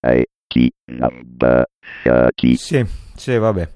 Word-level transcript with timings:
A 0.00 0.22
T 0.46 0.68
number 0.86 1.66
30. 2.02 2.54
Sì, 2.56 2.84
sì, 3.14 3.36
vabbè. 3.36 3.68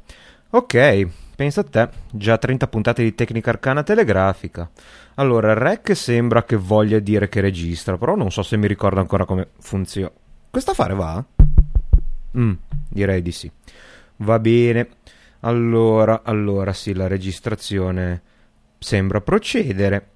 Ok, 0.51 1.09
pensa 1.37 1.61
a 1.61 1.65
te, 1.65 1.89
già 2.13 2.39
30 2.39 2.67
puntate 2.69 3.03
di 3.03 3.15
tecnica 3.15 3.51
arcana 3.51 3.83
telegrafica. 3.83 4.71
Allora, 5.17 5.55
rec 5.55 5.95
sembra 5.95 6.45
che 6.45 6.57
voglia 6.57 6.99
dire 6.99 7.29
che 7.29 7.41
registra, 7.41 7.97
però 7.97 8.15
non 8.15 8.31
so 8.31 8.43
se 8.43 8.57
mi 8.57 8.67
ricordo 8.67 9.01
ancora 9.01 9.25
come 9.25 9.49
funziona. 9.61 10.11
Questo 10.51 10.73
affare 10.73 10.95
va? 10.95 11.25
Mm, 12.39 12.53
direi 12.89 13.23
di 13.23 13.33
sì. 13.33 13.51
Va 14.17 14.39
bene. 14.39 14.89
Allora, 15.41 16.23
allora 16.25 16.73
sì, 16.73 16.95
la 16.95 17.07
registrazione 17.07 18.23
sembra 18.79 19.21
procedere. 19.21 20.14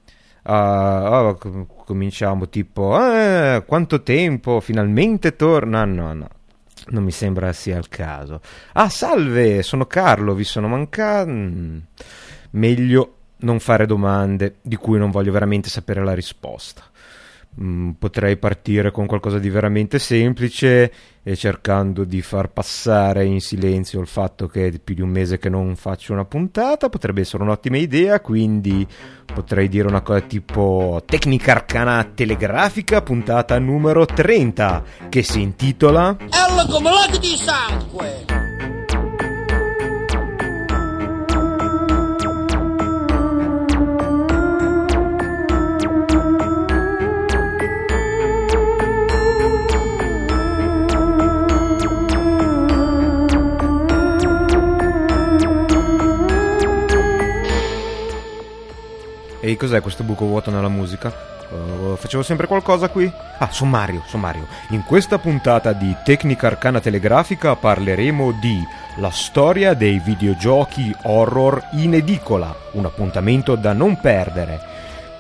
Ah, 0.51 1.29
ah, 1.29 1.35
com- 1.35 1.67
cominciamo 1.85 2.49
tipo, 2.49 2.97
eh, 2.99 3.63
quanto 3.67 4.03
tempo? 4.03 4.61
Finalmente 4.61 5.37
torna? 5.37 5.85
No, 5.85 6.15
no, 6.15 6.29
non 6.89 7.05
mi 7.05 7.11
sembra 7.11 7.53
sia 7.53 7.77
il 7.77 7.89
caso. 7.89 8.41
Ah, 8.73 8.89
salve, 8.89 9.63
sono 9.63 9.85
Carlo, 9.87 10.33
vi 10.35 10.45
sono 10.45 10.67
mancato. 10.69 11.31
Mm, 11.31 11.79
meglio 12.53 13.15
non 13.41 13.61
fare 13.61 13.85
domande 13.85 14.57
di 14.63 14.77
cui 14.77 14.99
non 14.99 15.11
voglio 15.11 15.33
veramente 15.33 15.69
sapere 15.69 16.03
la 16.03 16.15
risposta. 16.15 16.83
Mm, 17.61 17.91
potrei 17.99 18.37
partire 18.37 18.93
con 18.93 19.07
qualcosa 19.07 19.41
di 19.41 19.51
veramente 19.51 19.99
semplice 19.99 20.93
e 21.25 21.35
cercando 21.35 22.05
di 22.05 22.23
far 22.23 22.51
passare 22.51 23.25
in 23.25 23.41
silenzio 23.41 24.01
il 24.01 24.07
fatto 24.07 24.47
che 24.47 24.69
è 24.69 24.79
più 24.79 24.95
di 24.95 25.01
un 25.01 25.09
mese 25.09 25.39
che 25.39 25.49
non 25.49 25.75
faccio 25.75 26.13
una 26.13 26.25
puntata 26.25 26.89
potrebbe 26.89 27.23
essere 27.23 27.43
un'ottima 27.43 27.77
idea 27.77 28.21
quindi 28.21 28.87
potrei 29.25 29.69
dire 29.69 29.89
una 29.89 30.03
cosa 30.03 30.21
tipo 30.21 31.03
tecnica 31.05 31.51
arcana 31.51 32.09
telegrafica 32.15 33.03
puntata 33.03 33.59
numero 33.59 34.07
30 34.07 34.85
che 35.09 35.25
si 35.25 35.41
intitola 35.41 36.17
Ella 36.31 36.65
come 36.65 36.91
di 37.19 37.37
sangue! 37.37 38.48
Ehi, 59.49 59.57
cos'è 59.57 59.81
questo 59.81 60.05
buco 60.05 60.27
vuoto 60.27 60.51
nella 60.51 60.69
musica? 60.69 61.11
Uh, 61.49 61.97
facevo 61.97 62.23
sempre 62.23 62.47
qualcosa 62.47 62.91
qui? 62.91 63.11
Ah, 63.39 63.49
sommario, 63.51 64.03
sommario. 64.07 64.47
In 64.71 64.85
questa 64.85 65.17
puntata 65.19 65.73
di 65.73 65.97
Tecnica 66.05 66.49
Arcana 66.49 66.81
Telegrafica 66.81 67.57
parleremo 67.57 68.33
di 68.33 68.63
La 68.97 69.11
storia 69.11 69.73
dei 69.73 70.03
videogiochi 70.05 70.95
horror 71.05 71.63
in 71.73 71.95
edicola, 71.95 72.55
un 72.73 72.85
appuntamento 72.85 73.55
da 73.55 73.73
non 73.73 73.99
perdere. 73.99 74.61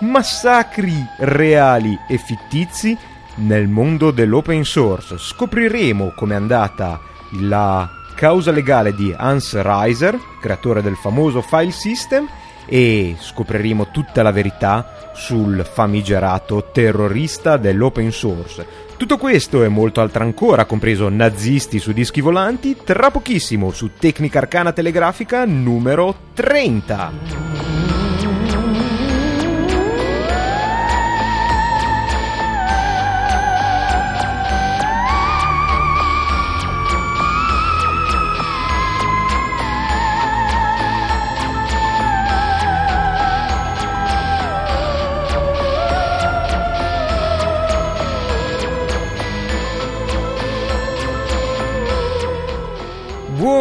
Massacri 0.00 0.94
reali 1.20 1.98
e 2.06 2.18
fittizi 2.18 2.94
nel 3.36 3.66
mondo 3.66 4.10
dell'open 4.10 4.62
source. 4.62 5.16
Scopriremo 5.16 6.12
com'è 6.14 6.34
andata 6.34 7.00
la 7.40 7.88
causa 8.14 8.50
legale 8.50 8.94
di 8.94 9.14
Hans 9.16 9.58
Reiser, 9.58 10.18
creatore 10.38 10.82
del 10.82 10.96
famoso 10.96 11.40
file 11.40 11.70
system, 11.70 12.28
e 12.68 13.16
scopriremo 13.18 13.88
tutta 13.90 14.22
la 14.22 14.30
verità 14.30 15.10
sul 15.14 15.64
famigerato 15.64 16.70
terrorista 16.72 17.56
dell'open 17.56 18.12
source. 18.12 18.86
Tutto 18.96 19.16
questo 19.16 19.62
e 19.62 19.68
molto 19.68 20.00
altro 20.00 20.24
ancora, 20.24 20.64
compreso 20.64 21.08
nazisti 21.08 21.78
su 21.78 21.92
dischi 21.92 22.20
volanti, 22.20 22.76
tra 22.84 23.10
pochissimo 23.10 23.70
su 23.70 23.90
Tecnica 23.98 24.38
Arcana 24.38 24.72
Telegrafica 24.72 25.44
numero 25.44 26.14
30. 26.34 27.77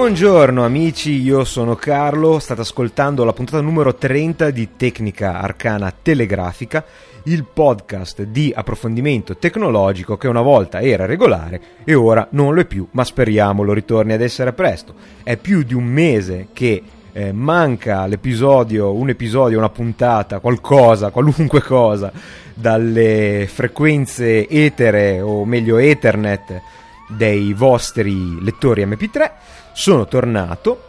Buongiorno 0.07 0.63
amici, 0.63 1.21
io 1.21 1.43
sono 1.43 1.75
Carlo, 1.75 2.39
state 2.39 2.61
ascoltando 2.61 3.25
la 3.25 3.33
puntata 3.33 3.59
numero 3.59 3.93
30 3.93 4.51
di 4.51 4.69
Tecnica 4.77 5.41
Arcana 5.41 5.93
Telegrafica, 6.01 6.85
il 7.23 7.43
podcast 7.43 8.21
di 8.21 8.53
approfondimento 8.55 9.35
tecnologico 9.35 10.15
che 10.15 10.29
una 10.29 10.39
volta 10.39 10.79
era 10.79 11.05
regolare 11.05 11.61
e 11.83 11.93
ora 11.93 12.25
non 12.31 12.53
lo 12.53 12.61
è 12.61 12.65
più, 12.65 12.87
ma 12.91 13.03
speriamo 13.03 13.63
lo 13.63 13.73
ritorni 13.73 14.13
ad 14.13 14.21
essere 14.21 14.53
presto. 14.53 14.93
È 15.23 15.35
più 15.35 15.63
di 15.63 15.73
un 15.73 15.83
mese 15.83 16.47
che 16.53 16.81
eh, 17.11 17.33
manca 17.33 18.05
l'episodio, 18.05 18.93
un 18.93 19.09
episodio, 19.09 19.57
una 19.57 19.67
puntata, 19.67 20.39
qualcosa, 20.39 21.09
qualunque 21.09 21.59
cosa, 21.67 22.13
dalle 22.53 23.45
frequenze 23.51 24.47
etere 24.47 25.19
o 25.19 25.43
meglio 25.43 25.77
Ethernet 25.77 26.61
dei 27.09 27.51
vostri 27.51 28.41
lettori 28.41 28.85
MP3 28.85 29.31
sono 29.77 30.07
tornato, 30.07 30.81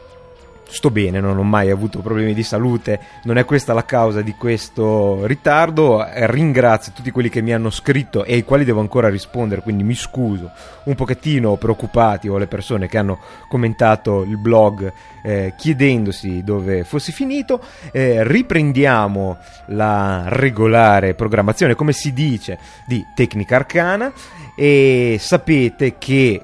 sto 0.66 0.90
bene, 0.90 1.20
non 1.20 1.36
ho 1.36 1.42
mai 1.42 1.68
avuto 1.68 2.00
problemi 2.00 2.32
di 2.32 2.42
salute, 2.42 2.98
non 3.24 3.36
è 3.36 3.44
questa 3.44 3.74
la 3.74 3.84
causa 3.84 4.22
di 4.22 4.32
questo 4.32 5.26
ritardo. 5.26 6.06
Ringrazio 6.10 6.92
tutti 6.94 7.10
quelli 7.10 7.28
che 7.28 7.42
mi 7.42 7.52
hanno 7.52 7.68
scritto 7.68 8.24
e 8.24 8.32
ai 8.32 8.44
quali 8.44 8.64
devo 8.64 8.80
ancora 8.80 9.10
rispondere, 9.10 9.60
quindi 9.60 9.82
mi 9.82 9.94
scuso 9.94 10.50
un 10.84 10.94
pochettino 10.94 11.56
preoccupati 11.56 12.28
o 12.28 12.38
le 12.38 12.46
persone 12.46 12.88
che 12.88 12.96
hanno 12.96 13.18
commentato 13.46 14.22
il 14.22 14.38
blog 14.38 14.90
eh, 15.22 15.52
chiedendosi 15.54 16.42
dove 16.42 16.82
fossi 16.84 17.12
finito. 17.12 17.60
Eh, 17.92 18.26
riprendiamo 18.26 19.36
la 19.66 20.24
regolare 20.28 21.12
programmazione, 21.12 21.74
come 21.74 21.92
si 21.92 22.14
dice, 22.14 22.58
di 22.86 23.04
Tecnica 23.14 23.56
Arcana 23.56 24.10
e 24.56 25.18
sapete 25.20 25.98
che 25.98 26.40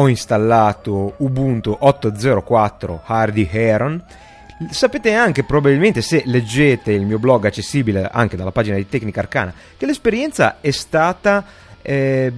ho 0.00 0.08
installato 0.08 1.14
Ubuntu 1.18 1.76
8.04 1.80 3.00
Hardy 3.04 3.48
Heron. 3.50 4.02
Sapete 4.70 5.12
anche, 5.12 5.42
probabilmente, 5.42 6.02
se 6.02 6.22
leggete 6.24 6.92
il 6.92 7.04
mio 7.04 7.18
blog 7.18 7.46
accessibile 7.46 8.08
anche 8.10 8.36
dalla 8.36 8.52
pagina 8.52 8.76
di 8.76 8.88
Tecnica 8.88 9.20
Arcana, 9.20 9.52
che 9.76 9.86
l'esperienza 9.86 10.58
è 10.60 10.70
stata, 10.70 11.44
eh, 11.82 12.32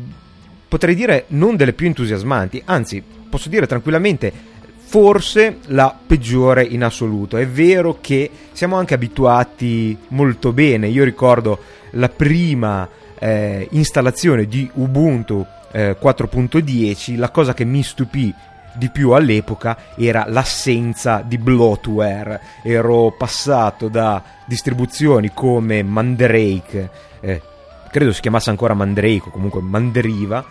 potrei 0.69 0.95
dire, 0.95 1.25
non 1.29 1.57
delle 1.57 1.75
più 1.75 1.87
entusiasmanti, 1.87 2.63
anzi, 2.65 3.03
posso 3.29 3.51
dire 3.51 3.67
tranquillamente, 3.67 4.33
forse 4.79 5.59
la 5.67 5.95
peggiore 6.07 6.65
in 6.65 6.83
assoluto. 6.83 7.37
È 7.37 7.47
vero 7.47 7.99
che 8.01 8.31
siamo 8.53 8.77
anche 8.77 8.95
abituati 8.95 9.97
molto 10.09 10.53
bene. 10.53 10.89
Io 10.89 11.05
ricordo 11.05 11.59
la 11.93 12.09
prima 12.09 12.89
eh, 13.19 13.69
installazione 13.71 14.47
di 14.47 14.69
Ubuntu 14.75 15.47
eh, 15.73 15.97
4.10, 16.01 17.17
la 17.17 17.31
cosa 17.31 17.55
che 17.55 17.65
mi 17.65 17.83
stupì 17.83 18.35
di 18.73 18.89
più 18.89 19.11
all'epoca 19.11 19.77
era 19.97 20.25
l'assenza 20.29 21.23
di 21.25 21.39
bloatware. 21.39 22.41
Ero 22.63 23.15
passato 23.17 23.89
da 23.89 24.23
distribuzioni 24.47 25.33
come 25.35 25.83
Mandrake, 25.83 26.91
eh, 27.21 27.43
credo 27.91 28.13
si 28.13 28.21
chiamasse 28.21 28.51
ancora 28.51 28.75
Mandrake 28.75 29.25
o 29.27 29.31
comunque 29.31 29.61
Mandriva, 29.61 30.45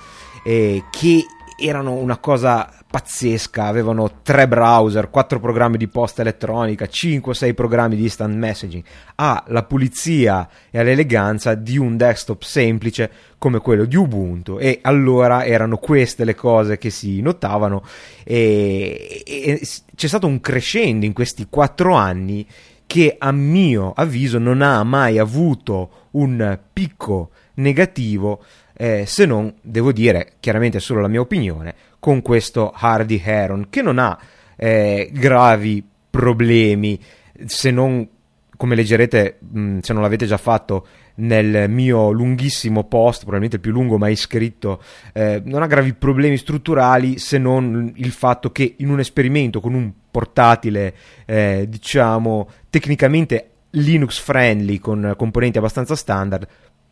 eh, 0.43 0.83
che 0.91 1.25
erano 1.57 1.93
una 1.93 2.17
cosa 2.17 2.69
pazzesca, 2.89 3.65
avevano 3.65 4.21
tre 4.23 4.47
browser, 4.47 5.11
quattro 5.11 5.39
programmi 5.39 5.77
di 5.77 5.87
posta 5.87 6.21
elettronica, 6.21 6.85
5-6 6.85 7.53
programmi 7.53 7.95
di 7.95 8.03
instant 8.03 8.33
messaging, 8.35 8.83
ha 9.15 9.43
la 9.47 9.63
pulizia 9.63 10.49
e 10.71 10.83
l'eleganza 10.83 11.53
di 11.53 11.77
un 11.77 11.97
desktop 11.97 12.41
semplice 12.41 13.11
come 13.37 13.59
quello 13.59 13.85
di 13.85 13.95
Ubuntu. 13.95 14.57
E 14.59 14.79
allora 14.81 15.45
erano 15.45 15.77
queste 15.77 16.25
le 16.25 16.33
cose 16.33 16.79
che 16.79 16.89
si 16.89 17.21
notavano. 17.21 17.83
E, 18.23 19.21
e 19.23 19.67
c'è 19.95 20.07
stato 20.07 20.25
un 20.25 20.39
crescendo 20.39 21.05
in 21.05 21.13
questi 21.13 21.45
quattro 21.47 21.93
anni 21.93 22.45
che 22.87 23.15
a 23.19 23.31
mio 23.31 23.93
avviso 23.95 24.39
non 24.39 24.63
ha 24.63 24.83
mai 24.83 25.19
avuto 25.19 26.07
un 26.11 26.57
picco 26.73 27.29
negativo 27.55 28.41
eh, 28.81 29.05
se 29.05 29.25
non, 29.25 29.53
devo 29.61 29.91
dire, 29.91 30.35
chiaramente 30.39 30.79
solo 30.79 31.01
la 31.01 31.09
mia 31.09 31.19
opinione, 31.19 31.75
con 31.99 32.21
questo 32.21 32.71
Hardy 32.75 33.21
Heron, 33.23 33.67
che 33.69 33.81
non 33.81 33.99
ha 33.99 34.17
eh, 34.55 35.09
gravi 35.13 35.83
problemi, 36.09 36.99
se 37.45 37.71
non, 37.71 38.07
come 38.55 38.75
leggerete, 38.75 39.39
mh, 39.39 39.79
se 39.79 39.93
non 39.93 40.01
l'avete 40.01 40.25
già 40.25 40.37
fatto, 40.37 40.87
nel 41.19 41.69
mio 41.69 42.11
lunghissimo 42.11 42.85
post, 42.85 43.19
probabilmente 43.19 43.57
il 43.57 43.61
più 43.61 43.71
lungo 43.71 43.97
mai 43.97 44.15
scritto, 44.15 44.81
eh, 45.13 45.41
non 45.43 45.61
ha 45.61 45.67
gravi 45.67 45.93
problemi 45.93 46.37
strutturali 46.37 47.17
se 47.17 47.37
non 47.37 47.91
il 47.95 48.11
fatto 48.11 48.51
che 48.51 48.75
in 48.77 48.89
un 48.89 48.99
esperimento 48.99 49.59
con 49.59 49.73
un 49.73 49.91
portatile, 50.09 50.93
eh, 51.25 51.65
diciamo, 51.67 52.49
tecnicamente 52.69 53.49
Linux 53.71 54.19
friendly, 54.19 54.79
con 54.79 55.13
componenti 55.15 55.57
abbastanza 55.57 55.95
standard, 55.95 56.47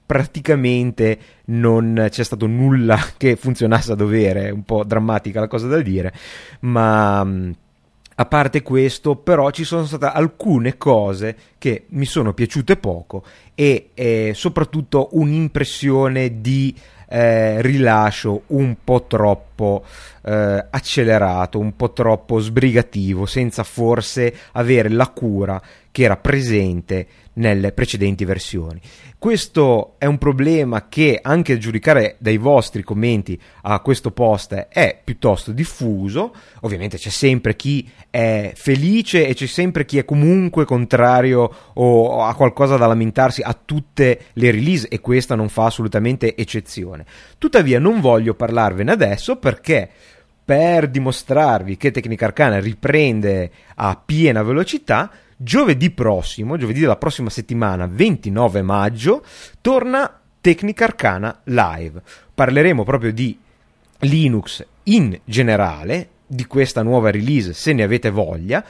praticamente 0.08 1.20
non 1.48 2.08
c'è 2.10 2.24
stato 2.24 2.48
nulla 2.48 2.98
che 3.18 3.36
funzionasse 3.36 3.92
a 3.92 3.96
dovere, 3.96 4.50
un 4.50 4.64
po' 4.64 4.84
drammatica 4.84 5.42
la 5.42 5.48
cosa 5.48 5.68
da 5.68 5.80
dire, 5.82 6.12
ma 6.62 7.20
a 7.20 8.26
parte 8.26 8.64
questo, 8.64 9.16
però 9.16 9.52
ci 9.52 9.64
sono 9.64 9.86
state 9.86 10.06
alcune 10.06 10.78
cose 10.78 11.36
che 11.60 11.86
mi 11.90 12.06
sono 12.06 12.34
piaciute 12.34 12.78
poco 12.78 13.24
e 13.54 13.90
eh, 13.94 14.32
soprattutto 14.34 15.10
un'impressione 15.12 16.42
di 16.42 16.76
eh, 17.10 17.62
rilascio 17.62 18.44
un 18.48 18.76
po' 18.84 19.06
troppo 19.08 19.47
eh, 20.24 20.66
accelerato, 20.70 21.60
un 21.60 21.76
po' 21.76 21.94
troppo 21.94 22.40
sbrigativo, 22.40 23.26
senza 23.26 23.64
forse 23.64 24.34
avere 24.54 24.90
la 24.90 25.08
cura 25.08 25.62
che 25.92 26.04
era 26.04 26.18
presente 26.18 27.08
nelle 27.34 27.72
precedenti 27.72 28.24
versioni. 28.26 28.80
Questo 29.20 29.96
è 29.98 30.06
un 30.06 30.20
problema 30.20 30.88
che, 30.88 31.20
anche 31.20 31.54
a 31.54 31.58
giudicare 31.58 32.18
dai 32.20 32.38
vostri 32.38 32.84
commenti 32.84 33.40
a 33.64 33.80
questo 33.80 34.12
post, 34.12 34.54
è 34.54 35.00
piuttosto 35.04 35.52
diffuso. 35.52 36.36
Ovviamente 36.62 36.98
c'è 36.98 37.10
sempre 37.10 37.56
chi 37.56 37.90
è 38.12 38.52
felice 38.54 39.26
e 39.26 39.34
c'è 39.34 39.48
sempre 39.48 39.86
chi 39.86 39.98
è 39.98 40.06
comunque 40.06 40.66
contrario 40.66 41.52
o 41.74 42.22
ha 42.22 42.36
qualcosa 42.36 42.78
da 42.78 42.86
lamentarsi 42.86 43.42
a 43.42 43.58
tutte 43.60 44.26
le 44.34 44.52
release 44.52 44.88
e 44.88 45.00
questa 45.00 45.34
non 45.34 45.50
fa 45.50 45.66
assolutamente 45.66 46.36
eccezione. 46.36 47.06
Tuttavia 47.38 47.80
non 47.80 48.00
voglio 48.02 48.34
parlarvene 48.34 48.92
adesso 48.92 49.38
perché 49.38 49.90
per 50.44 50.90
dimostrarvi 50.90 51.78
che 51.78 51.92
Tecnica 51.92 52.26
Arcana 52.26 52.60
riprende 52.60 53.52
a 53.76 54.02
piena 54.04 54.44
velocità 54.44 55.12
Giovedì 55.40 55.92
prossimo, 55.92 56.58
giovedì 56.58 56.80
della 56.80 56.96
prossima 56.96 57.30
settimana, 57.30 57.86
29 57.86 58.64
maggio, 58.64 59.24
torna 59.62 60.20
Tecnica 60.42 60.86
Arcana 60.86 61.42
Live. 61.44 62.02
Parleremo 62.34 62.84
proprio 62.84 63.14
di 63.14 63.38
Linux 64.00 64.66
in 64.84 65.20
generale, 65.24 66.10
di 66.26 66.48
questa 66.48 66.82
nuova 66.82 67.12
release 67.12 67.54
se 67.54 67.72
ne 67.74 67.84
avete 67.84 68.10
voglia. 68.10 68.66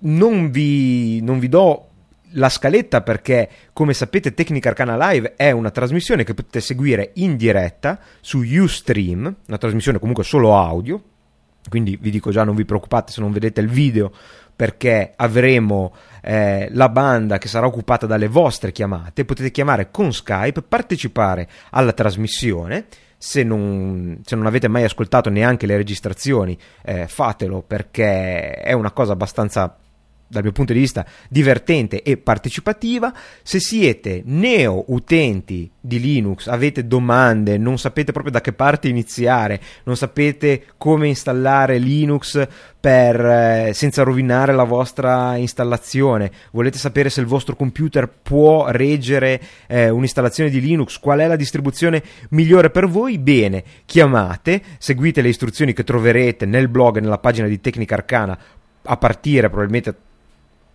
Non 0.00 0.50
vi, 0.50 1.20
non 1.22 1.38
vi 1.38 1.48
do 1.48 1.87
la 2.32 2.48
scaletta 2.48 3.02
perché 3.02 3.48
come 3.72 3.94
sapete 3.94 4.34
Tecnica 4.34 4.70
Arcana 4.70 5.10
Live 5.10 5.34
è 5.36 5.50
una 5.50 5.70
trasmissione 5.70 6.24
che 6.24 6.34
potete 6.34 6.60
seguire 6.60 7.12
in 7.14 7.36
diretta 7.36 7.98
su 8.20 8.40
Ustream, 8.40 9.36
una 9.46 9.58
trasmissione 9.58 9.98
comunque 9.98 10.24
solo 10.24 10.56
audio, 10.56 11.02
quindi 11.68 11.98
vi 12.00 12.10
dico 12.10 12.30
già 12.30 12.44
non 12.44 12.54
vi 12.54 12.64
preoccupate 12.64 13.12
se 13.12 13.20
non 13.20 13.32
vedete 13.32 13.60
il 13.60 13.68
video 13.68 14.12
perché 14.58 15.12
avremo 15.14 15.94
eh, 16.20 16.68
la 16.72 16.88
banda 16.88 17.38
che 17.38 17.46
sarà 17.46 17.66
occupata 17.66 18.06
dalle 18.06 18.26
vostre 18.26 18.72
chiamate, 18.72 19.24
potete 19.24 19.52
chiamare 19.52 19.92
con 19.92 20.12
Skype, 20.12 20.62
partecipare 20.62 21.48
alla 21.70 21.92
trasmissione. 21.92 22.86
Se 23.20 23.44
non, 23.44 24.20
se 24.24 24.34
non 24.36 24.46
avete 24.46 24.66
mai 24.66 24.82
ascoltato 24.82 25.30
neanche 25.30 25.66
le 25.66 25.76
registrazioni, 25.76 26.58
eh, 26.82 27.06
fatelo 27.06 27.62
perché 27.62 28.54
è 28.54 28.72
una 28.72 28.90
cosa 28.90 29.12
abbastanza 29.12 29.76
dal 30.28 30.42
mio 30.42 30.52
punto 30.52 30.72
di 30.72 30.78
vista 30.78 31.04
divertente 31.28 32.02
e 32.02 32.18
partecipativa. 32.18 33.12
Se 33.42 33.58
siete 33.58 34.22
neo 34.24 34.84
utenti 34.88 35.70
di 35.80 35.98
Linux, 35.98 36.46
avete 36.48 36.86
domande, 36.86 37.56
non 37.56 37.78
sapete 37.78 38.12
proprio 38.12 38.32
da 38.32 38.40
che 38.40 38.52
parte 38.52 38.88
iniziare, 38.88 39.60
non 39.84 39.96
sapete 39.96 40.66
come 40.76 41.08
installare 41.08 41.78
Linux 41.78 42.46
per, 42.78 43.24
eh, 43.24 43.70
senza 43.72 44.02
rovinare 44.02 44.52
la 44.52 44.64
vostra 44.64 45.36
installazione, 45.36 46.30
volete 46.52 46.78
sapere 46.78 47.10
se 47.10 47.20
il 47.20 47.26
vostro 47.26 47.56
computer 47.56 48.08
può 48.08 48.68
reggere 48.68 49.40
eh, 49.66 49.88
un'installazione 49.88 50.50
di 50.50 50.60
Linux, 50.60 50.98
qual 50.98 51.20
è 51.20 51.26
la 51.26 51.36
distribuzione 51.36 52.02
migliore 52.30 52.70
per 52.70 52.86
voi, 52.86 53.18
bene, 53.18 53.64
chiamate, 53.86 54.62
seguite 54.78 55.22
le 55.22 55.28
istruzioni 55.28 55.72
che 55.72 55.84
troverete 55.84 56.46
nel 56.46 56.68
blog 56.68 56.98
nella 56.98 57.18
pagina 57.18 57.48
di 57.48 57.60
Tecnica 57.60 57.94
Arcana 57.94 58.38
a 58.90 58.96
partire 58.96 59.48
probabilmente 59.48 59.94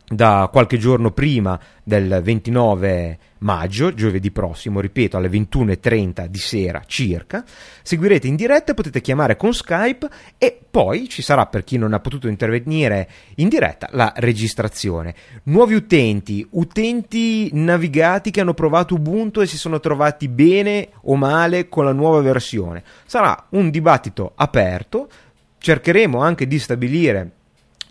da 0.08 0.50
qualche 0.52 0.78
giorno 0.78 1.12
prima 1.12 1.60
del 1.84 2.22
29 2.22 3.18
maggio, 3.40 3.94
giovedì 3.94 4.32
prossimo, 4.32 4.80
ripeto, 4.80 5.18
alle 5.18 5.30
21.30 5.30 6.26
di 6.26 6.38
sera 6.38 6.82
circa. 6.86 7.44
Seguirete 7.82 8.28
in 8.28 8.36
diretta 8.36 8.74
potete 8.74 9.02
chiamare 9.02 9.36
con 9.36 9.54
Skype 9.54 10.10
e 10.38 10.60
poi 10.70 11.08
ci 11.08 11.22
sarà, 11.22 11.46
per 11.46 11.64
chi 11.64 11.78
non 11.78 11.94
ha 11.94 12.00
potuto 12.00 12.28
intervenire 12.28 13.10
in 13.36 13.48
diretta, 13.48 13.88
la 13.92 14.14
registrazione. 14.16 15.14
Nuovi 15.44 15.76
utenti, 15.76 16.46
utenti 16.52 17.50
navigati 17.54 18.32
che 18.32 18.42
hanno 18.42 18.54
provato 18.54 18.96
Ubuntu 18.96 19.42
e 19.42 19.48
si 19.48 19.58
sono 19.58 19.80
trovati 19.80 20.28
bene 20.28 20.90
o 21.04 21.16
male 21.16 21.70
con 21.70 21.86
la 21.86 21.94
nuova 21.94 22.22
versione. 22.22 22.84
Sarà 23.06 23.48
un 23.52 23.70
dibattito 23.70 24.34
aperto, 24.36 25.10
cercheremo 25.58 26.20
anche 26.20 26.48
di 26.48 26.60
stabilire 26.60 27.32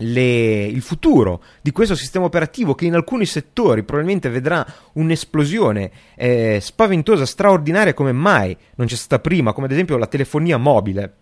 le, 0.03 0.65
il 0.65 0.83
futuro 0.83 1.43
di 1.61 1.71
questo 1.71 1.95
sistema 1.95 2.25
operativo 2.25 2.75
che 2.75 2.87
in 2.87 2.95
alcuni 2.95 3.25
settori 3.27 3.83
probabilmente 3.83 4.29
vedrà 4.29 4.67
un'esplosione 4.95 5.91
eh, 6.15 6.59
spaventosa, 6.61 7.25
straordinaria 7.25 7.95
come 7.95 8.13
mai 8.13 8.57
non 8.75 8.87
c'è 8.87 8.97
stata 8.97 9.21
prima, 9.21 9.53
come 9.53 9.67
ad 9.67 9.73
esempio 9.73 9.97
la 9.97 10.07
telefonia 10.07 10.57
mobile 10.59 11.15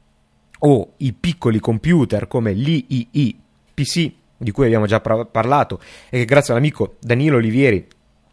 o 0.61 0.95
i 0.99 1.13
piccoli 1.13 1.59
computer 1.61 2.27
come 2.27 2.53
l'III 2.53 3.41
PC 3.75 4.13
di 4.37 4.51
cui 4.51 4.67
abbiamo 4.67 4.87
già 4.87 5.01
pra- 5.01 5.25
parlato 5.25 5.81
e 6.09 6.19
che 6.19 6.25
grazie 6.25 6.53
all'amico 6.53 6.97
Danilo 7.01 7.37
Olivieri 7.37 7.87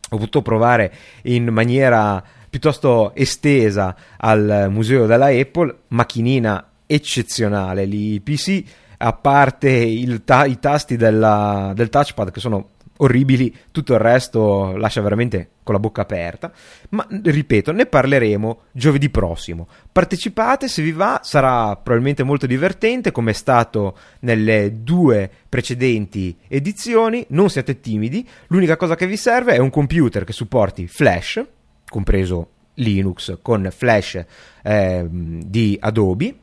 ho 0.10 0.18
potuto 0.18 0.42
provare 0.42 0.94
in 1.24 1.48
maniera 1.50 2.24
piuttosto 2.50 3.14
estesa 3.14 3.96
al 4.18 4.68
museo 4.70 5.06
della 5.06 5.28
Apple, 5.28 5.76
macchinina 5.90 6.70
eccezionale 6.86 7.84
l'IPC 7.86 8.64
a 8.98 9.14
parte 9.14 10.22
ta- 10.24 10.46
i 10.46 10.60
tasti 10.60 10.96
della, 10.96 11.72
del 11.76 11.90
touchpad 11.90 12.32
che 12.32 12.40
sono 12.40 12.70
orribili, 12.98 13.54
tutto 13.72 13.94
il 13.94 14.00
resto 14.00 14.76
lascia 14.76 15.02
veramente 15.02 15.50
con 15.64 15.76
la 15.76 15.80
bocca 15.80 16.02
aperta. 16.02 16.52
Ma 16.90 17.06
ripeto, 17.10 17.72
ne 17.72 17.86
parleremo 17.86 18.62
giovedì 18.72 19.10
prossimo. 19.10 19.68
Partecipate 19.92 20.68
se 20.68 20.82
vi 20.82 20.92
va, 20.92 21.20
sarà 21.24 21.76
probabilmente 21.76 22.24
molto 22.24 22.46
divertente 22.48 23.12
come 23.12 23.32
è 23.32 23.34
stato 23.34 23.98
nelle 24.22 24.82
due 24.82 25.30
precedenti 25.48 26.36
edizioni. 26.48 27.26
Non 27.30 27.50
siate 27.50 27.80
timidi, 27.80 28.28
l'unica 28.48 28.78
cosa 28.78 28.96
che 28.96 29.08
vi 29.08 29.18
serve 29.18 29.54
è 29.54 29.58
un 29.58 29.70
computer 29.70 30.24
che 30.24 30.34
supporti 30.34 30.88
Flash, 30.88 31.44
compreso 31.90 32.50
Linux 32.76 33.40
con 33.42 33.70
Flash 33.72 34.26
eh, 34.64 35.06
di 35.10 35.78
Adobe. 35.80 36.36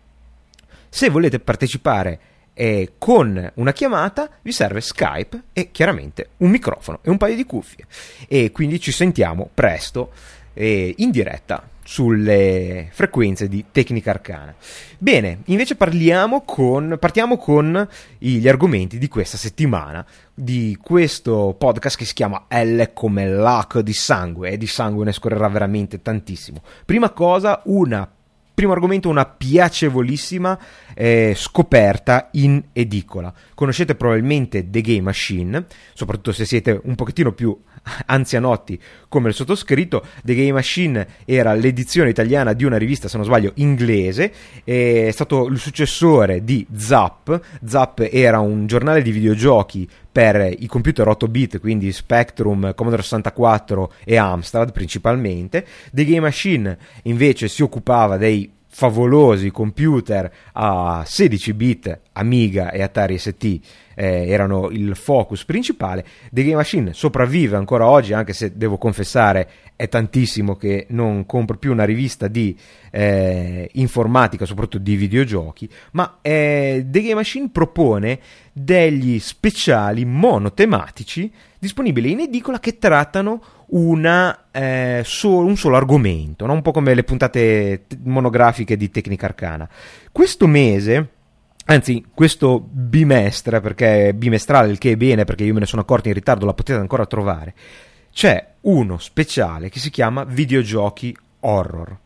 Se 0.88 1.08
volete 1.10 1.40
partecipare 1.40 2.20
e 2.54 2.92
con 2.98 3.52
una 3.54 3.72
chiamata 3.72 4.30
vi 4.42 4.52
serve 4.52 4.80
Skype 4.80 5.42
e 5.52 5.70
chiaramente 5.70 6.30
un 6.38 6.50
microfono 6.50 7.00
e 7.02 7.10
un 7.10 7.18
paio 7.18 7.34
di 7.34 7.44
cuffie 7.44 7.84
e 8.28 8.52
quindi 8.52 8.80
ci 8.80 8.92
sentiamo 8.92 9.50
presto 9.52 10.12
eh, 10.54 10.94
in 10.98 11.10
diretta 11.10 11.68
sulle 11.84 12.88
frequenze 12.92 13.46
di 13.46 13.66
Tecnica 13.70 14.10
Arcana. 14.10 14.54
Bene, 14.96 15.40
invece 15.46 15.76
con, 16.44 16.96
partiamo 16.98 17.36
con 17.36 17.86
gli 18.18 18.48
argomenti 18.48 18.96
di 18.96 19.08
questa 19.08 19.36
settimana, 19.36 20.04
di 20.32 20.78
questo 20.80 21.54
podcast 21.58 21.98
che 21.98 22.06
si 22.06 22.14
chiama 22.14 22.46
L 22.48 22.82
come 22.94 23.28
lac 23.28 23.80
di 23.80 23.92
sangue, 23.92 24.50
e 24.50 24.56
di 24.56 24.66
sangue 24.66 25.04
ne 25.04 25.12
scorrerà 25.12 25.48
veramente 25.48 26.00
tantissimo. 26.00 26.62
Prima 26.86 27.10
cosa, 27.10 27.60
una 27.66 28.10
Primo 28.54 28.72
argomento, 28.72 29.08
una 29.08 29.26
piacevolissima 29.26 30.56
eh, 30.94 31.32
scoperta 31.34 32.28
in 32.34 32.62
edicola. 32.72 33.34
Conoscete 33.52 33.96
probabilmente 33.96 34.70
The 34.70 34.80
Game 34.80 35.00
Machine, 35.00 35.66
soprattutto 35.92 36.30
se 36.30 36.44
siete 36.44 36.80
un 36.84 36.94
pochettino 36.94 37.32
più 37.32 37.60
anzianotti 38.06 38.80
come 39.08 39.28
il 39.28 39.34
sottoscritto. 39.34 40.04
The 40.22 40.34
Game 40.34 40.52
Machine 40.52 41.06
era 41.24 41.52
l'edizione 41.54 42.10
italiana 42.10 42.52
di 42.52 42.64
una 42.64 42.78
rivista, 42.78 43.08
se 43.08 43.16
non 43.16 43.26
sbaglio, 43.26 43.52
inglese, 43.56 44.32
è 44.64 45.10
stato 45.12 45.46
il 45.46 45.58
successore 45.58 46.44
di 46.44 46.66
Zap. 46.74 47.40
Zap 47.64 48.08
era 48.10 48.40
un 48.40 48.66
giornale 48.66 49.02
di 49.02 49.10
videogiochi 49.10 49.88
per 50.10 50.54
i 50.58 50.66
computer 50.66 51.08
8 51.08 51.28
bit, 51.28 51.60
quindi 51.60 51.92
Spectrum, 51.92 52.74
Commodore 52.74 53.02
64 53.02 53.92
e 54.04 54.16
Amstrad 54.16 54.72
principalmente. 54.72 55.66
The 55.92 56.04
Game 56.04 56.20
Machine 56.20 56.78
invece 57.02 57.48
si 57.48 57.62
occupava 57.62 58.16
dei 58.16 58.52
favolosi 58.74 59.52
computer 59.52 60.28
a 60.54 61.04
16 61.06 61.54
bit, 61.54 62.00
Amiga 62.14 62.72
e 62.72 62.82
Atari 62.82 63.16
ST 63.18 63.60
eh, 63.94 64.28
erano 64.28 64.68
il 64.70 64.96
focus 64.96 65.44
principale. 65.44 66.04
The 66.32 66.42
Game 66.42 66.56
Machine 66.56 66.92
sopravvive 66.92 67.56
ancora 67.56 67.86
oggi, 67.86 68.14
anche 68.14 68.32
se 68.32 68.56
devo 68.56 68.76
confessare 68.76 69.48
è 69.76 69.88
tantissimo 69.88 70.56
che 70.56 70.86
non 70.90 71.24
compro 71.24 71.56
più 71.56 71.70
una 71.70 71.84
rivista 71.84 72.26
di 72.26 72.56
eh, 72.90 73.68
informatica, 73.74 74.44
soprattutto 74.44 74.82
di 74.82 74.96
videogiochi, 74.96 75.68
ma 75.92 76.18
eh, 76.20 76.84
The 76.84 77.00
Game 77.00 77.14
Machine 77.14 77.50
propone 77.52 78.18
degli 78.52 79.20
speciali 79.20 80.04
monotematici 80.04 81.32
disponibili 81.60 82.10
in 82.10 82.20
edicola 82.20 82.58
che 82.58 82.78
trattano 82.78 83.42
una, 83.68 84.46
eh, 84.50 85.02
so, 85.04 85.36
un 85.38 85.56
solo 85.56 85.76
argomento, 85.76 86.46
no? 86.46 86.52
un 86.52 86.62
po' 86.62 86.72
come 86.72 86.94
le 86.94 87.04
puntate 87.04 87.84
monografiche 88.02 88.76
di 88.76 88.90
Tecnica 88.90 89.26
Arcana. 89.26 89.68
Questo 90.10 90.46
mese 90.46 91.08
Anzi, 91.66 92.04
questo 92.12 92.60
bimestre, 92.60 93.60
perché 93.60 94.08
è 94.08 94.12
bimestrale, 94.12 94.70
il 94.70 94.76
che 94.76 94.92
è 94.92 94.96
bene 94.96 95.24
perché 95.24 95.44
io 95.44 95.54
me 95.54 95.60
ne 95.60 95.66
sono 95.66 95.80
accorto 95.80 96.08
in 96.08 96.14
ritardo, 96.14 96.44
la 96.44 96.52
potete 96.52 96.78
ancora 96.78 97.06
trovare. 97.06 97.54
C'è 98.12 98.46
uno 98.62 98.98
speciale 98.98 99.70
che 99.70 99.78
si 99.78 99.88
chiama 99.88 100.24
Videogiochi 100.24 101.16
Horror. 101.40 101.98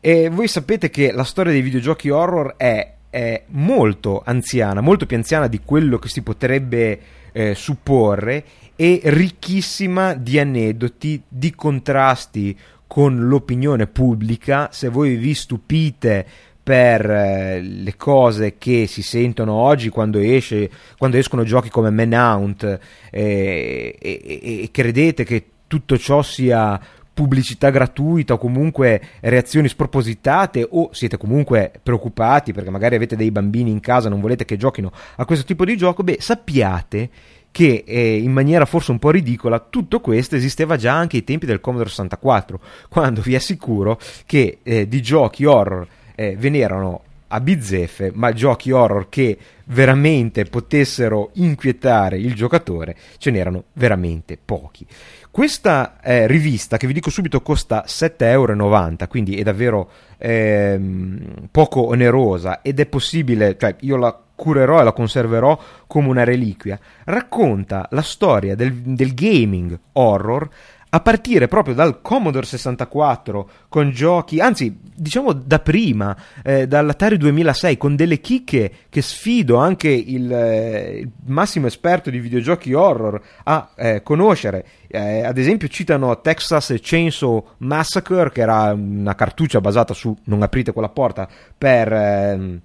E 0.00 0.28
voi 0.28 0.48
sapete 0.48 0.90
che 0.90 1.12
la 1.12 1.22
storia 1.24 1.52
dei 1.52 1.62
videogiochi 1.62 2.10
horror 2.10 2.56
è, 2.58 2.92
è 3.08 3.44
molto 3.46 4.22
anziana, 4.22 4.82
molto 4.82 5.06
più 5.06 5.16
anziana 5.16 5.46
di 5.46 5.60
quello 5.64 5.98
che 5.98 6.08
si 6.08 6.20
potrebbe 6.20 7.00
eh, 7.32 7.54
supporre 7.54 8.44
e 8.76 9.00
ricchissima 9.04 10.14
di 10.14 10.38
aneddoti, 10.38 11.22
di 11.28 11.54
contrasti 11.54 12.56
con 12.86 13.26
l'opinione 13.26 13.86
pubblica. 13.86 14.68
Se 14.72 14.88
voi 14.88 15.16
vi 15.16 15.34
stupite 15.34 16.26
per 16.64 17.08
eh, 17.10 17.60
le 17.60 17.94
cose 17.96 18.56
che 18.56 18.86
si 18.86 19.02
sentono 19.02 19.52
oggi 19.52 19.90
quando, 19.90 20.18
esce, 20.18 20.70
quando 20.96 21.18
escono 21.18 21.44
giochi 21.44 21.68
come 21.68 21.90
Manhunt 21.90 22.78
eh, 23.10 23.96
e, 24.00 24.20
e, 24.22 24.68
credete 24.72 25.24
che 25.24 25.44
tutto 25.66 25.98
ciò 25.98 26.22
sia 26.22 26.80
pubblicità 27.12 27.68
gratuita 27.68 28.34
o 28.34 28.38
comunque 28.38 29.00
reazioni 29.20 29.68
spropositate 29.68 30.66
o 30.68 30.88
siete 30.92 31.18
comunque 31.18 31.70
preoccupati 31.80 32.52
perché 32.52 32.70
magari 32.70 32.96
avete 32.96 33.14
dei 33.14 33.30
bambini 33.30 33.70
in 33.70 33.80
casa 33.80 34.06
e 34.06 34.10
non 34.10 34.20
volete 34.20 34.46
che 34.46 34.56
giochino 34.56 34.90
a 35.16 35.24
questo 35.26 35.44
tipo 35.44 35.66
di 35.66 35.76
gioco, 35.76 36.02
beh 36.02 36.16
sappiate 36.18 37.10
che 37.54 37.84
eh, 37.86 38.16
in 38.16 38.32
maniera 38.32 38.64
forse 38.64 38.90
un 38.90 38.98
po' 38.98 39.12
ridicola 39.12 39.60
tutto 39.60 40.00
questo 40.00 40.34
esisteva 40.34 40.74
già 40.74 40.92
anche 40.92 41.18
ai 41.18 41.22
tempi 41.22 41.46
del 41.46 41.60
Commodore 41.60 41.88
64 41.88 42.60
quando 42.88 43.20
vi 43.20 43.36
assicuro 43.36 43.96
che 44.26 44.58
eh, 44.64 44.88
di 44.88 45.00
giochi 45.00 45.44
horror 45.44 45.86
eh, 46.16 46.34
ve 46.36 46.50
n'erano 46.50 47.02
a 47.28 47.40
bizzeffe, 47.40 48.10
ma 48.12 48.32
giochi 48.32 48.72
horror 48.72 49.08
che 49.08 49.38
veramente 49.66 50.44
potessero 50.44 51.30
inquietare 51.34 52.18
il 52.18 52.34
giocatore 52.34 52.96
ce 53.18 53.30
n'erano 53.30 53.64
veramente 53.74 54.36
pochi. 54.44 54.84
Questa 55.30 56.00
eh, 56.00 56.26
rivista, 56.26 56.76
che 56.76 56.88
vi 56.88 56.92
dico 56.92 57.10
subito, 57.10 57.40
costa 57.40 57.84
7,90 57.86 58.22
euro, 58.24 59.06
quindi 59.08 59.36
è 59.36 59.42
davvero 59.44 59.90
ehm, 60.18 61.48
poco 61.52 61.86
onerosa 61.86 62.62
ed 62.62 62.80
è 62.80 62.86
possibile, 62.86 63.56
cioè 63.56 63.76
io 63.80 63.96
la 63.96 64.23
curerò 64.34 64.80
e 64.80 64.84
la 64.84 64.92
conserverò 64.92 65.58
come 65.86 66.08
una 66.08 66.24
reliquia, 66.24 66.78
racconta 67.04 67.86
la 67.90 68.02
storia 68.02 68.54
del, 68.54 68.72
del 68.72 69.14
gaming 69.14 69.78
horror 69.92 70.48
a 70.94 71.00
partire 71.00 71.48
proprio 71.48 71.74
dal 71.74 72.00
Commodore 72.00 72.46
64 72.46 73.50
con 73.68 73.90
giochi, 73.90 74.38
anzi 74.38 74.78
diciamo 74.94 75.32
da 75.32 75.58
prima, 75.58 76.16
eh, 76.44 76.68
dall'Atari 76.68 77.16
2006 77.16 77.76
con 77.76 77.96
delle 77.96 78.20
chicche 78.20 78.70
che 78.88 79.02
sfido 79.02 79.56
anche 79.56 79.88
il, 79.88 80.32
eh, 80.32 80.98
il 81.00 81.10
massimo 81.26 81.66
esperto 81.66 82.10
di 82.10 82.20
videogiochi 82.20 82.72
horror 82.74 83.20
a 83.42 83.70
eh, 83.74 84.02
conoscere. 84.04 84.64
Eh, 84.86 85.24
ad 85.24 85.36
esempio 85.36 85.66
citano 85.66 86.20
Texas 86.20 86.72
Chainsaw 86.80 87.44
Massacre 87.58 88.30
che 88.30 88.42
era 88.42 88.72
una 88.72 89.16
cartuccia 89.16 89.60
basata 89.60 89.94
su 89.94 90.16
non 90.26 90.42
aprite 90.42 90.72
quella 90.72 90.90
porta 90.90 91.28
per 91.58 91.92
ehm, 91.92 92.60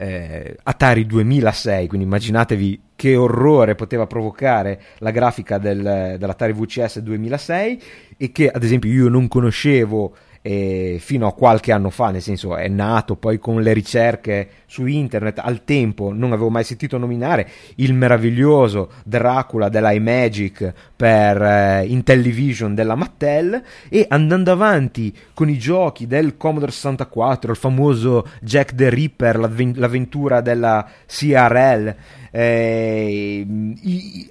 eh, 0.00 0.56
Atari 0.62 1.06
2006, 1.06 1.88
quindi 1.88 2.06
immaginatevi 2.06 2.82
che 2.94 3.16
orrore 3.16 3.74
poteva 3.74 4.06
provocare 4.06 4.80
la 4.98 5.10
grafica 5.10 5.58
del, 5.58 6.16
dell'Atari 6.18 6.52
VCS 6.52 7.00
2006 7.00 7.82
e 8.16 8.30
che 8.30 8.48
ad 8.48 8.62
esempio 8.62 8.90
io 8.92 9.08
non 9.08 9.26
conoscevo 9.26 10.14
fino 10.40 11.26
a 11.26 11.34
qualche 11.34 11.72
anno 11.72 11.90
fa, 11.90 12.10
nel 12.10 12.22
senso 12.22 12.56
è 12.56 12.68
nato 12.68 13.16
poi 13.16 13.38
con 13.38 13.60
le 13.60 13.72
ricerche 13.72 14.48
su 14.66 14.86
internet, 14.86 15.38
al 15.38 15.64
tempo 15.64 16.12
non 16.12 16.32
avevo 16.32 16.50
mai 16.50 16.64
sentito 16.64 16.98
nominare 16.98 17.48
il 17.76 17.94
meraviglioso 17.94 18.90
Dracula 19.04 19.68
dell'iMagic 19.68 20.72
per 20.94 21.42
eh, 21.42 21.84
Intellivision 21.86 22.74
della 22.74 22.94
Mattel 22.94 23.62
e 23.88 24.06
andando 24.08 24.52
avanti 24.52 25.14
con 25.34 25.48
i 25.48 25.58
giochi 25.58 26.06
del 26.06 26.36
Commodore 26.36 26.72
64, 26.72 27.50
il 27.50 27.56
famoso 27.56 28.26
Jack 28.40 28.74
the 28.74 28.90
Ripper, 28.90 29.38
l'avventura 29.38 30.40
della 30.40 30.86
CRL, 31.06 31.94
eh, 32.30 33.46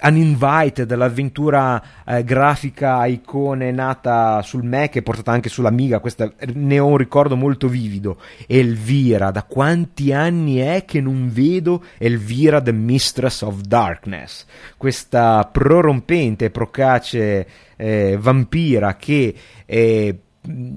Uninvited, 0.02 0.94
l'avventura 0.94 1.82
eh, 2.06 2.24
grafica 2.24 3.06
icone 3.06 3.72
nata 3.72 4.42
sul 4.42 4.64
Mac 4.64 4.96
e 4.96 5.02
portata 5.02 5.32
anche 5.32 5.50
sull'Amiga, 5.50 6.00
questa 6.00 6.32
ne 6.54 6.80
ho 6.80 6.86
un 6.88 6.98
ricordo 6.98 7.36
molto 7.36 7.68
vivido. 7.68 8.18
Elvira, 8.48 9.32
da 9.32 9.44
quanti 9.44 10.14
anni 10.14 10.58
è 10.58 10.86
che 10.86 11.02
non 11.02 11.30
vedo 11.32 11.84
Elvira 11.98 12.62
the 12.62 12.72
Mistress 12.72 13.42
of 13.42 13.62
Darkness? 13.62 14.46
Questa 14.78 15.48
prorompente, 15.52 16.50
procace 16.50 17.48
eh, 17.76 18.18
vampira 18.20 18.96
che 18.96 19.34
eh, 19.66 20.20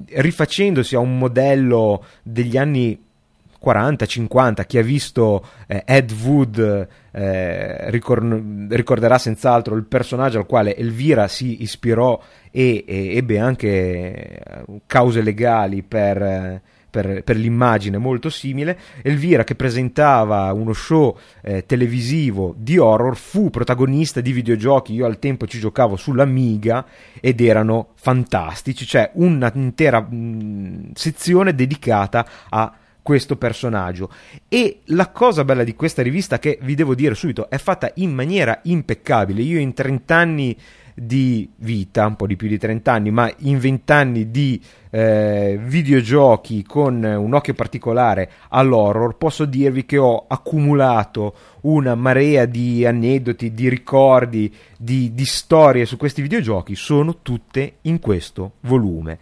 rifacendosi 0.09 0.95
a 0.95 0.99
un 0.99 1.19
modello 1.19 2.05
degli 2.23 2.57
anni 2.57 3.09
40-50, 3.63 4.67
chi 4.67 4.79
ha 4.79 4.83
visto 4.83 5.47
eh, 5.67 5.83
Ed 5.87 6.13
Wood 6.13 6.89
eh, 7.13 7.91
ricor- 7.91 8.43
ricorderà 8.71 9.19
senz'altro 9.19 9.75
il 9.75 9.85
personaggio 9.85 10.39
al 10.39 10.47
quale 10.47 10.77
Elvira 10.77 11.29
si 11.29 11.63
ispirò 11.63 12.21
e, 12.51 12.85
e 12.87 13.17
ebbe 13.17 13.39
anche 13.39 13.69
eh, 13.69 14.65
cause 14.87 15.21
legali 15.21 15.83
per, 15.83 16.61
per, 16.91 17.23
per, 17.23 17.37
l'immagine 17.37 17.99
molto 17.99 18.31
simile. 18.31 18.79
Elvira, 19.03 19.45
che 19.45 19.55
presentava 19.55 20.53
uno 20.53 20.73
show 20.73 21.17
eh, 21.43 21.65
televisivo 21.67 22.55
di 22.57 22.79
horror, 22.79 23.17
fu 23.17 23.51
protagonista 23.51 24.21
di 24.21 24.33
videogiochi. 24.33 24.95
Io 24.95 25.07
al 25.07 25.19
tempo 25.19 25.47
ci 25.47 25.59
giocavo 25.59 25.97
sull'Amiga 25.97 26.85
ed 27.21 27.41
erano 27.41 27.89
fantastici. 27.95 28.87
C'è 28.87 29.11
un'intera 29.15 30.01
mh, 30.01 30.93
sezione 30.95 31.55
dedicata 31.55 32.27
a 32.49 32.75
questo 33.03 33.37
personaggio. 33.37 34.11
E 34.49 34.81
la 34.87 35.11
cosa 35.11 35.45
bella 35.45 35.65
di 35.65 35.75
questa 35.75 36.03
rivista, 36.03 36.39
che 36.39 36.59
vi 36.63 36.75
devo 36.75 36.95
dire 36.95 37.15
subito, 37.15 37.49
è 37.51 37.59
fatta 37.59 37.91
in 37.97 38.13
maniera 38.13 38.61
impeccabile. 38.65 39.43
Io 39.43 39.59
in 39.59 39.73
30 39.73 40.15
anni 40.15 40.57
di 41.03 41.49
vita, 41.57 42.07
un 42.07 42.17
po' 42.17 42.27
di 42.27 42.37
più 42.37 42.47
di 42.47 42.59
30 42.59 42.93
anni, 42.93 43.11
ma 43.11 43.33
in 43.39 43.59
20 43.59 43.93
anni 43.93 44.31
di 44.31 44.61
eh, 44.91 45.59
videogiochi 45.63 46.63
con 46.63 47.03
un 47.03 47.33
occhio 47.33 47.55
particolare 47.55 48.31
all'horror, 48.49 49.17
posso 49.17 49.47
dirvi 49.47 49.87
che 49.87 49.97
ho 49.97 50.27
accumulato 50.29 51.35
una 51.63 51.95
marea 51.95 52.45
di 52.45 52.85
aneddoti, 52.85 53.55
di 53.55 53.71
ricordi, 53.71 54.55
di, 54.77 55.15
di 55.15 55.25
storie 55.25 55.87
su 55.87 55.97
questi 55.97 56.21
videogiochi, 56.21 56.75
sono 56.75 57.19
tutte 57.23 57.77
in 57.83 57.99
questo 57.99 58.53
volume. 58.61 59.19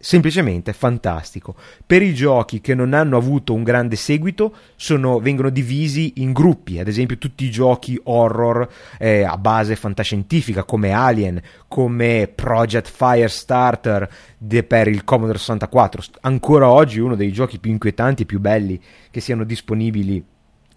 Semplicemente 0.00 0.72
fantastico. 0.72 1.56
Per 1.84 2.02
i 2.02 2.14
giochi 2.14 2.60
che 2.60 2.76
non 2.76 2.92
hanno 2.92 3.16
avuto 3.16 3.52
un 3.52 3.64
grande 3.64 3.96
seguito 3.96 4.54
sono, 4.76 5.18
vengono 5.18 5.50
divisi 5.50 6.14
in 6.16 6.32
gruppi, 6.32 6.78
ad 6.78 6.86
esempio 6.86 7.18
tutti 7.18 7.44
i 7.44 7.50
giochi 7.50 7.98
horror 8.04 8.68
eh, 8.96 9.24
a 9.24 9.36
base 9.36 9.74
fantascientifica 9.74 10.62
come 10.62 10.92
Alien, 10.92 11.42
come 11.66 12.30
Project 12.32 12.88
Firestarter 12.88 14.08
de, 14.38 14.62
per 14.62 14.86
il 14.86 15.02
Commodore 15.02 15.38
64, 15.38 16.02
ancora 16.20 16.68
oggi 16.68 17.00
uno 17.00 17.16
dei 17.16 17.32
giochi 17.32 17.58
più 17.58 17.72
inquietanti 17.72 18.22
e 18.22 18.26
più 18.26 18.38
belli 18.38 18.80
che 19.10 19.18
siano 19.18 19.42
disponibili 19.42 20.24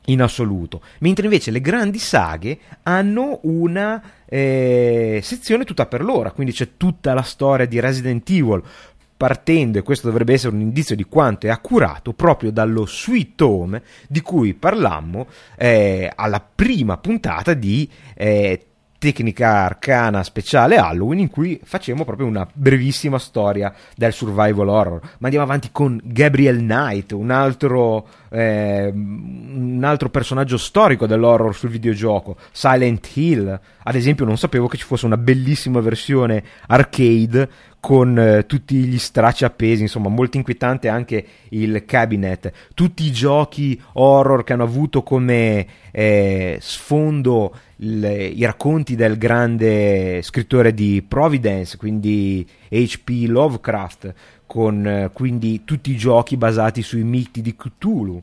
in 0.06 0.20
assoluto, 0.24 0.82
mentre 1.01 1.25
invece 1.25 1.51
le 1.51 1.62
grandi 1.62 2.00
saghe 2.00 2.58
hanno 2.84 3.40
una 3.44 4.01
eh, 4.25 5.20
sezione 5.22 5.63
tutta 5.63 5.86
per 5.86 6.04
loro, 6.04 6.34
quindi 6.34 6.54
c'è 6.54 6.70
tutta 6.75 7.13
la 7.13 7.22
storia 7.22 7.68
di 7.68 7.80
Resident 7.80 8.28
Evil, 8.28 8.63
partendo, 9.22 9.78
e 9.78 9.84
questo 9.84 10.08
dovrebbe 10.08 10.34
essere 10.34 10.56
un 10.56 10.62
indizio 10.62 10.96
di 10.96 11.04
quanto 11.04 11.46
è 11.46 11.51
accurato, 11.51 12.12
proprio 12.12 12.50
dallo 12.50 12.88
Sweet 12.88 13.40
Home 13.42 13.84
di 14.08 14.20
cui 14.20 14.56
parlammo 14.56 15.28
eh, 15.58 16.12
alla 16.16 16.42
prima 16.42 16.98
puntata 16.98 17.54
di 17.54 17.88
eh, 18.16 18.71
tecnica 19.01 19.63
arcana 19.63 20.22
speciale 20.22 20.77
Halloween 20.77 21.22
in 21.22 21.29
cui 21.31 21.60
facciamo 21.63 22.05
proprio 22.05 22.27
una 22.27 22.48
brevissima 22.53 23.17
storia 23.17 23.74
del 23.96 24.13
survival 24.13 24.70
horror. 24.70 25.00
Ma 25.01 25.25
andiamo 25.25 25.43
avanti 25.43 25.70
con 25.72 26.00
Gabriel 26.03 26.60
Knight, 26.60 27.12
un 27.13 27.31
altro, 27.31 28.08
eh, 28.29 28.91
un 28.93 29.81
altro 29.84 30.12
personaggio 30.12 30.58
storico 30.58 31.08
dell'horror 31.08 31.55
sul 31.55 31.72
videogioco, 31.72 32.38
Silent 32.51 33.10
Hill. 33.15 33.60
Ad 33.81 33.96
esempio 33.96 34.24
non 34.24 34.38
sapevo 34.38 34.67
che 34.67 34.77
ci 34.77 34.86
fosse 34.86 35.08
una 35.08 35.17
bellissima 35.17 35.79
versione 35.79 36.43
arcade 36.67 37.50
con 37.79 38.15
eh, 38.20 38.46
tutti 38.46 38.75
gli 38.75 39.00
stracci 39.00 39.43
appesi, 39.43 39.81
insomma, 39.81 40.08
molto 40.08 40.38
inquietante 40.38 40.88
anche 40.88 41.25
il 41.50 41.84
cabinet. 41.86 42.51
Tutti 42.75 43.03
i 43.03 43.12
giochi 43.12 43.81
horror 43.93 44.43
che 44.43 44.53
hanno 44.53 44.63
avuto 44.63 45.01
come 45.01 45.65
eh, 45.91 46.60
sfondo 46.62 47.51
il, 47.82 48.04
i 48.36 48.46
racconti 48.46 48.96
del 48.96 49.18
grande 49.18 50.22
scrittore 50.22 50.74
di 50.74 51.04
Providence, 51.08 51.78
quindi 51.78 52.46
H.P. 52.70 53.26
Lovecraft, 53.28 54.14
con 54.46 54.86
eh, 54.86 55.10
quindi 55.14 55.64
tutti 55.64 55.92
i 55.92 55.98
giochi 55.98 56.38
basati 56.38 56.82
sui 56.82 57.04
miti 57.04 57.42
di 57.42 57.56
Cthulhu 57.56 58.22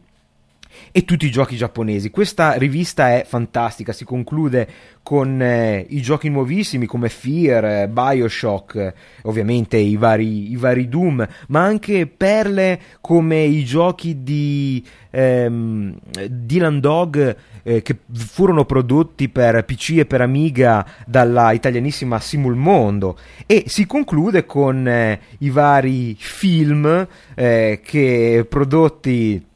e 0.92 1.04
tutti 1.04 1.26
i 1.26 1.30
giochi 1.30 1.56
giapponesi. 1.56 2.10
Questa 2.10 2.52
rivista 2.54 3.14
è 3.14 3.24
fantastica, 3.26 3.92
si 3.92 4.04
conclude 4.04 4.68
con 5.02 5.40
eh, 5.40 5.86
i 5.88 6.02
giochi 6.02 6.28
nuovissimi 6.28 6.84
come 6.84 7.08
Fear, 7.08 7.88
Bioshock, 7.88 8.92
ovviamente 9.22 9.78
i 9.78 9.96
vari, 9.96 10.50
i 10.50 10.56
vari, 10.56 10.88
Doom, 10.88 11.26
ma 11.48 11.62
anche 11.62 12.06
perle 12.06 12.78
come 13.00 13.42
i 13.42 13.64
giochi 13.64 14.22
di 14.22 14.84
ehm, 15.10 15.98
Dylan 16.28 16.80
Dog 16.80 17.36
eh, 17.62 17.82
che 17.82 17.98
furono 18.12 18.64
prodotti 18.64 19.28
per 19.28 19.64
PC 19.64 19.98
e 19.98 20.06
per 20.06 20.20
Amiga 20.20 20.86
dalla 21.06 21.52
italianissima 21.52 22.20
Simul 22.20 22.56
Mondo 22.56 23.18
e 23.46 23.64
si 23.66 23.86
conclude 23.86 24.44
con 24.44 24.86
eh, 24.86 25.20
i 25.38 25.50
vari 25.50 26.14
film 26.18 27.06
eh, 27.34 27.80
che 27.82 28.46
prodotti 28.48 29.46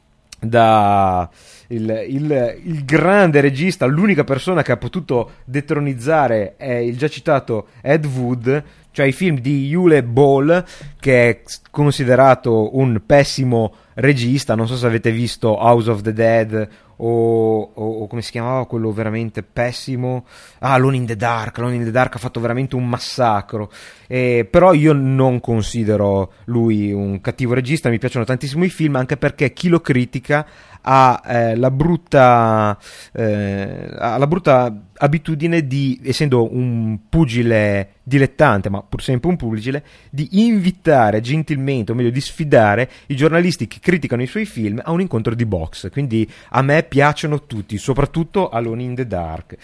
da 0.43 1.29
il, 1.67 2.05
il, 2.07 2.59
il, 2.63 2.85
grande 2.85 3.41
regista, 3.41 3.85
l'unica 3.85 4.23
persona 4.23 4.61
che 4.61 4.71
ha 4.71 4.77
potuto 4.77 5.31
detronizzare 5.45 6.55
è 6.57 6.73
il 6.73 6.97
già 6.97 7.07
citato 7.07 7.67
Ed 7.81 8.05
Wood, 8.05 8.63
cioè 8.91 9.05
i 9.05 9.11
film 9.11 9.39
di 9.39 9.67
Yule 9.67 10.03
Ball, 10.03 10.63
che 10.99 11.29
è 11.29 11.41
considerato 11.71 12.77
un 12.77 13.01
pessimo 13.05 13.73
regista. 13.95 14.55
Non 14.55 14.67
so 14.67 14.75
se 14.75 14.85
avete 14.85 15.11
visto 15.11 15.49
House 15.49 15.89
of 15.89 16.01
the 16.01 16.13
Dead 16.13 16.67
o, 16.97 17.61
o, 17.61 18.01
o, 18.01 18.07
come 18.07 18.21
si 18.21 18.31
chiamava 18.31 18.65
quello 18.65 18.91
veramente 18.91 19.43
pessimo? 19.43 20.25
Ah 20.59 20.73
Alone 20.73 20.97
in 20.97 21.05
the 21.05 21.15
Dark. 21.15 21.57
Alone 21.57 21.75
in 21.75 21.83
the 21.83 21.91
Dark 21.91 22.15
ha 22.15 22.19
fatto 22.19 22.39
veramente 22.39 22.75
un 22.75 22.87
massacro. 22.87 23.71
Eh, 24.07 24.47
però 24.49 24.73
io 24.73 24.93
non 24.93 25.39
considero 25.39 26.33
lui 26.45 26.91
un 26.91 27.19
cattivo 27.21 27.53
regista 27.53 27.89
mi 27.89 27.99
piacciono 27.99 28.25
tantissimo 28.25 28.63
i 28.63 28.69
film 28.69 28.95
anche 28.95 29.17
perché 29.17 29.53
chi 29.53 29.69
lo 29.69 29.79
critica 29.79 30.45
ha, 30.83 31.21
eh, 31.25 31.55
la, 31.55 31.71
brutta, 31.71 32.77
eh, 33.11 33.89
brutta 34.27 34.81
abitudine 34.97 35.65
di, 35.67 35.99
essendo 36.03 36.53
un 36.53 36.99
pugile 37.09 37.95
dilettante, 38.03 38.69
ma 38.69 38.81
pur 38.81 39.01
sempre 39.01 39.29
un 39.29 39.35
pugile, 39.35 39.83
di 40.09 40.27
invitare 40.45 41.21
gentilmente, 41.21 41.91
o 41.91 41.95
meglio 41.95 42.09
di 42.09 42.21
sfidare 42.21 42.89
i 43.07 43.15
giornalisti 43.15 43.67
che 43.67 43.79
criticano 43.79 44.21
i 44.21 44.27
suoi 44.27 44.45
film 44.45 44.81
a 44.83 44.91
un 44.91 45.01
incontro 45.01 45.35
di 45.35 45.45
box. 45.45 45.89
Quindi 45.89 46.29
a 46.49 46.61
me 46.61 46.83
piacciono 46.83 47.45
tutti, 47.45 47.77
soprattutto 47.77 48.49
Alone 48.49 48.83
in 48.83 48.95
the 48.95 49.07
Dark 49.07 49.57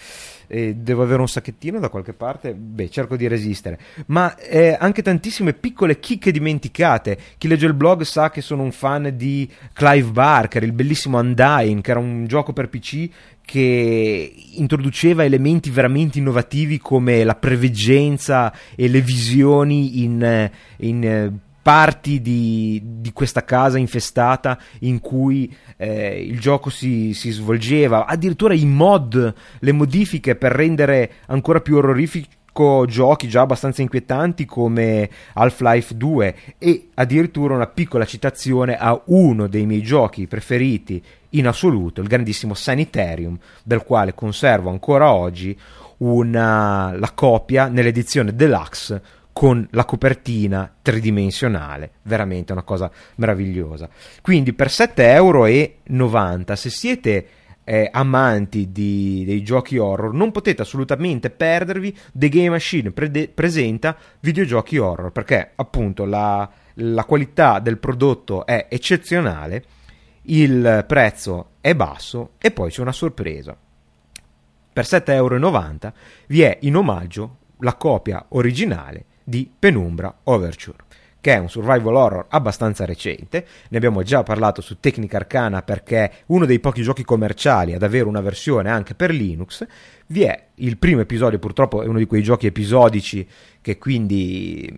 eh, 0.50 0.74
devo 0.74 1.04
avere 1.04 1.20
un 1.20 1.28
sacchettino 1.28 1.78
da 1.78 1.88
qualche 1.88 2.12
parte, 2.12 2.54
beh, 2.54 2.90
cerco 2.90 3.16
di 3.16 3.28
resistere. 3.28 3.78
Ma 4.06 4.36
eh, 4.36 4.76
anche 4.78 5.00
tantissime 5.00 5.52
piccole 5.52 6.00
chicche 6.00 6.32
dimenticate. 6.32 7.16
Chi 7.38 7.46
legge 7.46 7.66
il 7.66 7.74
blog 7.74 8.02
sa 8.02 8.30
che 8.30 8.40
sono 8.40 8.64
un 8.64 8.72
fan 8.72 9.12
di 9.14 9.48
Clive 9.72 10.10
Barker, 10.10 10.64
il 10.64 10.72
bellissimo 10.72 11.18
Undying, 11.20 11.80
che 11.80 11.90
era 11.92 12.00
un 12.00 12.26
gioco 12.26 12.52
per 12.52 12.68
PC 12.68 13.08
che 13.44 14.32
introduceva 14.54 15.24
elementi 15.24 15.70
veramente 15.70 16.18
innovativi 16.18 16.78
come 16.78 17.24
la 17.24 17.34
preveggenza 17.34 18.52
e 18.74 18.88
le 18.88 19.00
visioni 19.00 20.02
in, 20.02 20.50
in 20.78 21.38
parti 21.62 22.20
di, 22.20 22.80
di, 22.84 23.12
questa 23.12 23.44
casa 23.44 23.78
infestata 23.78 24.58
in 24.80 25.00
cui 25.00 25.54
eh, 25.76 26.22
il 26.22 26.40
gioco 26.40 26.70
si, 26.70 27.12
si, 27.12 27.30
svolgeva, 27.30 28.06
addirittura 28.06 28.54
i 28.54 28.64
mod, 28.64 29.34
le 29.58 29.72
modifiche 29.72 30.36
per 30.36 30.52
rendere 30.52 31.12
ancora 31.26 31.60
più 31.60 31.76
orrorifico 31.76 32.38
giochi 32.86 33.28
già 33.28 33.42
abbastanza 33.42 33.80
inquietanti 33.80 34.44
come 34.44 35.08
Half-Life 35.34 35.96
2 35.96 36.36
e 36.58 36.88
addirittura 36.94 37.54
una 37.54 37.68
piccola 37.68 38.04
citazione 38.04 38.76
a 38.76 39.00
uno 39.06 39.46
dei 39.46 39.66
miei 39.66 39.82
giochi 39.82 40.26
preferiti 40.26 41.02
in 41.30 41.46
assoluto, 41.46 42.00
il 42.00 42.08
grandissimo 42.08 42.54
Sanitarium, 42.54 43.38
del 43.62 43.82
quale 43.84 44.14
conservo 44.14 44.68
ancora 44.68 45.12
oggi 45.12 45.56
una, 45.98 46.96
la 46.96 47.12
copia 47.12 47.68
nell'edizione 47.68 48.34
deluxe 48.34 49.02
con 49.40 49.66
la 49.70 49.86
copertina 49.86 50.70
tridimensionale, 50.82 51.92
veramente 52.02 52.52
una 52.52 52.62
cosa 52.62 52.90
meravigliosa. 53.14 53.88
Quindi 54.20 54.52
per 54.52 54.66
7,90 54.66 55.00
euro, 55.00 56.56
se 56.56 56.68
siete 56.68 57.26
eh, 57.64 57.88
amanti 57.90 58.70
di, 58.70 59.22
dei 59.24 59.42
giochi 59.42 59.78
horror, 59.78 60.12
non 60.12 60.30
potete 60.30 60.60
assolutamente 60.60 61.30
perdervi 61.30 61.96
The 62.12 62.28
Game 62.28 62.50
Machine 62.50 62.90
pre- 62.90 63.30
presenta 63.32 63.96
videogiochi 64.20 64.76
horror, 64.76 65.10
perché 65.10 65.52
appunto 65.54 66.04
la, 66.04 66.46
la 66.74 67.04
qualità 67.04 67.60
del 67.60 67.78
prodotto 67.78 68.44
è 68.44 68.66
eccezionale, 68.68 69.64
il 70.24 70.84
prezzo 70.86 71.52
è 71.62 71.74
basso 71.74 72.32
e 72.36 72.50
poi 72.50 72.70
c'è 72.70 72.82
una 72.82 72.92
sorpresa. 72.92 73.56
Per 74.70 74.84
7,90 74.84 75.14
euro 75.14 75.92
vi 76.26 76.42
è 76.42 76.58
in 76.60 76.76
omaggio 76.76 77.36
la 77.60 77.74
copia 77.76 78.26
originale 78.28 79.06
di 79.30 79.48
Penumbra 79.56 80.12
Overture 80.24 80.88
che 81.20 81.34
è 81.34 81.38
un 81.38 81.50
survival 81.50 81.94
horror 81.94 82.26
abbastanza 82.30 82.86
recente, 82.86 83.46
ne 83.68 83.76
abbiamo 83.76 84.02
già 84.02 84.22
parlato 84.22 84.62
su 84.62 84.80
Tecnica 84.80 85.18
Arcana 85.18 85.60
perché 85.60 85.98
è 85.98 86.10
uno 86.28 86.46
dei 86.46 86.60
pochi 86.60 86.80
giochi 86.80 87.04
commerciali 87.04 87.74
ad 87.74 87.82
avere 87.82 88.08
una 88.08 88.22
versione 88.22 88.70
anche 88.70 88.94
per 88.94 89.10
Linux, 89.10 89.66
vi 90.06 90.22
è 90.22 90.46
il 90.54 90.78
primo 90.78 91.02
episodio, 91.02 91.38
purtroppo 91.38 91.82
è 91.82 91.86
uno 91.86 91.98
di 91.98 92.06
quei 92.06 92.22
giochi 92.22 92.46
episodici 92.46 93.28
che 93.60 93.76
quindi 93.76 94.74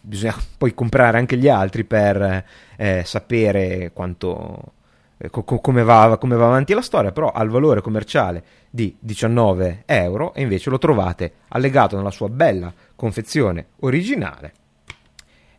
bisogna 0.00 0.34
poi 0.56 0.72
comprare 0.72 1.18
anche 1.18 1.36
gli 1.36 1.48
altri 1.48 1.84
per 1.84 2.44
eh, 2.76 3.02
sapere 3.04 3.90
quanto 3.92 4.72
eh, 5.18 5.30
co- 5.30 5.44
come, 5.44 5.82
va, 5.84 6.16
come, 6.18 6.34
va, 6.36 6.46
avanti 6.46 6.74
la 6.74 6.82
storia, 6.82 7.12
però 7.12 7.30
ha 7.30 7.42
il 7.42 7.50
valore 7.50 7.80
commerciale 7.80 8.42
di 8.68 8.96
19 8.98 9.84
euro 9.86 10.34
e 10.34 10.42
invece 10.42 10.68
lo 10.68 10.78
trovate 10.78 11.32
allegato 11.48 11.96
nella 11.96 12.10
sua 12.10 12.28
bella 12.28 12.72
confezione 13.02 13.66
originale 13.80 14.52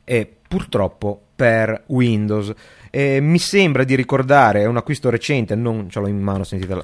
e 0.06 0.34
purtroppo 0.47 1.21
per 1.36 1.84
Windows. 1.88 2.53
E 2.89 3.19
mi 3.19 3.38
sembra 3.38 3.84
di 3.84 3.95
ricordare, 3.95 4.62
è 4.62 4.65
un 4.65 4.77
acquisto 4.77 5.10
recente, 5.10 5.53
non 5.53 5.89
ce 5.89 5.99
l'ho 5.99 6.08
in 6.08 6.21
mano, 6.21 6.45
sentite 6.45 6.73
la, 6.73 6.84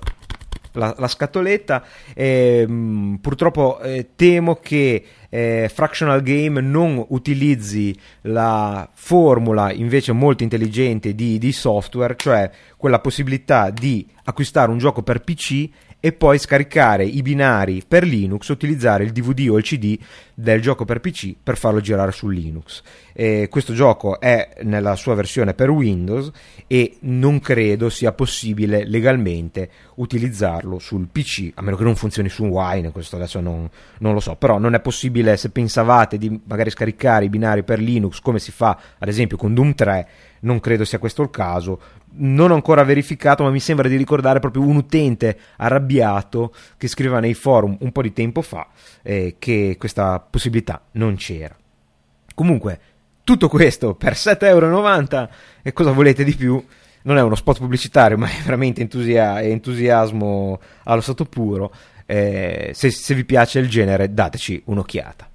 la, 0.74 0.96
la 0.98 1.08
scatoletta. 1.08 1.82
E, 2.14 2.66
mh, 2.68 2.74
mm, 2.74 3.16
purtroppo 3.16 3.80
eh, 3.80 4.10
temo 4.18 4.56
che 4.56 5.06
eh, 5.30 5.72
Fractional 5.74 6.22
Game 6.24 6.60
non 6.60 7.06
utilizzi 7.08 7.98
la 8.24 8.90
formula 8.92 9.72
invece 9.72 10.12
molto 10.12 10.44
intelligente 10.44 11.16
di, 11.16 11.38
di 11.38 11.54
software, 11.54 12.18
cioè 12.18 12.52
quella 12.76 13.00
possibilità 13.00 13.70
di 13.70 14.06
acquistare 14.26 14.72
un 14.72 14.78
gioco 14.78 15.04
per 15.04 15.22
PC 15.22 15.70
e 16.02 16.14
poi 16.14 16.38
scaricare 16.40 17.04
i 17.04 17.22
binari 17.22 17.84
per 17.86 18.04
Linux, 18.04 18.48
utilizzare 18.48 19.04
il 19.04 19.12
DVD 19.12 19.50
o 19.50 19.58
il 19.58 19.64
CD 19.64 19.98
del 20.34 20.62
gioco 20.62 20.86
per 20.86 21.02
PC 21.02 21.36
per 21.44 21.58
farlo 21.58 21.82
girare 21.82 22.14
su 22.14 22.30
Linux. 22.30 22.82
E 23.12 23.48
questo 23.50 23.74
gioco 23.74 24.20
è 24.22 24.50
nella 24.64 24.96
sua 24.96 25.14
versione 25.14 25.54
per 25.54 25.70
Windows 25.70 26.32
e 26.68 26.98
non 27.02 27.40
credo 27.42 27.90
sia 27.90 28.14
possibile 28.14 28.86
legalmente 28.86 29.70
utilizzarlo 29.96 30.80
sul 30.80 31.10
PC, 31.12 31.52
a 31.56 31.62
meno 31.62 31.76
che 31.76 31.84
non 31.84 31.98
funzioni 31.98 32.30
su 32.30 32.46
Wine, 32.46 32.92
questo 32.92 33.18
adesso 33.18 33.42
non, 33.42 33.70
non 34.00 34.14
lo 34.14 34.22
so, 34.22 34.36
però 34.36 34.58
non 34.58 34.76
è 34.76 34.80
possibile 34.80 35.36
se 35.36 35.50
pensavate 35.50 36.18
di 36.18 36.40
magari 36.46 36.70
scaricare 36.70 37.26
i 37.26 37.30
binari 37.30 37.64
per 37.64 37.80
Linux 37.80 38.22
come 38.22 38.40
si 38.40 38.52
fa 38.52 38.80
ad 38.98 39.08
esempio 39.10 39.36
con 39.36 39.54
Doom 39.54 39.74
3 39.74 40.08
non 40.42 40.60
credo 40.60 40.86
sia 40.86 41.00
questo 41.00 41.22
il 41.24 41.30
caso. 41.30 41.80
Non 42.12 42.52
ho 42.52 42.56
ancora 42.56 42.84
verificato, 42.84 43.44
ma 43.44 43.50
mi 43.50 43.60
sembra 43.60 43.88
di 43.88 43.96
ricordare 43.96 44.40
proprio 44.40 44.64
un 44.64 44.76
utente 44.76 45.38
arrabbiato 45.58 46.54
che 46.78 46.88
scriveva 46.88 47.20
nei 47.20 47.34
forum 47.34 47.78
un 47.80 47.92
po' 47.92 48.02
di 48.02 48.14
tempo 48.14 48.42
fa 48.42 48.68
eh, 49.04 49.36
che 49.40 49.76
questa 49.78 50.20
possibilità 50.20 50.82
non 50.94 51.16
c'era. 51.16 51.56
Comunque, 52.34 52.80
tutto 53.24 53.48
questo 53.48 53.94
per 53.94 54.14
7,90 54.14 54.46
euro 54.48 55.30
e 55.62 55.72
cosa 55.72 55.92
volete 55.92 56.24
di 56.24 56.34
più? 56.34 56.64
Non 57.04 57.18
è 57.18 57.22
uno 57.22 57.36
spot 57.36 57.60
pubblicitario, 57.60 58.18
ma 58.18 58.28
è 58.28 58.42
veramente 58.44 58.82
entusia- 58.82 59.42
entusiasmo 59.42 60.60
allo 60.86 61.02
stato 61.02 61.26
puro. 61.26 61.72
eh, 62.06 62.72
se, 62.74 62.90
se, 62.90 63.14
vi 63.14 63.24
piace 63.24 63.60
il 63.60 63.70
genere 63.70 64.12
dateci 64.12 64.64
un'occhiata. 64.66 65.30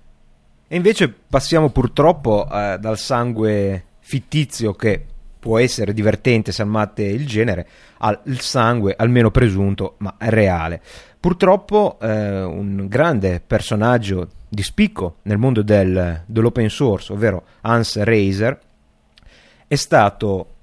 E 0.66 0.76
invece 0.76 1.08
passiamo 1.08 1.70
purtroppo 1.70 2.48
eh, 2.50 2.78
dal 2.80 2.98
sangue 2.98 3.84
fittizio 4.00 4.72
che 4.74 5.04
può 5.44 5.58
essere 5.58 5.92
divertente 5.92 6.52
se 6.52 6.62
amate 6.62 7.02
il 7.02 7.26
genere, 7.26 7.68
al 7.98 8.18
sangue 8.38 8.94
almeno 8.96 9.30
presunto 9.30 9.96
ma 9.98 10.14
reale. 10.20 10.80
Purtroppo 11.20 11.98
eh, 12.00 12.42
un 12.42 12.86
grande 12.88 13.42
personaggio 13.46 14.30
di 14.48 14.62
spicco 14.62 15.16
nel 15.24 15.36
mondo 15.36 15.60
del, 15.60 16.22
dell'open 16.24 16.70
source, 16.70 17.12
ovvero 17.12 17.44
Hans 17.60 18.00
Reiser, 18.00 18.58
è 19.66 19.74
stato 19.74 20.53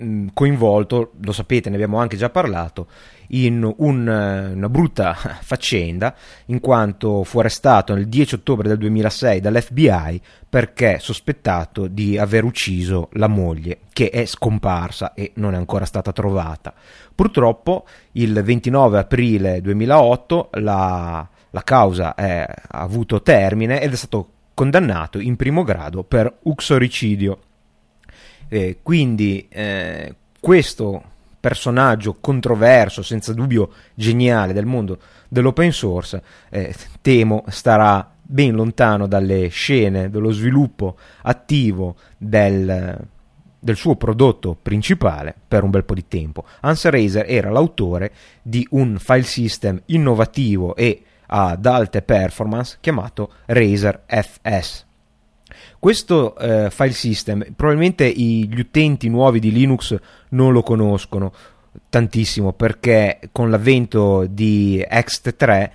mh, 0.00 0.26
coinvolto, 0.32 1.12
lo 1.20 1.32
sapete, 1.32 1.68
ne 1.68 1.76
abbiamo 1.76 1.98
anche 1.98 2.16
già 2.16 2.30
parlato, 2.30 2.86
in 3.32 3.62
un, 3.76 4.06
una 4.54 4.68
brutta 4.68 5.14
faccenda 5.42 6.14
in 6.46 6.60
quanto 6.60 7.22
fu 7.24 7.38
arrestato 7.38 7.94
nel 7.94 8.08
10 8.08 8.36
ottobre 8.36 8.68
del 8.68 8.78
2006 8.78 9.40
dall'FBI 9.40 10.20
perché 10.48 10.98
sospettato 10.98 11.86
di 11.86 12.18
aver 12.18 12.44
ucciso 12.44 13.08
la 13.12 13.28
moglie 13.28 13.80
che 13.92 14.10
è 14.10 14.24
scomparsa 14.24 15.14
e 15.14 15.32
non 15.36 15.54
è 15.54 15.56
ancora 15.56 15.84
stata 15.84 16.12
trovata. 16.12 16.74
Purtroppo 17.14 17.86
il 18.12 18.32
29 18.42 18.98
aprile 18.98 19.60
2008 19.60 20.50
la, 20.54 21.28
la 21.50 21.62
causa 21.62 22.14
è, 22.14 22.44
ha 22.46 22.80
avuto 22.80 23.22
termine 23.22 23.80
ed 23.80 23.92
è 23.92 23.96
stato 23.96 24.28
condannato 24.54 25.18
in 25.18 25.36
primo 25.36 25.62
grado 25.62 26.02
per 26.02 26.38
uxoricidio. 26.42 27.38
Eh, 28.52 28.78
quindi 28.82 29.46
eh, 29.48 30.12
questo 30.40 31.04
personaggio 31.38 32.16
controverso, 32.20 33.02
senza 33.02 33.32
dubbio 33.32 33.70
geniale 33.94 34.52
del 34.52 34.66
mondo 34.66 34.98
dell'open 35.28 35.72
source, 35.72 36.20
eh, 36.50 36.74
temo 37.00 37.44
starà 37.46 38.12
ben 38.20 38.54
lontano 38.54 39.06
dalle 39.06 39.48
scene 39.48 40.10
dello 40.10 40.32
sviluppo 40.32 40.96
attivo 41.22 41.94
del, 42.18 42.98
del 43.56 43.76
suo 43.76 43.94
prodotto 43.94 44.56
principale 44.60 45.32
per 45.46 45.62
un 45.62 45.70
bel 45.70 45.84
po' 45.84 45.94
di 45.94 46.08
tempo. 46.08 46.44
Hans 46.60 46.84
Razer 46.88 47.26
era 47.28 47.50
l'autore 47.50 48.12
di 48.42 48.66
un 48.72 48.98
file 48.98 49.22
system 49.22 49.80
innovativo 49.86 50.74
e 50.74 51.02
ad 51.26 51.64
alte 51.66 52.02
performance 52.02 52.78
chiamato 52.80 53.30
Razer 53.46 54.02
FS. 54.06 54.88
Questo 55.80 56.36
eh, 56.36 56.68
file 56.70 56.92
system, 56.92 57.54
probabilmente 57.56 58.06
gli 58.10 58.60
utenti 58.60 59.08
nuovi 59.08 59.40
di 59.40 59.50
Linux 59.50 59.96
non 60.28 60.52
lo 60.52 60.62
conoscono 60.62 61.32
tantissimo 61.88 62.52
perché 62.52 63.18
con 63.32 63.48
l'avvento 63.48 64.26
di 64.28 64.84
Ext3 64.86 65.70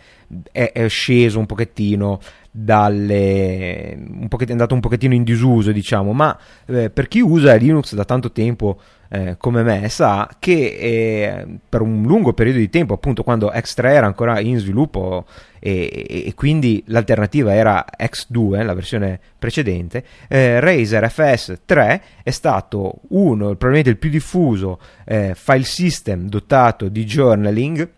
è, 0.51 0.71
è 0.73 0.87
sceso 0.87 1.39
un 1.39 1.47
pochettino 1.47 2.19
dalle, 2.57 3.91
è 3.91 4.51
andato 4.51 4.73
un 4.73 4.79
pochettino 4.79 5.13
in 5.13 5.23
disuso 5.23 5.73
diciamo 5.73 6.13
ma 6.13 6.37
eh, 6.67 6.89
per 6.89 7.09
chi 7.09 7.19
usa 7.19 7.53
Linux 7.55 7.93
da 7.95 8.05
tanto 8.05 8.31
tempo 8.31 8.79
eh, 9.09 9.35
come 9.37 9.61
me 9.61 9.89
sa 9.89 10.29
che 10.39 10.77
eh, 10.79 11.45
per 11.67 11.81
un 11.81 12.03
lungo 12.03 12.33
periodo 12.33 12.59
di 12.59 12.69
tempo, 12.69 12.93
appunto 12.93 13.23
quando 13.23 13.51
X3 13.53 13.85
era 13.85 14.05
ancora 14.05 14.39
in 14.39 14.57
sviluppo 14.57 15.25
e, 15.59 16.23
e 16.27 16.33
quindi 16.33 16.81
l'alternativa 16.87 17.53
era 17.53 17.85
X2, 17.97 18.63
la 18.63 18.73
versione 18.73 19.19
precedente, 19.37 20.03
eh, 20.27 20.59
Razer 20.59 21.03
FS3 21.03 22.01
è 22.23 22.31
stato 22.31 23.01
uno, 23.09 23.47
probabilmente 23.47 23.89
il 23.89 23.97
più 23.97 24.09
diffuso 24.09 24.79
eh, 25.05 25.33
file 25.35 25.63
system 25.63 26.27
dotato 26.27 26.87
di 26.87 27.03
journaling 27.05 27.89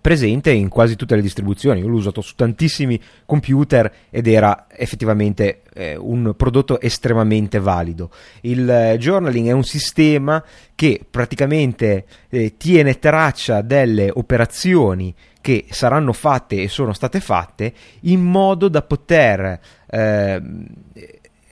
presente 0.00 0.50
in 0.50 0.68
quasi 0.68 0.96
tutte 0.96 1.16
le 1.16 1.22
distribuzioni. 1.22 1.80
Io 1.80 1.88
l'ho 1.88 1.96
usato 1.96 2.20
su 2.20 2.34
tantissimi 2.34 3.00
computer 3.26 3.92
ed 4.10 4.26
era 4.26 4.66
effettivamente 4.68 5.62
eh, 5.72 5.96
un 5.96 6.34
prodotto 6.36 6.80
estremamente 6.80 7.58
valido. 7.58 8.10
Il 8.42 8.68
eh, 8.68 8.96
journaling 8.98 9.48
è 9.48 9.52
un 9.52 9.64
sistema 9.64 10.42
che 10.74 11.00
praticamente 11.08 12.04
eh, 12.28 12.56
tiene 12.56 12.98
traccia 12.98 13.62
delle 13.62 14.10
operazioni 14.12 15.14
che 15.40 15.66
saranno 15.70 16.12
fatte 16.12 16.62
e 16.62 16.68
sono 16.68 16.92
state 16.92 17.18
fatte 17.20 17.72
in 18.00 18.20
modo 18.20 18.68
da 18.68 18.82
poter 18.82 19.58
eh, 19.86 20.42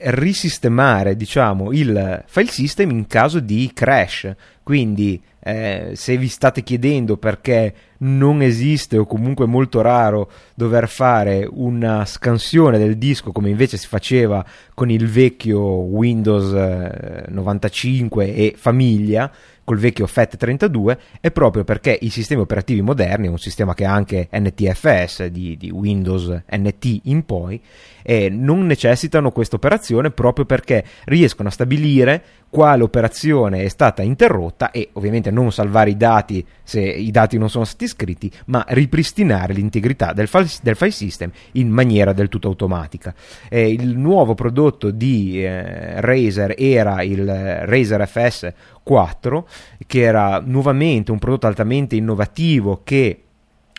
risistemare 0.01 1.15
diciamo 1.15 1.71
il 1.71 2.23
file 2.27 2.47
system 2.47 2.91
in 2.91 3.07
caso 3.07 3.39
di 3.39 3.71
crash 3.73 4.33
quindi 4.63 5.21
eh, 5.41 5.91
se 5.95 6.17
vi 6.17 6.27
state 6.27 6.63
chiedendo 6.63 7.17
perché 7.17 7.73
non 7.99 8.41
esiste 8.41 8.97
o 8.97 9.05
comunque 9.05 9.45
è 9.45 9.47
molto 9.47 9.81
raro 9.81 10.29
dover 10.53 10.87
fare 10.87 11.47
una 11.49 12.05
scansione 12.05 12.77
del 12.77 12.97
disco 12.97 13.31
come 13.31 13.49
invece 13.49 13.77
si 13.77 13.87
faceva 13.87 14.45
con 14.73 14.89
il 14.89 15.07
vecchio 15.07 15.59
Windows 15.59 16.53
eh, 16.53 17.25
95 17.29 18.33
e 18.33 18.53
famiglia 18.57 19.31
col 19.69 19.77
vecchio 19.77 20.07
FAT32 20.07 20.97
è 21.21 21.29
proprio 21.29 21.63
perché 21.63 21.95
i 22.01 22.09
sistemi 22.09 22.41
operativi 22.41 22.81
moderni, 22.81 23.27
un 23.27 23.37
sistema 23.37 23.75
che 23.75 23.85
ha 23.85 23.93
anche 23.93 24.27
NTFS 24.31 25.25
di, 25.27 25.57
di 25.57 25.69
Windows 25.69 26.41
NT 26.51 27.01
in 27.03 27.23
poi, 27.23 27.61
eh, 28.01 28.29
non 28.29 28.65
necessitano 28.65 29.29
questa 29.29 29.57
operazione 29.57 30.09
proprio 30.09 30.45
perché 30.45 30.83
riescono 31.03 31.49
a 31.49 31.51
stabilire 31.51 32.23
quale 32.49 32.81
operazione 32.81 33.61
è 33.61 33.67
stata 33.67 34.01
interrotta 34.01 34.71
e 34.71 34.89
ovviamente 34.93 35.29
non 35.29 35.51
salvare 35.51 35.91
i 35.91 35.97
dati 35.97 36.43
se 36.63 36.81
i 36.81 37.11
dati 37.11 37.37
non 37.37 37.47
sono 37.47 37.63
stati 37.63 37.87
scritti, 37.87 38.31
ma 38.45 38.65
ripristinare 38.69 39.53
l'integrità 39.53 40.13
del 40.13 40.27
file, 40.27 40.47
del 40.63 40.75
file 40.75 40.89
system 40.89 41.31
in 41.53 41.69
maniera 41.69 42.11
del 42.11 42.27
tutto 42.27 42.47
automatica. 42.47 43.13
Eh, 43.49 43.69
il 43.69 43.95
nuovo 43.95 44.33
prodotto 44.33 44.89
di 44.89 45.43
eh, 45.43 46.01
Razer 46.01 46.55
era 46.57 47.03
il 47.03 47.23
Razer 47.25 48.07
FS 48.07 48.53
4, 48.89 49.47
che 49.85 50.01
era 50.01 50.41
nuovamente 50.43 51.11
un 51.11 51.19
prodotto 51.19 51.45
altamente 51.45 51.95
innovativo 51.95 52.81
che 52.83 53.23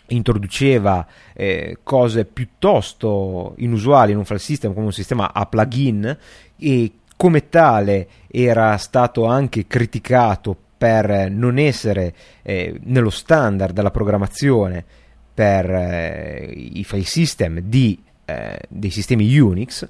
introduceva 0.07 1.05
eh, 1.33 1.79
cose 1.83 2.23
piuttosto 2.23 3.55
inusuali 3.57 4.13
in 4.13 4.19
un 4.19 4.23
file 4.23 4.39
system 4.39 4.73
come 4.73 4.85
un 4.85 4.93
sistema 4.93 5.33
a 5.33 5.45
plugin 5.47 6.17
e 6.57 6.91
come 7.17 7.49
tale 7.49 8.07
era 8.29 8.77
stato 8.77 9.25
anche 9.25 9.67
criticato 9.67 10.55
per 10.77 11.29
non 11.29 11.57
essere 11.57 12.15
eh, 12.41 12.79
nello 12.83 13.09
standard 13.09 13.73
della 13.73 13.91
programmazione 13.91 14.85
per 15.33 15.69
eh, 15.69 16.53
i 16.55 16.85
file 16.85 17.03
system 17.03 17.59
di, 17.59 18.01
eh, 18.23 18.59
dei 18.69 18.89
sistemi 18.89 19.37
Unix 19.37 19.85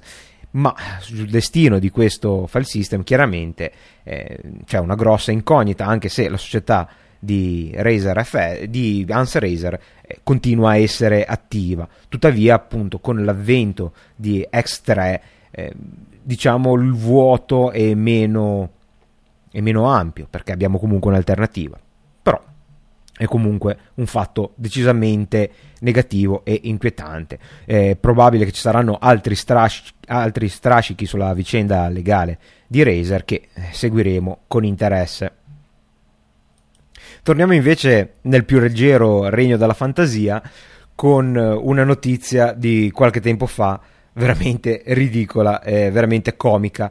ma 0.52 0.74
sul 1.00 1.28
destino 1.28 1.78
di 1.78 1.90
questo 1.90 2.46
file 2.46 2.64
system 2.64 3.02
chiaramente 3.02 3.72
eh, 4.02 4.38
c'è 4.64 4.78
una 4.78 4.94
grossa 4.94 5.32
incognita 5.32 5.86
anche 5.86 6.08
se 6.08 6.28
la 6.28 6.36
società 6.36 6.88
di, 7.18 7.72
Razer 7.74 8.24
FE, 8.24 8.66
di 8.68 9.06
Hans 9.08 9.36
Razer 9.36 9.80
eh, 10.02 10.18
continua 10.24 10.70
a 10.70 10.76
essere 10.76 11.24
attiva. 11.24 11.88
Tuttavia 12.08 12.54
appunto 12.54 12.98
con 12.98 13.24
l'avvento 13.24 13.92
di 14.16 14.46
X3 14.50 15.20
eh, 15.50 15.72
diciamo 16.22 16.74
il 16.74 16.92
vuoto 16.92 17.70
è 17.70 17.94
meno, 17.94 18.70
è 19.50 19.60
meno 19.60 19.86
ampio 19.86 20.26
perché 20.28 20.52
abbiamo 20.52 20.78
comunque 20.78 21.10
un'alternativa 21.10 21.78
è 23.16 23.26
comunque 23.26 23.76
un 23.94 24.06
fatto 24.06 24.52
decisamente 24.56 25.50
negativo 25.80 26.44
e 26.44 26.60
inquietante. 26.64 27.38
È 27.64 27.96
probabile 27.96 28.44
che 28.44 28.52
ci 28.52 28.60
saranno 28.60 28.98
altri, 29.00 29.34
strash, 29.34 29.92
altri 30.06 30.48
strascichi 30.48 31.06
sulla 31.06 31.34
vicenda 31.34 31.88
legale 31.88 32.38
di 32.66 32.82
Razer 32.82 33.24
che 33.24 33.48
eh, 33.52 33.62
seguiremo 33.70 34.40
con 34.48 34.64
interesse. 34.64 35.32
Torniamo 37.22 37.52
invece 37.54 38.14
nel 38.22 38.44
più 38.44 38.58
leggero 38.58 39.28
regno 39.28 39.56
della 39.56 39.74
fantasia 39.74 40.42
con 40.94 41.36
eh, 41.36 41.52
una 41.52 41.84
notizia 41.84 42.52
di 42.52 42.90
qualche 42.92 43.20
tempo 43.20 43.46
fa 43.46 43.80
veramente 44.14 44.82
ridicola, 44.86 45.62
e 45.62 45.90
veramente 45.90 46.36
comica, 46.36 46.90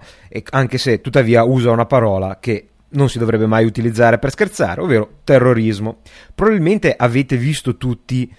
anche 0.50 0.78
se 0.78 1.02
tuttavia 1.02 1.44
usa 1.44 1.70
una 1.72 1.86
parola 1.86 2.38
che 2.40 2.71
non 2.92 3.10
si 3.10 3.20
dovrebbe 3.20 3.46
mai 3.46 3.66
utilizzare 3.66 4.20
per 4.20 4.32
scherzare, 4.32 4.82
ovvero 4.82 5.20
terrorismo. 5.24 6.00
Probabilmente 6.34 6.96
avete 6.96 7.38
visto 7.38 7.78
tutti 7.78 8.34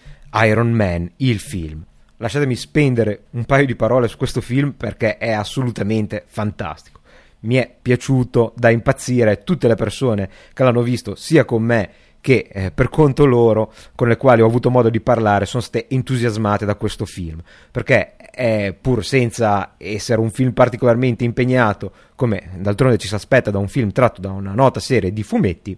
Iron 0.44 0.72
Man, 0.72 1.10
il 1.16 1.38
film. 1.38 1.84
Lasciatemi 2.16 2.54
spendere 2.54 3.24
un 3.30 3.44
paio 3.44 3.66
di 3.66 3.74
parole 3.74 4.08
su 4.08 4.16
questo 4.16 4.40
film 4.40 4.72
perché 4.72 5.18
è 5.18 5.32
assolutamente 5.32 6.24
fantastico. 6.26 7.00
Mi 7.40 7.56
è 7.56 7.74
piaciuto 7.82 8.52
da 8.56 8.70
impazzire 8.70 9.42
tutte 9.42 9.66
le 9.66 9.74
persone 9.74 10.30
che 10.52 10.62
l'hanno 10.62 10.82
visto, 10.82 11.16
sia 11.16 11.44
con 11.44 11.62
me 11.62 11.90
che 12.22 12.48
eh, 12.50 12.70
per 12.70 12.88
conto 12.88 13.26
loro, 13.26 13.72
con 13.96 14.06
le 14.06 14.16
quali 14.16 14.40
ho 14.40 14.46
avuto 14.46 14.70
modo 14.70 14.88
di 14.88 15.00
parlare, 15.00 15.44
sono 15.44 15.60
state 15.60 15.88
entusiasmate 15.88 16.64
da 16.64 16.76
questo 16.76 17.04
film. 17.04 17.42
Perché 17.70 18.14
è 18.16 18.74
pur 18.80 19.04
senza 19.04 19.74
essere 19.76 20.20
un 20.20 20.30
film 20.30 20.52
particolarmente 20.52 21.24
impegnato, 21.24 21.92
come 22.14 22.50
d'altronde 22.56 22.96
ci 22.96 23.08
si 23.08 23.14
aspetta 23.14 23.50
da 23.50 23.58
un 23.58 23.68
film 23.68 23.90
tratto 23.90 24.20
da 24.20 24.30
una 24.30 24.54
nota 24.54 24.78
serie 24.78 25.12
di 25.12 25.24
fumetti, 25.24 25.76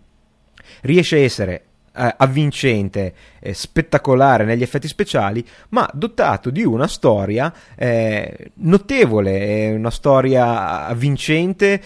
riesce 0.83 1.16
a 1.16 1.20
essere 1.20 1.64
eh, 1.96 2.14
avvincente, 2.18 3.14
eh, 3.40 3.54
spettacolare 3.54 4.44
negli 4.44 4.62
effetti 4.62 4.87
speciali, 4.87 5.42
ma 5.70 5.88
dotato 5.94 6.50
di 6.50 6.62
una 6.62 6.87
storia 6.87 7.50
eh, 7.74 8.50
notevole, 8.57 9.72
una 9.72 9.90
storia 9.90 10.87
avvincente 10.87 11.80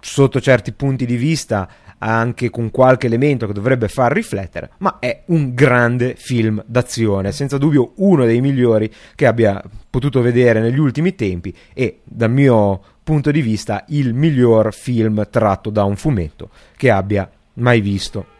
sotto 0.00 0.40
certi 0.40 0.72
punti 0.72 1.06
di 1.06 1.16
vista 1.16 1.68
anche 2.00 2.50
con 2.50 2.70
qualche 2.70 3.06
elemento 3.06 3.46
che 3.46 3.52
dovrebbe 3.52 3.88
far 3.88 4.12
riflettere, 4.12 4.70
ma 4.78 4.98
è 4.98 5.22
un 5.26 5.54
grande 5.54 6.14
film 6.16 6.62
d'azione, 6.66 7.32
senza 7.32 7.58
dubbio 7.58 7.92
uno 7.96 8.24
dei 8.24 8.40
migliori 8.40 8.90
che 9.14 9.26
abbia 9.26 9.62
potuto 9.88 10.20
vedere 10.20 10.60
negli 10.60 10.78
ultimi 10.78 11.14
tempi 11.14 11.54
e 11.72 12.00
dal 12.04 12.30
mio 12.30 12.80
punto 13.02 13.30
di 13.30 13.42
vista 13.42 13.84
il 13.88 14.14
miglior 14.14 14.72
film 14.72 15.26
tratto 15.30 15.70
da 15.70 15.84
un 15.84 15.96
fumetto 15.96 16.50
che 16.76 16.90
abbia 16.90 17.28
mai 17.54 17.80
visto. 17.80 18.38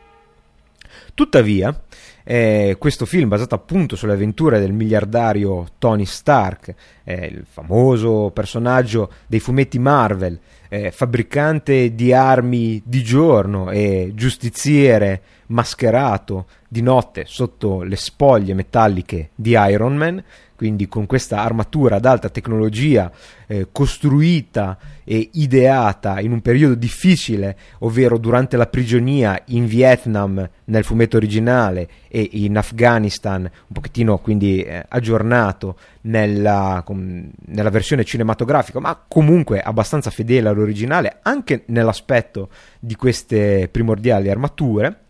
Tuttavia, 1.15 1.83
eh, 2.25 2.77
questo 2.79 3.07
film 3.07 3.29
basato 3.29 3.55
appunto 3.55 3.97
sulle 3.97 4.13
avventure 4.13 4.61
del 4.61 4.73
miliardario 4.73 5.67
Tony 5.79 6.05
Stark, 6.05 6.75
eh, 7.05 7.27
il 7.27 7.45
famoso 7.49 8.31
personaggio 8.33 9.11
dei 9.27 9.41
fumetti 9.41 9.79
Marvel, 9.79 10.39
eh, 10.69 10.91
fabbricante 10.91 11.95
di 11.95 12.13
armi 12.13 12.81
di 12.85 13.03
giorno 13.03 13.71
e 13.71 14.13
giustiziere 14.15 15.23
mascherato 15.47 16.47
di 16.69 16.81
notte 16.81 17.25
sotto 17.27 17.83
le 17.83 17.97
spoglie 17.97 18.55
metalliche 18.55 19.31
di 19.35 19.51
Iron 19.51 19.97
Man, 19.97 20.23
quindi 20.61 20.89
con 20.89 21.07
questa 21.07 21.43
armatura 21.43 21.97
ad 21.97 22.05
alta 22.05 22.29
tecnologia 22.29 23.11
eh, 23.47 23.69
costruita 23.73 24.77
e 25.05 25.31
ideata 25.33 26.21
in 26.21 26.33
un 26.33 26.43
periodo 26.43 26.75
difficile, 26.75 27.57
ovvero 27.79 28.19
durante 28.19 28.59
la 28.59 28.67
prigionia 28.67 29.41
in 29.47 29.65
Vietnam 29.65 30.47
nel 30.65 30.85
fumetto 30.85 31.17
originale 31.17 31.89
e 32.09 32.29
in 32.33 32.59
Afghanistan, 32.59 33.41
un 33.41 33.73
pochettino 33.73 34.19
quindi 34.19 34.63
eh, 34.63 34.85
aggiornato 34.87 35.79
nella, 36.03 36.83
com, 36.85 37.31
nella 37.47 37.71
versione 37.71 38.05
cinematografica, 38.05 38.81
ma 38.81 39.03
comunque 39.09 39.63
abbastanza 39.63 40.11
fedele 40.11 40.51
all'originale 40.51 41.21
anche 41.23 41.63
nell'aspetto 41.69 42.51
di 42.79 42.97
queste 42.97 43.67
primordiali 43.73 44.29
armature 44.29 45.05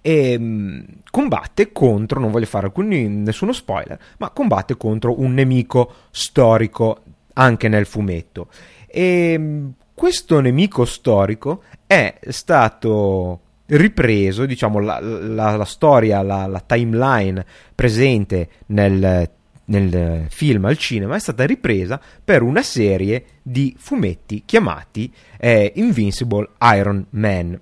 e 0.00 0.36
um, 0.36 0.84
combatte 1.10 1.72
contro, 1.72 2.20
non 2.20 2.30
voglio 2.30 2.46
fare 2.46 2.66
alcuni, 2.66 3.08
nessuno 3.08 3.52
spoiler, 3.52 3.98
ma 4.18 4.30
combatte 4.30 4.76
contro 4.76 5.20
un 5.20 5.34
nemico 5.34 5.92
storico 6.10 7.02
anche 7.34 7.68
nel 7.68 7.86
fumetto. 7.86 8.48
E 8.86 9.34
um, 9.36 9.72
questo 9.94 10.40
nemico 10.40 10.84
storico 10.84 11.62
è 11.86 12.18
stato 12.28 13.40
ripreso, 13.66 14.46
diciamo, 14.46 14.80
la, 14.80 14.98
la, 15.00 15.56
la 15.56 15.64
storia, 15.64 16.22
la, 16.22 16.46
la, 16.46 16.60
timeline 16.60 17.44
presente 17.74 18.48
nel, 18.66 19.30
nel 19.66 20.26
film 20.28 20.64
al 20.64 20.76
cinema 20.76 21.16
è 21.16 21.20
stata 21.20 21.44
ripresa 21.44 22.00
per 22.24 22.42
una 22.42 22.62
serie 22.62 23.24
di 23.42 23.74
fumetti 23.78 24.42
chiamati 24.44 25.12
eh, 25.38 25.72
Invincible 25.76 26.48
Iron 26.74 27.06
Man. 27.10 27.60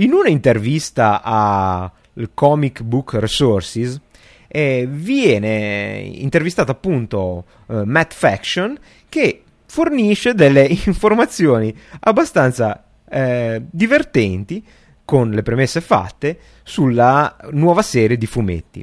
In 0.00 0.14
una 0.14 0.30
intervista 0.30 1.20
al 1.22 2.30
Comic 2.32 2.80
Book 2.82 3.14
Resources 3.14 4.00
eh, 4.48 4.88
viene 4.90 6.00
intervistato 6.00 6.70
appunto 6.70 7.44
eh, 7.68 7.84
Matt 7.84 8.14
Faction 8.14 8.78
che 9.10 9.42
fornisce 9.66 10.32
delle 10.32 10.64
informazioni 10.86 11.74
abbastanza 12.00 12.82
eh, 13.06 13.62
divertenti 13.70 14.64
con 15.04 15.32
le 15.32 15.42
premesse 15.42 15.82
fatte 15.82 16.38
sulla 16.62 17.36
nuova 17.50 17.82
serie 17.82 18.16
di 18.16 18.26
fumetti. 18.26 18.82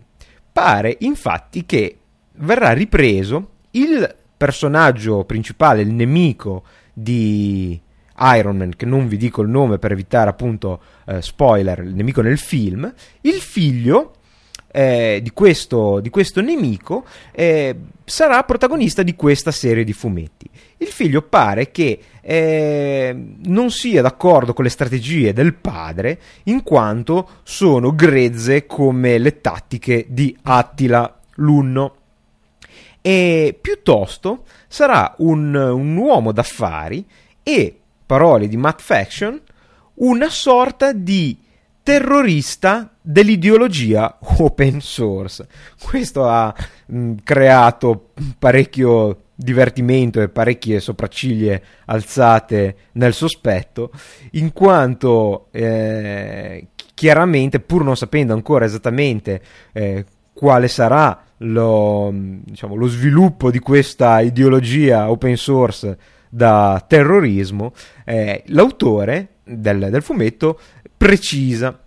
Pare 0.51 0.97
infatti 0.99 1.65
che 1.65 1.97
verrà 2.33 2.73
ripreso 2.73 3.53
il 3.71 4.15
personaggio 4.37 5.23
principale, 5.23 5.81
il 5.81 5.93
nemico 5.93 6.63
di 6.93 7.81
Iron 8.19 8.57
Man, 8.57 8.75
che 8.75 8.85
non 8.85 9.07
vi 9.07 9.17
dico 9.17 9.41
il 9.41 9.49
nome 9.49 9.77
per 9.77 9.91
evitare 9.91 10.29
appunto 10.29 10.79
eh, 11.05 11.21
spoiler, 11.21 11.79
il 11.79 11.93
nemico 11.93 12.21
nel 12.21 12.37
film, 12.37 12.91
il 13.21 13.39
figlio 13.41 14.13
eh, 14.69 15.19
di, 15.23 15.31
questo, 15.31 15.99
di, 15.99 16.09
questo, 16.09 16.41
nemico 16.41 17.05
eh, 17.31 17.75
sarà 18.03 18.43
protagonista 18.43 19.01
di 19.01 19.15
questa 19.15 19.51
serie 19.51 19.83
di 19.83 19.93
fumetti. 19.93 20.49
Il 20.77 20.87
figlio 20.87 21.23
pare 21.23 21.71
che 21.71 21.99
eh, 22.21 23.15
non 23.45 23.71
sia 23.71 24.01
d'accordo 24.01 24.53
con 24.53 24.63
le 24.63 24.69
strategie 24.69 25.33
del 25.33 25.55
padre, 25.55 26.19
in 26.43 26.63
quanto 26.63 27.29
sono 27.43 27.95
grezze 27.95 28.65
come 28.65 29.17
le 29.17 29.41
tattiche 29.41 30.05
di 30.09 30.37
Attila 30.43 31.21
l'Unno. 31.35 31.95
E 33.01 33.57
piuttosto 33.59 34.43
sarà 34.67 35.15
un, 35.19 35.55
un 35.55 35.95
uomo 35.95 36.31
d'affari 36.31 37.05
e 37.41 37.79
parole 38.07 38.47
di 38.47 38.57
Matt 38.57 38.81
Faction, 38.81 39.39
una 39.95 40.29
sorta 40.29 40.93
di 40.93 41.37
terrorista 41.83 42.95
dell'ideologia 42.99 44.17
open 44.39 44.81
source. 44.81 45.47
Questo 45.81 46.27
ha 46.27 46.53
mh, 46.87 47.13
creato 47.23 48.09
parecchio 48.39 49.21
divertimento 49.35 50.19
e 50.19 50.29
parecchie 50.29 50.79
sopracciglia 50.79 51.59
alzate 51.85 52.75
nel 52.93 53.13
sospetto, 53.13 53.91
in 54.31 54.51
quanto 54.51 55.49
eh, 55.51 56.67
chiaramente, 56.93 57.59
pur 57.59 57.83
non 57.83 57.95
sapendo 57.95 58.33
ancora 58.33 58.65
esattamente 58.65 59.41
eh, 59.73 60.05
quale 60.33 60.67
sarà 60.67 61.23
lo, 61.37 62.11
diciamo, 62.13 62.75
lo 62.75 62.87
sviluppo 62.87 63.51
di 63.51 63.59
questa 63.59 64.21
ideologia 64.21 65.09
open 65.09 65.37
source 65.37 65.97
da 66.37 66.85
terrorismo, 66.87 67.73
eh, 68.05 68.43
l'autore 68.47 69.37
del, 69.43 69.87
del 69.89 70.03
fumetto 70.03 70.59
precisa 70.95 71.81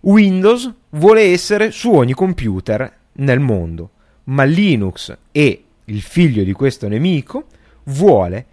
Windows 0.00 0.72
vuole 0.90 1.22
essere 1.30 1.70
su 1.70 1.92
ogni 1.92 2.12
computer 2.12 2.92
nel 3.14 3.38
mondo, 3.38 3.90
ma 4.24 4.42
Linux 4.42 5.16
e 5.30 5.64
il 5.84 6.02
figlio 6.02 6.42
di 6.42 6.52
questo 6.52 6.88
nemico 6.88 7.46
vuole 7.84 8.46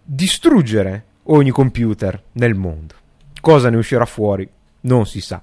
distruggere 0.00 1.04
ogni 1.24 1.50
computer 1.50 2.22
nel 2.32 2.54
mondo. 2.54 2.94
Cosa 3.40 3.70
ne 3.70 3.76
uscirà 3.76 4.04
fuori? 4.04 4.48
Non 4.82 5.06
si 5.06 5.20
sa. 5.20 5.42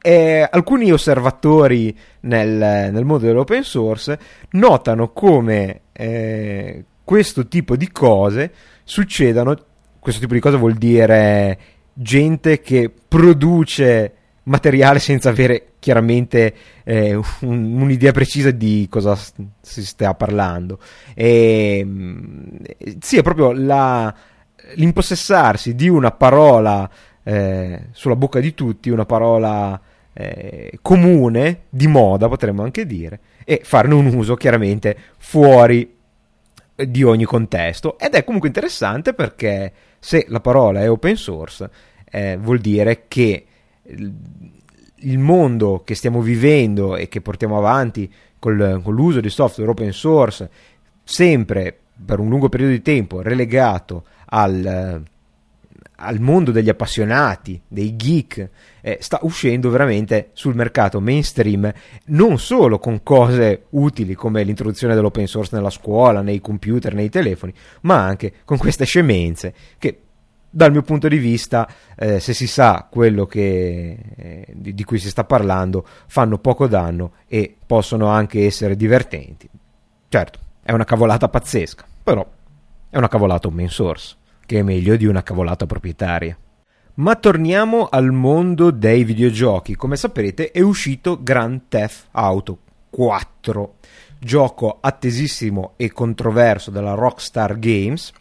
Eh, 0.00 0.48
alcuni 0.50 0.90
osservatori 0.90 1.96
nel, 2.20 2.90
nel, 2.90 3.04
mondo 3.04 3.26
dell'open 3.26 3.62
source 3.62 4.18
notano 4.52 5.12
come 5.12 5.82
eh, 5.92 6.84
questo 7.04 7.46
tipo 7.48 7.76
di 7.76 7.90
cose 7.90 8.52
succedano. 8.84 9.56
Questo 9.98 10.20
tipo 10.20 10.34
di 10.34 10.40
cose 10.40 10.56
vuol 10.56 10.74
dire 10.74 11.58
gente 11.92 12.60
che 12.60 12.90
produce 13.08 14.14
materiale 14.44 14.98
senza 14.98 15.28
avere 15.28 15.74
chiaramente 15.78 16.54
eh, 16.82 17.14
un, 17.14 17.80
un'idea 17.80 18.12
precisa 18.12 18.50
di 18.50 18.86
cosa 18.90 19.16
si 19.60 19.84
stia 19.84 20.14
parlando. 20.14 20.78
E, 21.14 21.86
sì, 22.98 23.18
è 23.18 23.22
proprio 23.22 23.52
la, 23.52 24.12
l'impossessarsi 24.74 25.74
di 25.74 25.88
una 25.88 26.10
parola 26.10 26.90
eh, 27.22 27.84
sulla 27.92 28.16
bocca 28.16 28.40
di 28.40 28.54
tutti, 28.54 28.90
una 28.90 29.06
parola 29.06 29.80
eh, 30.12 30.78
comune, 30.82 31.62
di 31.68 31.86
moda 31.86 32.28
potremmo 32.28 32.62
anche 32.62 32.86
dire, 32.86 33.20
e 33.44 33.60
farne 33.62 33.94
un 33.94 34.06
uso 34.14 34.34
chiaramente 34.34 34.96
fuori 35.18 36.00
di 36.74 37.02
ogni 37.02 37.24
contesto. 37.24 37.98
Ed 37.98 38.14
è 38.14 38.24
comunque 38.24 38.48
interessante 38.48 39.14
perché 39.14 39.72
se 39.98 40.26
la 40.28 40.40
parola 40.40 40.80
è 40.80 40.90
open 40.90 41.16
source 41.16 41.70
eh, 42.10 42.36
vuol 42.36 42.58
dire 42.58 43.04
che 43.08 43.46
il 45.04 45.18
mondo 45.18 45.82
che 45.84 45.94
stiamo 45.94 46.20
vivendo 46.20 46.96
e 46.96 47.08
che 47.08 47.20
portiamo 47.20 47.58
avanti 47.58 48.12
col, 48.38 48.80
con 48.82 48.94
l'uso 48.94 49.20
di 49.20 49.30
software 49.30 49.70
open 49.70 49.92
source 49.92 50.50
sempre 51.04 51.76
per 52.04 52.18
un 52.18 52.28
lungo 52.28 52.48
periodo 52.48 52.72
di 52.72 52.82
tempo 52.82 53.20
relegato 53.20 54.04
al, 54.26 55.02
al 56.02 56.20
mondo 56.20 56.50
degli 56.50 56.68
appassionati, 56.68 57.60
dei 57.66 57.96
geek, 57.96 58.50
eh, 58.80 58.98
sta 59.00 59.20
uscendo 59.22 59.70
veramente 59.70 60.30
sul 60.32 60.54
mercato 60.54 61.00
mainstream, 61.00 61.72
non 62.06 62.38
solo 62.38 62.78
con 62.78 63.02
cose 63.02 63.66
utili 63.70 64.14
come 64.14 64.42
l'introduzione 64.42 64.94
dell'open 64.94 65.26
source 65.26 65.54
nella 65.54 65.70
scuola, 65.70 66.20
nei 66.20 66.40
computer, 66.40 66.92
nei 66.94 67.08
telefoni, 67.08 67.54
ma 67.82 68.02
anche 68.02 68.32
con 68.44 68.58
queste 68.58 68.84
scemenze 68.84 69.54
che 69.78 70.00
dal 70.50 70.70
mio 70.70 70.82
punto 70.82 71.08
di 71.08 71.16
vista, 71.16 71.66
eh, 71.96 72.20
se 72.20 72.34
si 72.34 72.46
sa 72.46 72.86
quello 72.90 73.24
che, 73.24 73.98
eh, 74.16 74.46
di, 74.52 74.74
di, 74.74 74.84
cui 74.84 74.98
si 74.98 75.08
sta 75.08 75.24
parlando, 75.24 75.86
fanno 76.06 76.38
poco 76.38 76.66
danno 76.66 77.12
e 77.26 77.56
possono 77.64 78.08
anche 78.08 78.44
essere 78.44 78.76
divertenti. 78.76 79.48
Certo, 80.08 80.38
è 80.62 80.72
una 80.72 80.84
cavolata 80.84 81.28
pazzesca, 81.30 81.86
però 82.02 82.28
è 82.90 82.98
una 82.98 83.08
cavolata 83.08 83.48
open 83.48 83.68
source 83.68 84.16
che 84.46 84.58
è 84.58 84.62
meglio 84.62 84.96
di 84.96 85.06
una 85.06 85.22
cavolata 85.22 85.66
proprietaria. 85.66 86.36
Ma 86.94 87.16
torniamo 87.16 87.88
al 87.88 88.12
mondo 88.12 88.70
dei 88.70 89.04
videogiochi. 89.04 89.74
Come 89.76 89.96
saprete 89.96 90.50
è 90.50 90.60
uscito 90.60 91.22
Grand 91.22 91.62
Theft 91.68 92.08
Auto 92.10 92.58
4, 92.90 93.74
gioco 94.18 94.78
attesissimo 94.80 95.72
e 95.76 95.90
controverso 95.90 96.70
della 96.70 96.92
Rockstar 96.92 97.58
Games, 97.58 98.12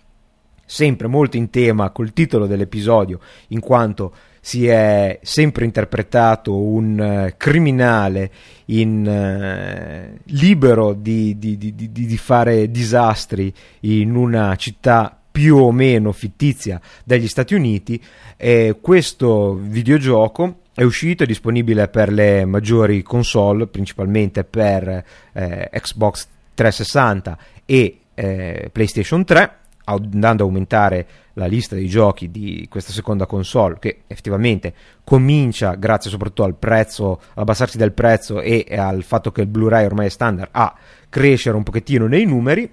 sempre 0.66 1.08
molto 1.08 1.36
in 1.36 1.50
tema 1.50 1.90
col 1.90 2.14
titolo 2.14 2.48
dell'episodio, 2.48 3.20
in 3.50 3.60
quanto 3.60 4.14
si 4.40 4.66
è 4.66 5.20
sempre 5.22 5.66
interpretato 5.66 6.58
un 6.58 7.28
uh, 7.28 7.34
criminale 7.38 8.32
in, 8.66 9.06
uh, 9.06 10.18
libero 10.26 10.94
di, 10.94 11.38
di, 11.38 11.58
di, 11.58 11.76
di, 11.76 12.18
fare 12.18 12.72
disastri 12.72 13.54
in 13.82 14.16
una 14.16 14.56
città 14.56 15.21
più 15.32 15.58
o 15.58 15.72
meno 15.72 16.12
fittizia 16.12 16.80
degli 17.04 17.28
Stati 17.28 17.54
Uniti. 17.54 18.02
E 18.38 18.78
questo 18.82 19.54
videogioco 19.56 20.60
è 20.74 20.84
uscito, 20.84 21.24
è 21.24 21.26
disponibile 21.26 21.88
per 21.88 22.12
le 22.12 22.46
maggiori 22.46 23.02
console, 23.02 23.68
principalmente 23.68 24.44
per 24.44 25.04
eh, 25.34 25.70
Xbox 25.72 26.28
360 26.54 27.38
e 27.66 28.00
eh, 28.14 28.70
PlayStation 28.72 29.24
3 29.24 29.56
andando 29.86 30.44
a 30.44 30.46
aumentare 30.46 31.08
la 31.34 31.46
lista 31.46 31.76
dei 31.76 31.88
giochi 31.88 32.30
di 32.30 32.68
questa 32.70 32.92
seconda 32.92 33.26
console 33.26 33.78
che 33.80 34.02
effettivamente 34.08 34.74
comincia 35.04 35.76
grazie 35.76 36.10
soprattutto 36.10 36.44
al 36.44 36.56
prezzo 36.56 37.22
abbassarsi 37.36 37.78
del 37.78 37.94
prezzo 37.94 38.42
e 38.42 38.66
al 38.70 39.04
fatto 39.04 39.32
che 39.32 39.42
il 39.42 39.48
Blu-ray 39.48 39.86
ormai 39.86 40.08
è 40.08 40.10
standard 40.10 40.50
a 40.52 40.76
crescere 41.10 41.56
un 41.56 41.64
pochettino 41.64 42.08
nei 42.08 42.26
numeri 42.26 42.70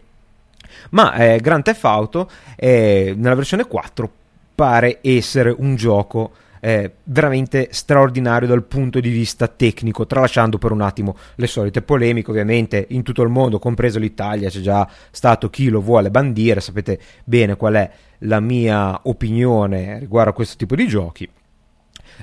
ma 0.90 1.14
eh, 1.14 1.38
Grand 1.40 1.62
Theft 1.62 1.85
Auto 1.85 2.31
eh, 2.57 3.14
nella 3.16 3.35
versione 3.35 3.66
4 3.66 4.11
pare 4.55 4.98
essere 5.03 5.55
un 5.57 5.77
gioco 5.77 6.33
eh, 6.61 6.92
veramente 7.05 7.68
straordinario 7.70 8.48
dal 8.48 8.64
punto 8.64 9.01
di 9.01 9.11
vista 9.11 9.48
tecnico, 9.48 10.07
tralasciando 10.07 10.59
per 10.59 10.72
un 10.72 10.81
attimo 10.81 11.16
le 11.37 11.46
solite 11.46 11.83
polemiche, 11.83 12.31
ovviamente 12.31 12.87
in 12.90 13.03
tutto 13.03 13.22
il 13.22 13.29
mondo, 13.29 13.59
compreso 13.59 13.98
l'Italia, 13.98 14.48
c'è 14.48 14.61
già 14.61 14.88
stato 15.11 15.51
chi 15.51 15.68
lo 15.68 15.81
vuole 15.81 16.11
bandire, 16.11 16.61
sapete 16.61 16.98
bene 17.24 17.57
qual 17.57 17.74
è 17.74 17.90
la 18.22 18.40
mia 18.40 19.01
opinione 19.05 19.98
riguardo 19.98 20.31
a 20.31 20.35
questo 20.35 20.57
tipo 20.57 20.74
di 20.74 20.87
giochi. 20.87 21.29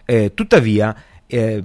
Eh, 0.03 0.33
tuttavia, 0.33 0.95
eh, 1.25 1.63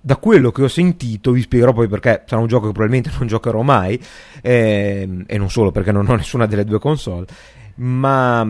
da 0.00 0.16
quello 0.16 0.50
che 0.50 0.62
ho 0.62 0.68
sentito, 0.68 1.32
vi 1.32 1.42
spiegherò 1.42 1.72
poi 1.72 1.88
perché 1.88 2.22
sarà 2.26 2.40
un 2.40 2.48
gioco 2.48 2.66
che 2.66 2.72
probabilmente 2.72 3.10
non 3.18 3.26
giocherò 3.26 3.62
mai, 3.62 4.00
eh, 4.40 5.24
e 5.26 5.38
non 5.38 5.50
solo 5.50 5.70
perché 5.70 5.92
non 5.92 6.08
ho 6.08 6.14
nessuna 6.16 6.46
delle 6.46 6.64
due 6.64 6.78
console, 6.78 7.26
ma 7.76 8.46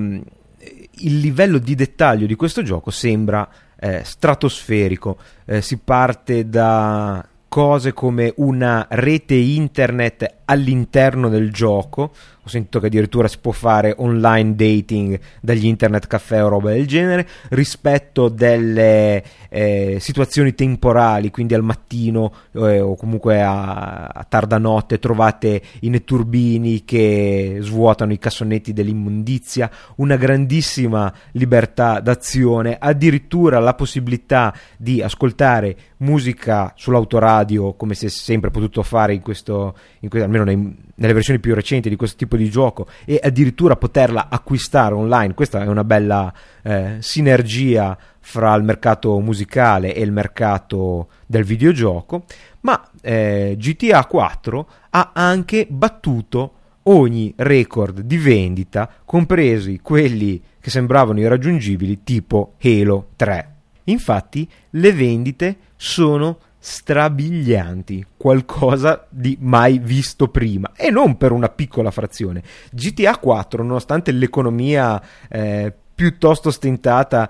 il 1.03 1.19
livello 1.19 1.59
di 1.59 1.75
dettaglio 1.75 2.27
di 2.27 2.35
questo 2.35 2.63
gioco 2.63 2.91
sembra 2.91 3.49
eh, 3.79 4.03
stratosferico. 4.05 5.19
Eh, 5.47 5.63
si 5.63 5.79
parte 5.79 6.49
da 6.49 7.27
cose 7.49 7.93
come 7.93 8.33
una 8.37 8.87
rete 8.91 9.35
internet 9.35 10.43
all'interno 10.45 11.29
del 11.29 11.53
gioco. 11.53 12.13
Ho 12.43 12.49
sentito 12.49 12.81
che 12.81 12.87
addirittura 12.87 13.29
si 13.29 13.39
può 13.39 13.53
fare 13.53 13.95
online 13.99 14.55
dating 14.55 15.21
dagli 15.41 15.67
internet 15.67 16.07
caffè 16.07 16.43
o 16.43 16.49
roba 16.49 16.71
del 16.71 16.87
genere, 16.87 17.29
rispetto 17.51 18.29
delle 18.29 19.23
eh, 19.51 19.99
situazioni 20.01 20.55
temporali, 20.55 21.31
quindi 21.31 21.53
al 21.53 21.63
mattino 21.63 22.33
eh, 22.53 22.81
o 22.81 22.97
comunque 22.97 23.43
a, 23.43 24.07
a, 24.07 24.25
tarda 24.25 24.57
notte 24.57 24.99
trovate 24.99 25.61
i 25.81 25.91
netturbini 25.91 26.85
che 26.85 27.59
svuotano 27.61 28.13
i 28.13 28.19
cassonetti 28.19 28.73
dell'immondizia, 28.73 29.71
una 29.97 30.17
grandissima 30.17 31.13
libertà 31.33 32.01
d'azione, 32.01 32.77
addirittura 32.79 33.59
la 33.59 33.75
possibilità 33.75 34.55
di 34.79 35.03
ascoltare 35.03 35.77
musica 35.99 36.73
sull'autoradio 36.77 37.75
come 37.75 37.95
si 37.95 38.07
è 38.07 38.09
sempre 38.09 38.51
potuto 38.51 38.83
fare 38.83 39.15
in 39.15 39.21
questo, 39.21 39.77
in 40.01 40.09
questo 40.09 40.27
almeno 40.27 40.45
nei, 40.45 40.77
nelle 40.95 41.13
versioni 41.13 41.41
più 41.41 41.55
recenti 41.55 41.89
di 41.89 41.97
questo 41.97 42.17
tipo 42.17 42.30
di 42.37 42.51
gioco 42.51 42.87
e 43.05 43.21
addirittura 43.23 43.77
poterla 43.77 44.29
acquistare 44.29 44.95
online. 44.95 45.35
Questa 45.35 45.63
è 45.63 45.67
una 45.67 45.85
bella 45.85 46.33
eh, 46.63 46.97
sinergia 47.01 47.97
fra 48.21 48.55
il 48.55 48.63
mercato 48.63 49.19
musicale 49.21 49.95
e 49.95 50.03
il 50.03 50.13
mercato 50.13 51.09
del 51.27 51.45
videogioco. 51.45 52.25
Ma 52.61 52.91
eh, 53.01 53.57
GTA 53.59 54.05
4 54.05 54.69
ha 54.91 55.11
anche 55.15 55.67
battuto 55.69 56.55
ogni 56.85 57.33
record 57.37 58.01
di 58.01 58.17
vendita, 58.17 58.91
compresi 59.05 59.81
quelli 59.83 60.43
che 60.61 60.71
sembravano 60.71 61.21
irraggiungibili, 61.21 62.03
tipo 62.03 62.55
Halo 62.63 63.09
3. 63.17 63.55
Infatti, 63.85 64.49
le 64.71 64.93
vendite 64.93 65.57
sono 65.77 66.39
strabilianti, 66.63 68.05
qualcosa 68.19 69.07
di 69.09 69.37
mai 69.41 69.79
visto 69.79 70.29
prima 70.29 70.73
e 70.77 70.91
non 70.91 71.17
per 71.17 71.33
una 71.33 71.49
piccola 71.49 71.91
frazione. 71.91 72.43
GTA 72.71 73.17
4, 73.17 73.63
nonostante 73.63 74.13
l'economia 74.13 75.03
eh, 75.29 75.73
piuttosto 75.95 76.51
stentata 76.51 77.29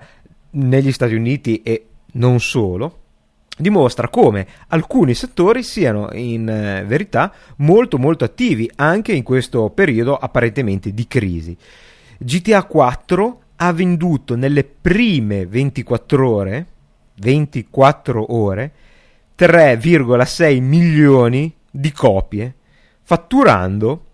negli 0.51 0.91
Stati 0.91 1.15
Uniti 1.15 1.61
e 1.61 1.85
non 2.13 2.41
solo, 2.41 2.99
dimostra 3.57 4.09
come 4.09 4.45
alcuni 4.67 5.13
settori 5.13 5.63
siano 5.63 6.09
in 6.11 6.49
eh, 6.49 6.83
verità 6.85 7.31
molto 7.57 7.97
molto 7.97 8.25
attivi 8.25 8.69
anche 8.75 9.13
in 9.13 9.23
questo 9.23 9.69
periodo 9.69 10.17
apparentemente 10.17 10.93
di 10.93 11.07
crisi. 11.07 11.55
GTA 12.17 12.65
4 12.65 13.41
ha 13.55 13.71
venduto 13.71 14.35
nelle 14.35 14.65
prime 14.65 15.45
24 15.45 16.29
ore 16.29 16.65
24 17.21 18.33
ore 18.35 18.71
3,6 19.41 20.61
milioni 20.61 21.51
di 21.71 21.91
copie, 21.91 22.53
fatturando 23.01 24.05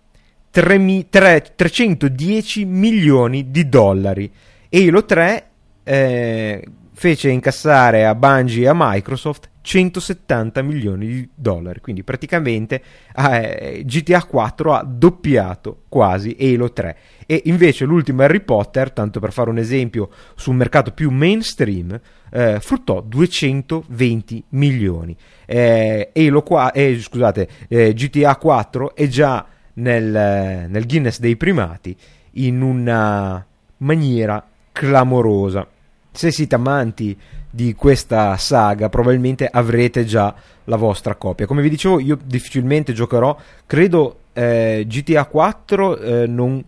3, 0.52 1.10
3, 1.10 1.54
310 1.54 2.64
milioni 2.64 3.52
di 3.52 3.68
dollari. 3.68 4.32
Halo 4.72 5.04
3 5.04 5.50
eh, 5.84 6.66
fece 6.94 7.30
incassare 7.30 8.06
a 8.06 8.16
Bungie 8.16 8.64
e 8.64 8.68
a 8.70 8.74
Microsoft 8.74 9.50
170 9.60 10.62
milioni 10.62 11.08
di 11.08 11.30
dollari. 11.36 11.82
Quindi 11.82 12.06
praticamente 12.06 12.82
eh, 13.14 13.84
GTA 13.84 14.24
4 14.24 14.74
ha 14.76 14.84
doppiato 14.86 15.84
quasi 15.90 16.38
Halo 16.40 16.72
3. 16.72 16.98
E 17.26 17.42
invece 17.48 17.84
l'ultimo 17.84 18.22
Harry 18.22 18.40
Potter, 18.40 18.92
tanto 18.92 19.20
per 19.20 19.34
fare 19.34 19.50
un 19.50 19.58
esempio 19.58 20.10
su 20.36 20.52
un 20.52 20.56
mercato 20.56 20.92
più 20.92 21.10
mainstream, 21.12 22.00
eh, 22.30 22.60
fruttò 22.60 23.02
220 23.02 24.44
milioni. 24.50 25.16
Eh, 25.46 26.12
Halo 26.14 26.42
qua, 26.44 26.72
eh, 26.72 27.00
scusate, 27.00 27.48
eh, 27.68 27.94
GTA 27.94 28.36
4 28.36 28.96
è 28.96 29.08
già 29.08 29.46
nel, 29.74 30.68
nel 30.70 30.86
Guinness 30.86 31.20
dei 31.20 31.36
primati 31.36 31.96
in 32.34 32.62
una 32.62 33.46
maniera 33.78 34.46
clamorosa. 34.72 35.68
Se 36.12 36.32
siete 36.32 36.56
amanti 36.56 37.16
di 37.50 37.74
questa 37.76 38.36
saga, 38.38 38.90
probabilmente 38.90 39.48
avrete 39.52 40.06
già 40.06 40.34
la 40.66 40.76
vostra 40.76 41.16
copia. 41.16 41.46
Come 41.46 41.62
vi 41.62 41.70
dicevo, 41.70 42.00
io 42.00 42.18
difficilmente 42.24 42.94
giocherò. 42.94 43.36
Credo 43.66 44.20
eh, 44.34 44.86
GTA 44.88 45.26
4 45.26 45.98
eh, 45.98 46.28
non, 46.28 46.64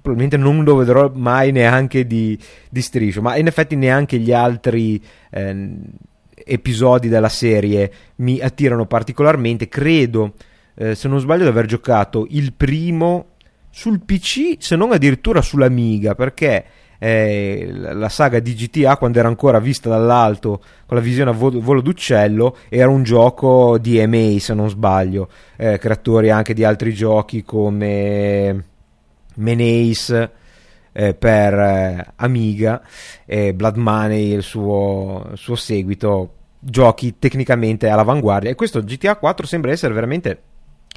probabilmente 0.00 0.36
non 0.36 0.64
lo 0.64 0.76
vedrò 0.76 1.10
mai 1.14 1.52
neanche 1.52 2.06
di, 2.06 2.38
di 2.70 2.80
striscio, 2.80 3.20
ma 3.20 3.36
in 3.36 3.46
effetti 3.46 3.76
neanche 3.76 4.18
gli 4.18 4.32
altri 4.32 5.02
eh, 5.30 5.68
episodi 6.34 7.08
della 7.08 7.28
serie 7.28 7.92
mi 8.16 8.40
attirano 8.40 8.86
particolarmente. 8.86 9.68
Credo, 9.68 10.34
eh, 10.74 10.94
se 10.94 11.08
non 11.08 11.20
sbaglio, 11.20 11.42
di 11.42 11.50
aver 11.50 11.66
giocato 11.66 12.26
il 12.30 12.52
primo 12.52 13.32
sul 13.70 14.00
PC, 14.00 14.56
se 14.58 14.76
non 14.76 14.92
addirittura 14.92 15.42
sull'Amiga, 15.42 16.14
perché 16.14 16.64
eh, 16.98 17.68
la 17.72 18.08
saga 18.08 18.40
di 18.40 18.54
GTA 18.54 18.96
quando 18.96 19.20
era 19.20 19.28
ancora 19.28 19.60
vista 19.60 19.88
dall'alto 19.88 20.60
con 20.84 20.96
la 20.96 21.02
visione 21.02 21.30
a 21.30 21.32
volo, 21.32 21.60
volo 21.60 21.80
d'uccello 21.80 22.56
era 22.68 22.88
un 22.88 23.04
gioco 23.04 23.78
di 23.78 23.98
EMA 23.98 24.40
se 24.40 24.52
non 24.52 24.68
sbaglio 24.68 25.28
eh, 25.56 25.78
creatori 25.78 26.30
anche 26.30 26.54
di 26.54 26.64
altri 26.64 26.92
giochi 26.92 27.44
come 27.44 28.64
Menace 29.38 30.30
eh, 30.92 31.14
per 31.14 31.54
eh, 31.54 32.12
Amiga 32.16 32.82
e 33.24 33.54
Blood 33.54 33.76
Money 33.76 34.32
il 34.32 34.42
suo, 34.42 35.30
suo 35.34 35.54
seguito 35.54 36.34
giochi 36.58 37.16
tecnicamente 37.18 37.88
all'avanguardia. 37.88 38.50
E 38.50 38.54
questo 38.54 38.82
GTA 38.82 39.16
4 39.16 39.46
sembra 39.46 39.70
essere 39.70 39.94
veramente 39.94 40.42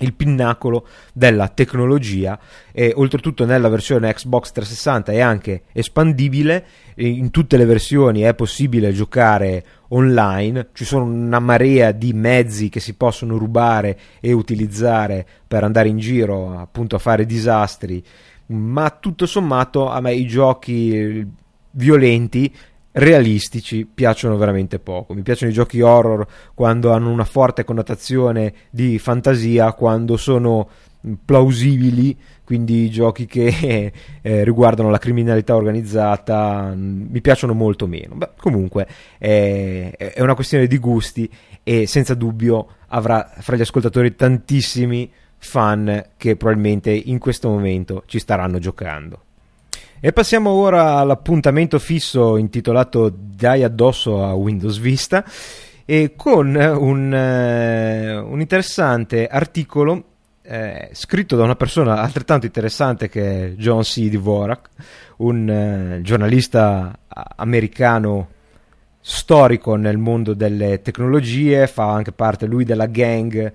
il 0.02 0.14
pinnacolo 0.14 0.88
della 1.14 1.48
tecnologia 1.50 2.40
e 2.72 2.92
oltretutto 2.96 3.46
nella 3.46 3.70
versione 3.70 4.12
Xbox 4.12 4.52
360 4.52 5.12
è 5.12 5.20
anche 5.20 5.64
espandibile. 5.72 6.66
In 6.96 7.32
tutte 7.32 7.58
le 7.58 7.66
versioni 7.66 8.22
è 8.22 8.34
possibile 8.34 8.94
giocare 8.94 9.64
online. 9.90 10.70
Ci 10.74 10.86
sono 10.86 11.06
una 11.06 11.40
marea 11.40 11.92
di 11.92 12.14
mezzi 12.14 12.70
che 12.70 12.80
si 12.80 12.96
possono 12.96 13.38
rubare 13.38 13.98
e 14.20 14.32
utilizzare 14.34 15.26
per 15.48 15.64
andare 15.64 15.90
in 15.90 15.98
giro 15.98 16.58
appunto 16.58 16.96
a 16.96 17.00
fare 17.00 17.26
disastri 17.26 18.04
ma 18.52 18.90
tutto 18.90 19.26
sommato 19.26 19.90
a 19.90 20.00
me 20.02 20.14
i 20.14 20.26
giochi 20.26 21.26
violenti 21.72 22.54
realistici 22.94 23.86
piacciono 23.86 24.36
veramente 24.38 24.80
poco. 24.80 25.14
Mi 25.14 25.22
piacciono 25.22 25.52
i 25.52 25.56
giochi 25.56 25.82
horror 25.82 26.26
quando 26.54 26.92
hanno 26.92 27.10
una 27.10 27.24
forte 27.24 27.64
connotazione 27.64 28.54
di 28.70 29.00
fantasia, 29.00 29.74
quando 29.74 30.18
sono 30.18 30.68
plausibili, 31.26 32.16
quindi 32.44 32.90
giochi 32.90 33.26
che 33.26 33.92
eh, 34.22 34.44
riguardano 34.44 34.90
la 34.90 34.98
criminalità 34.98 35.56
organizzata 35.56 36.74
mi 36.76 37.22
piacciono 37.22 37.54
molto 37.54 37.88
meno. 37.88 38.16
Beh, 38.16 38.32
comunque 38.38 38.88
eh, 39.18 39.92
è 39.92 40.22
una 40.22 40.36
questione 40.36 40.68
di 40.68 40.78
gusti 40.78 41.30
e 41.64 41.88
senza 41.88 42.14
dubbio 42.14 42.68
avrà 42.88 43.32
fra 43.40 43.56
gli 43.56 43.62
ascoltatori 43.62 44.16
tantissimi 44.16 45.10
fan 45.42 46.04
che 46.18 46.36
probabilmente 46.36 46.92
in 46.92 47.18
questo 47.18 47.50
momento 47.50 48.04
ci 48.06 48.20
staranno 48.20 48.60
giocando. 48.60 49.24
E 50.00 50.14
passiamo 50.14 50.52
ora 50.52 50.98
all'appuntamento 50.98 51.78
fisso 51.78 52.38
intitolato 52.38 53.14
Dai 53.16 53.64
addosso 53.64 54.24
a 54.24 54.34
Windows 54.34 54.80
Vista 54.80 55.24
e 55.86 56.14
con 56.16 56.56
un, 56.56 57.12
uh, 57.12 58.32
un 58.32 58.40
interessante 58.40 59.28
articolo 59.28 60.06
eh, 60.44 60.90
scritto 60.94 61.36
da 61.36 61.44
una 61.44 61.56
persona 61.56 62.02
altrettanto 62.02 62.46
interessante 62.46 63.10
che 63.10 63.46
è 63.46 63.50
John 63.52 63.82
C. 63.82 64.10
Dvorak, 64.10 64.70
un 65.18 65.50
eh, 65.50 66.00
giornalista 66.02 66.98
americano 67.36 68.30
storico 69.00 69.76
nel 69.76 69.98
mondo 69.98 70.34
delle 70.34 70.82
tecnologie, 70.82 71.68
fa 71.68 71.92
anche 71.92 72.12
parte 72.12 72.46
lui 72.46 72.64
della 72.64 72.86
gang 72.86 73.54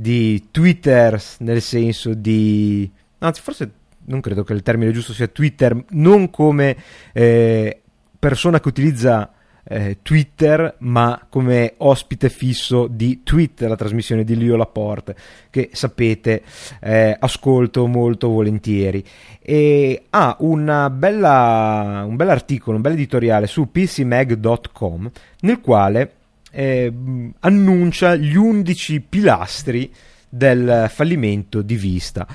di 0.00 0.46
Twitter, 0.52 1.20
nel 1.38 1.60
senso 1.60 2.14
di... 2.14 2.88
anzi 3.18 3.40
forse 3.40 3.72
non 4.04 4.20
credo 4.20 4.44
che 4.44 4.52
il 4.52 4.62
termine 4.62 4.92
giusto 4.92 5.12
sia 5.12 5.26
Twitter, 5.26 5.76
non 5.90 6.30
come 6.30 6.76
eh, 7.12 7.80
persona 8.16 8.60
che 8.60 8.68
utilizza 8.68 9.32
eh, 9.64 9.98
Twitter, 10.00 10.76
ma 10.78 11.26
come 11.28 11.74
ospite 11.78 12.28
fisso 12.28 12.86
di 12.86 13.24
Twitter, 13.24 13.68
la 13.68 13.74
trasmissione 13.74 14.22
di 14.22 14.36
Lio 14.36 14.54
Laporte, 14.54 15.16
che 15.50 15.70
sapete 15.72 16.42
eh, 16.80 17.16
ascolto 17.18 17.88
molto 17.88 18.28
volentieri. 18.28 19.04
E 19.42 20.04
ha 20.10 20.36
una 20.38 20.90
bella, 20.90 22.04
un 22.06 22.14
bell'articolo, 22.14 22.76
un 22.76 22.82
bel 22.82 22.92
editoriale 22.92 23.48
su 23.48 23.68
pcmag.com 23.68 25.10
nel 25.40 25.60
quale 25.60 26.12
eh, 26.58 26.92
annuncia 27.38 28.16
gli 28.16 28.34
11 28.34 29.00
pilastri 29.02 29.92
del 30.28 30.90
fallimento 30.92 31.62
di 31.62 31.76
Vista. 31.76 32.26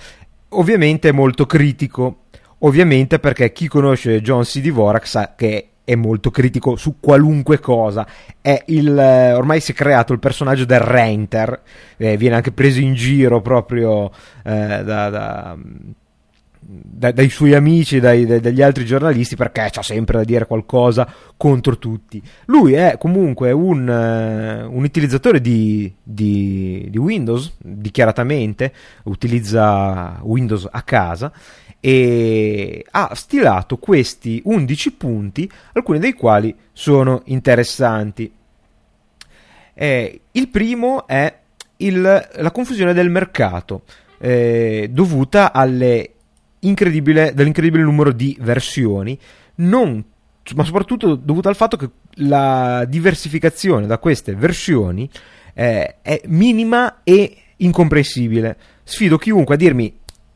Ovviamente 0.50 1.10
è 1.10 1.12
molto 1.12 1.46
critico, 1.46 2.20
ovviamente 2.60 3.20
perché 3.20 3.52
chi 3.52 3.68
conosce 3.68 4.22
John 4.22 4.44
C. 4.44 4.62
Dvorak 4.62 5.06
sa 5.06 5.34
che 5.36 5.68
è 5.84 5.96
molto 5.96 6.32
critico 6.32 6.78
su 6.78 7.02
qualunque 7.02 7.60
cosa. 7.60 8.08
Il, 8.68 8.98
eh, 8.98 9.34
ormai 9.34 9.60
si 9.60 9.74
è 9.74 9.76
creato 9.76 10.14
il 10.14 10.20
personaggio 10.20 10.64
del 10.64 10.80
Renter, 10.80 11.62
eh, 11.98 12.16
viene 12.16 12.36
anche 12.36 12.54
preso 12.54 12.80
in 12.80 12.94
giro 12.94 13.42
proprio 13.42 14.10
eh, 14.46 14.84
da, 14.86 15.10
da, 15.10 15.58
da, 16.66 17.12
dai 17.12 17.30
suoi 17.30 17.54
amici, 17.54 18.00
dai, 18.00 18.26
dagli 18.26 18.62
altri 18.62 18.86
giornalisti, 18.86 19.36
perché 19.36 19.70
c'ha 19.72 19.82
sempre 19.82 20.18
da 20.18 20.24
dire 20.24 20.46
qualcosa 20.46 21.12
contro 21.38 21.78
tutti. 21.78 22.22
Lui 22.46 22.74
è 22.74 22.98
comunque 22.98 23.52
un, 23.52 23.88
uh, 23.88 24.76
un 24.76 24.84
utilizzatore 24.84 25.42
di, 25.42 25.94
di, 26.02 26.88
di 26.90 26.98
Windows, 26.98 27.54
dichiaratamente, 27.60 28.74
utilizza 29.04 30.20
Windows 30.24 30.68
a 30.72 30.82
casa 30.82 31.32
e 31.86 32.86
ha 32.92 33.14
stilato 33.14 33.76
questi 33.76 34.42
11 34.46 34.94
punti, 34.94 35.52
alcuni 35.74 36.00
dei 36.00 36.14
quali 36.14 36.56
sono 36.72 37.24
interessanti. 37.26 38.32
Eh, 39.74 40.22
il 40.32 40.48
primo 40.48 41.06
è 41.08 41.40
il, 41.78 42.30
la 42.36 42.52
confusione 42.52 42.94
del 42.94 43.10
mercato, 43.10 43.84
eh, 44.18 44.88
dovuta 44.92 45.52
dell'incredibile 46.64 47.84
numero 47.84 48.12
di 48.12 48.38
versioni, 48.40 49.18
non, 49.56 50.04
ma 50.56 50.64
soprattutto 50.64 51.16
dovuta 51.16 51.50
al 51.50 51.56
fatto 51.56 51.78
che 51.78 51.90
la 52.18 52.86
diversificazione 52.88 53.88
da 53.88 53.98
queste 53.98 54.36
versioni 54.36 55.10
eh, 55.54 55.96
è 56.02 56.22
minima 56.26 57.02
e 57.04 57.38
incomprensibile. 57.58 58.58
Sfido 58.84 59.18
chiunque 59.18 59.56
a 59.56 59.58
dirmi, 59.58 59.96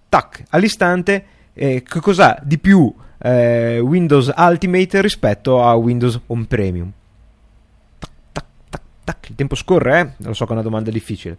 tac, 0.10 0.44
all'istante 0.50 1.26
eh, 1.54 1.84
che 1.84 2.00
cos'ha 2.00 2.40
di 2.44 2.58
più 2.58 2.94
eh, 3.20 3.80
Windows 3.80 4.32
Ultimate 4.36 5.02
rispetto 5.02 5.64
a 5.64 5.74
Windows 5.74 6.20
Home 6.28 6.46
Premium? 6.46 6.92
Il 9.30 9.36
tempo 9.36 9.56
scorre, 9.56 10.00
eh? 10.00 10.24
Lo 10.26 10.34
so 10.34 10.46
che 10.46 10.52
è 10.52 10.54
una 10.54 10.62
domanda 10.62 10.90
difficile. 10.90 11.38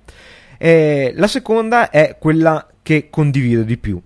Eh, 0.58 1.12
la 1.16 1.26
seconda 1.26 1.88
è 1.88 2.16
quella 2.18 2.66
che 2.82 3.08
condivido 3.08 3.62
di 3.62 3.78
più. 3.78 4.00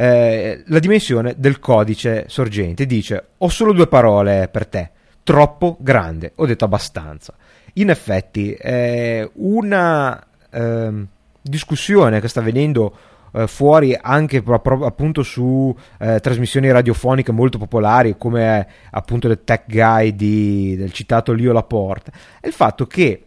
Eh, 0.00 0.62
la 0.66 0.78
dimensione 0.78 1.34
del 1.38 1.58
codice 1.58 2.26
sorgente 2.28 2.86
dice: 2.86 3.30
Ho 3.38 3.48
solo 3.48 3.72
due 3.72 3.88
parole 3.88 4.48
per 4.48 4.66
te. 4.66 4.90
Troppo 5.24 5.76
grande. 5.80 6.32
Ho 6.36 6.46
detto 6.46 6.64
abbastanza. 6.64 7.34
In 7.74 7.90
effetti, 7.90 8.52
eh, 8.52 9.28
una 9.34 10.24
ehm, 10.50 11.04
discussione 11.42 12.20
che 12.20 12.28
sta 12.28 12.38
avvenendo 12.38 12.96
eh, 13.32 13.48
fuori 13.48 13.98
anche 14.00 14.40
pro- 14.40 14.84
appunto 14.84 15.24
su 15.24 15.74
eh, 15.98 16.20
trasmissioni 16.20 16.70
radiofoniche 16.70 17.32
molto 17.32 17.58
popolari 17.58 18.16
come 18.16 18.68
appunto 18.90 19.26
The 19.26 19.42
Tech 19.42 19.64
Guy 19.66 20.14
di, 20.14 20.76
del 20.76 20.92
citato 20.92 21.32
Lio 21.32 21.52
Laporte 21.52 22.12
è 22.40 22.46
il 22.46 22.52
fatto 22.52 22.86
che 22.86 23.24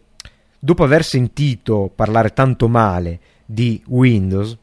dopo 0.58 0.84
aver 0.84 1.04
sentito 1.04 1.92
parlare 1.94 2.30
tanto 2.30 2.66
male 2.66 3.20
di 3.44 3.82
Windows 3.86 4.56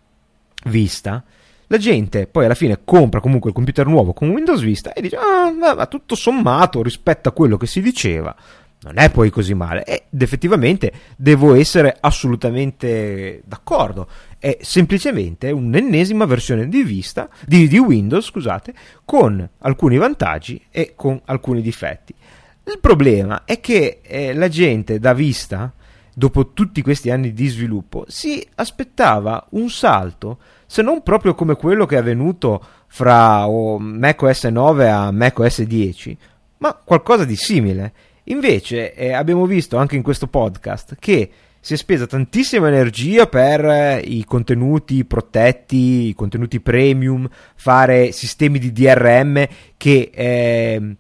Vista 0.66 1.24
la 1.72 1.78
gente 1.78 2.26
poi 2.26 2.46
alla 2.46 2.56
fine 2.56 2.80
compra 2.84 3.20
comunque 3.20 3.50
il 3.50 3.56
computer 3.56 3.86
nuovo 3.86 4.14
con 4.14 4.30
Windows 4.30 4.62
Vista 4.62 4.92
e 4.94 5.02
dice 5.02 5.18
ah 5.18 5.52
ma 5.52 5.86
tutto 5.86 6.16
sommato 6.16 6.82
rispetto 6.82 7.30
a 7.30 7.32
quello 7.32 7.58
che 7.58 7.68
si 7.68 7.82
diceva 7.82 8.36
non 8.82 8.98
è 8.98 9.12
poi 9.12 9.30
così 9.30 9.54
male. 9.54 9.84
Ed 9.84 10.22
effettivamente 10.22 10.92
devo 11.18 11.54
essere 11.54 11.98
assolutamente 12.00 13.42
d'accordo. 13.46 14.08
È 14.38 14.58
semplicemente 14.62 15.52
un'ennesima 15.52 16.24
versione 16.24 16.70
di, 16.70 16.84
vista, 16.84 17.28
di, 17.46 17.68
di 17.68 17.78
Windows 17.78 18.26
scusate, 18.26 18.74
con 19.04 19.48
alcuni 19.60 19.98
vantaggi 19.98 20.62
e 20.72 20.94
con 20.96 21.20
alcuni 21.26 21.62
difetti. 21.62 22.16
Il 22.64 22.80
problema 22.80 23.44
è 23.44 23.60
che 23.60 24.00
eh, 24.02 24.34
la 24.34 24.48
gente 24.48 24.98
da 24.98 25.14
vista 25.14 25.74
dopo 26.14 26.54
tutti 26.54 26.82
questi 26.82 27.10
anni 27.10 27.34
di 27.34 27.48
sviluppo 27.48 28.06
si 28.08 28.46
aspettava 28.56 29.46
un 29.52 29.70
salto 29.70 30.38
se 30.72 30.84
non 30.84 31.02
proprio 31.02 31.34
come 31.34 31.56
quello 31.56 31.88
che 31.88 31.96
è 31.96 31.98
avvenuto 31.98 32.64
fra 32.86 33.48
oh, 33.48 33.80
macOS 33.80 34.44
9 34.44 34.88
a 34.88 35.10
macOS 35.10 35.64
10 35.64 36.18
ma 36.60 36.74
qualcosa 36.76 37.26
di 37.26 37.36
simile. 37.36 37.92
Invece 38.26 38.94
eh, 38.94 39.14
abbiamo 39.14 39.48
visto 39.48 39.78
anche 39.78 39.96
in 39.96 40.04
questo 40.04 40.28
podcast 40.28 40.96
che 41.00 41.32
si 41.60 41.74
è 41.74 41.76
spesa 41.76 42.06
tantissima 42.06 42.68
energia 42.68 43.26
per 43.26 43.66
eh, 43.66 43.98
i 43.98 44.24
contenuti 44.26 45.04
protetti, 45.06 46.10
i 46.10 46.14
contenuti 46.14 46.60
premium, 46.60 47.28
fare 47.56 48.12
sistemi 48.12 48.60
di 48.60 48.72
DRM 48.72 49.48
che 49.76 50.12
eh, 50.14 50.96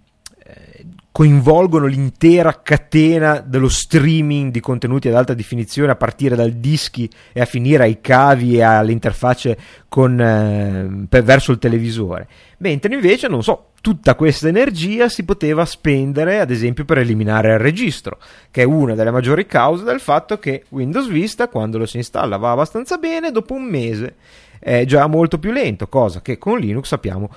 coinvolgono 1.12 1.88
l'intera 1.88 2.62
catena 2.62 3.39
dello 3.39 3.68
streaming 3.68 4.51
di 4.51 4.60
contenuti 4.60 5.07
ad 5.07 5.16
alta 5.16 5.34
definizione 5.34 5.91
a 5.91 5.95
partire 5.95 6.36
dal 6.36 6.51
dischi 6.51 7.10
e 7.34 7.41
a 7.41 7.45
finire 7.45 7.84
ai 7.84 7.99
cavi 7.99 8.57
e 8.57 8.62
alle 8.62 8.91
interfacce 8.91 9.57
con, 9.89 10.20
eh, 10.20 11.07
per, 11.10 11.24
verso 11.24 11.51
il 11.51 11.57
televisore. 11.57 12.28
Mentre 12.60 12.93
invece, 12.93 13.28
non 13.28 13.43
so, 13.43 13.72
tutta 13.82 14.16
questa 14.16 14.47
energia 14.47 15.10
si 15.10 15.24
poteva 15.24 15.66
spendere 15.66 16.39
ad 16.39 16.51
esempio 16.51 16.86
per 16.86 16.99
eliminare 16.99 17.53
il 17.53 17.60
registro, 17.60 18.20
che 18.51 18.62
è 18.62 18.66
una 18.66 18.93
delle 18.93 19.12
maggiori 19.12 19.45
cause 19.45 19.84
del 19.84 19.99
fatto 19.99 20.38
che 20.38 20.66
Windows 20.70 21.10
Vista 21.10 21.47
quando 21.47 21.78
lo 21.78 21.86
si 21.86 21.97
installa 21.97 22.38
va 22.38 22.51
abbastanza 22.51 22.97
bene, 22.97 23.32
dopo 23.32 23.53
un 23.53 23.64
mese 23.64 24.16
è 24.60 24.86
già 24.86 25.07
molto 25.07 25.39
più 25.39 25.51
lento, 25.51 25.88
cosa 25.88 26.22
che 26.22 26.38
con 26.38 26.60
Linux 26.60 26.86
sappiamo 26.86 27.30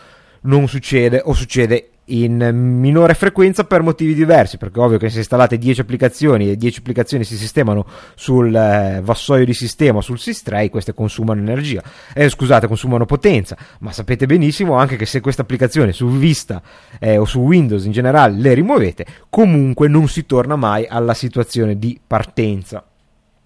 non 0.42 0.66
succede 0.66 1.22
o 1.24 1.32
succede 1.34 1.91
in 2.12 2.50
minore 2.52 3.14
frequenza 3.14 3.64
per 3.64 3.82
motivi 3.82 4.14
diversi, 4.14 4.58
perché 4.58 4.78
è 4.78 4.82
ovvio 4.82 4.98
che 4.98 5.08
se 5.08 5.18
installate 5.18 5.58
10 5.58 5.80
applicazioni 5.80 6.50
e 6.50 6.56
10 6.56 6.80
applicazioni 6.80 7.24
si 7.24 7.36
sistemano 7.36 7.86
sul 8.14 8.54
eh, 8.54 9.00
vassoio 9.02 9.44
di 9.44 9.54
sistema, 9.54 10.00
sul 10.00 10.18
SysTray, 10.18 10.68
queste 10.68 10.92
consumano 10.94 11.40
energia, 11.40 11.82
eh, 12.14 12.28
scusate, 12.28 12.66
consumano 12.66 13.06
potenza, 13.06 13.56
ma 13.80 13.92
sapete 13.92 14.26
benissimo 14.26 14.74
anche 14.74 14.96
che 14.96 15.06
se 15.06 15.20
questa 15.20 15.42
applicazione 15.42 15.92
su 15.92 16.08
Vista 16.08 16.62
eh, 16.98 17.16
o 17.16 17.24
su 17.24 17.40
Windows 17.40 17.84
in 17.84 17.92
generale 17.92 18.36
le 18.36 18.54
rimuovete, 18.54 19.06
comunque 19.30 19.88
non 19.88 20.08
si 20.08 20.26
torna 20.26 20.56
mai 20.56 20.86
alla 20.86 21.14
situazione 21.14 21.78
di 21.78 21.98
partenza. 22.06 22.84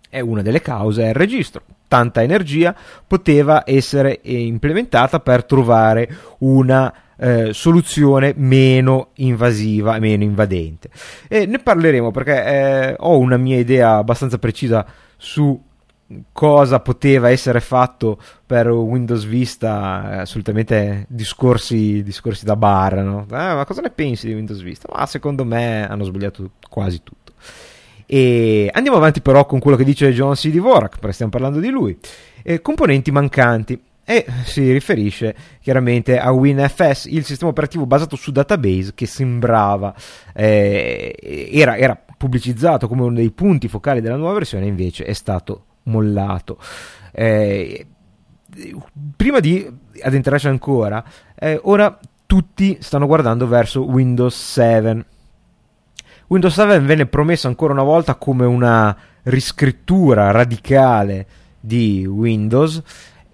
E 0.08 0.20
una 0.20 0.42
delle 0.42 0.60
cause 0.60 1.04
è 1.04 1.08
il 1.08 1.14
registro 1.14 1.62
tanta 1.88 2.22
energia 2.22 2.74
poteva 3.06 3.62
essere 3.64 4.20
eh, 4.20 4.46
implementata 4.46 5.20
per 5.20 5.44
trovare 5.44 6.08
una 6.38 6.92
eh, 7.18 7.52
soluzione 7.52 8.34
meno 8.36 9.08
invasiva, 9.14 9.98
meno 9.98 10.22
invadente. 10.22 10.90
E 11.28 11.46
ne 11.46 11.58
parleremo 11.58 12.10
perché 12.10 12.44
eh, 12.44 12.96
ho 12.98 13.18
una 13.18 13.36
mia 13.36 13.58
idea 13.58 13.96
abbastanza 13.96 14.38
precisa 14.38 14.86
su 15.16 15.62
cosa 16.32 16.80
poteva 16.80 17.30
essere 17.30 17.60
fatto 17.60 18.20
per 18.44 18.68
Windows 18.68 19.24
Vista, 19.24 20.12
eh, 20.12 20.16
assolutamente 20.18 21.06
discorsi, 21.08 22.02
discorsi 22.02 22.44
da 22.44 22.54
bar, 22.54 22.96
no? 22.96 23.22
eh, 23.22 23.34
ma 23.34 23.64
cosa 23.64 23.80
ne 23.80 23.90
pensi 23.90 24.26
di 24.26 24.34
Windows 24.34 24.62
Vista? 24.62 24.88
Ma 24.92 25.04
secondo 25.06 25.44
me 25.44 25.86
hanno 25.88 26.04
sbagliato 26.04 26.52
quasi 26.68 27.02
tutto. 27.02 27.25
E 28.06 28.70
andiamo 28.72 28.96
avanti 28.96 29.20
però 29.20 29.44
con 29.46 29.58
quello 29.58 29.76
che 29.76 29.84
dice 29.84 30.12
John 30.12 30.34
C. 30.34 30.48
Dvorak, 30.50 30.98
stiamo 31.12 31.30
parlando 31.30 31.58
di 31.58 31.68
lui. 31.68 31.98
Eh, 32.42 32.62
componenti 32.62 33.10
mancanti. 33.10 33.80
E 34.08 34.24
si 34.44 34.70
riferisce 34.70 35.34
chiaramente 35.60 36.16
a 36.16 36.30
WinFS, 36.30 37.06
il 37.06 37.24
sistema 37.24 37.50
operativo 37.50 37.86
basato 37.86 38.14
su 38.14 38.30
database 38.30 38.92
che 38.94 39.04
sembrava 39.04 39.92
eh, 40.32 41.48
era, 41.50 41.76
era 41.76 42.00
pubblicizzato 42.16 42.86
come 42.86 43.02
uno 43.02 43.14
dei 43.14 43.32
punti 43.32 43.66
focali 43.66 44.00
della 44.00 44.14
nuova 44.14 44.34
versione, 44.34 44.66
invece 44.66 45.04
è 45.04 45.12
stato 45.12 45.64
mollato. 45.84 46.58
Eh, 47.10 47.84
prima 49.16 49.40
di 49.40 49.68
addentrarci 50.00 50.46
ancora, 50.46 51.04
eh, 51.34 51.58
ora 51.64 51.98
tutti 52.26 52.78
stanno 52.80 53.06
guardando 53.06 53.48
verso 53.48 53.84
Windows 53.84 54.36
7. 54.52 55.04
Windows 56.28 56.54
7 56.54 56.80
venne 56.80 57.06
promesso 57.06 57.46
ancora 57.46 57.72
una 57.72 57.84
volta 57.84 58.16
come 58.16 58.44
una 58.44 58.96
riscrittura 59.24 60.32
radicale 60.32 61.26
di 61.60 62.04
Windows 62.04 62.82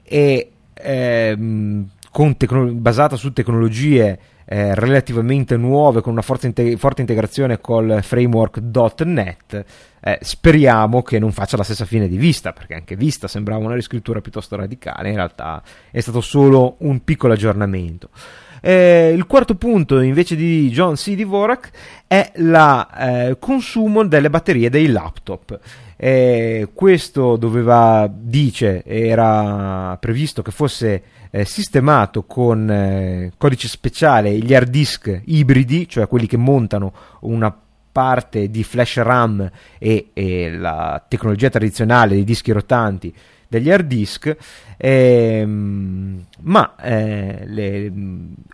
e 0.03 0.51
ehm, 0.75 1.89
tecno- 2.37 2.73
basata 2.73 3.17
su 3.17 3.33
tecnologie 3.33 4.19
eh, 4.45 4.75
relativamente 4.75 5.57
nuove 5.57 6.03
con 6.03 6.13
una 6.13 6.21
forte, 6.21 6.49
inte- 6.49 6.77
forte 6.77 7.01
integrazione 7.01 7.61
col 7.61 8.01
framework.NET 8.03 9.65
eh, 10.01 10.19
speriamo 10.21 11.03
che 11.03 11.19
non 11.19 11.33
faccia 11.33 11.57
la 11.57 11.63
stessa 11.63 11.87
fine 11.87 12.09
di 12.09 12.19
Vista 12.19 12.53
perché 12.53 12.75
anche 12.75 12.97
Vista 12.97 13.27
sembrava 13.27 13.65
una 13.65 13.75
riscrittura 13.75 14.21
piuttosto 14.21 14.57
radicale 14.57 15.09
in 15.09 15.15
realtà 15.15 15.63
è 15.91 16.01
stato 16.01 16.21
solo 16.21 16.75
un 16.81 17.03
piccolo 17.05 17.33
aggiornamento 17.33 18.11
eh, 18.63 19.13
il 19.15 19.27
quarto 19.27 19.57
punto 19.57 20.01
invece 20.01 20.37
di 20.37 20.71
John 20.71 20.95
C. 20.95 21.15
Dvorak 21.15 21.71
è 22.07 22.33
il 22.37 22.89
eh, 22.99 23.37
consumo 23.39 24.07
delle 24.07 24.31
batterie 24.31 24.71
dei 24.71 24.87
laptop 24.87 25.59
eh, 26.05 26.71
questo 26.75 27.37
doveva, 27.37 28.11
dice, 28.13 28.83
era 28.85 29.97
previsto 30.01 30.43
che 30.43 30.51
fosse 30.51 31.03
eh, 31.31 31.45
sistemato 31.45 32.25
con 32.25 32.69
eh, 32.69 33.33
codice 33.39 33.69
speciale 33.69 34.37
gli 34.39 34.53
hard 34.53 34.69
disk 34.69 35.23
ibridi, 35.27 35.89
cioè 35.89 36.09
quelli 36.09 36.27
che 36.27 36.37
montano 36.37 36.93
una 37.21 37.57
parte 37.93 38.51
di 38.51 38.65
flash 38.65 38.97
RAM 38.97 39.49
e, 39.79 40.09
e 40.13 40.51
la 40.51 41.01
tecnologia 41.07 41.51
tradizionale 41.51 42.15
dei 42.15 42.25
dischi 42.25 42.51
rotanti 42.51 43.15
degli 43.47 43.71
hard 43.71 43.87
disk, 43.87 44.37
ehm, 44.85 46.25
ma 46.41 46.75
eh, 46.75 47.45
le, 47.47 47.93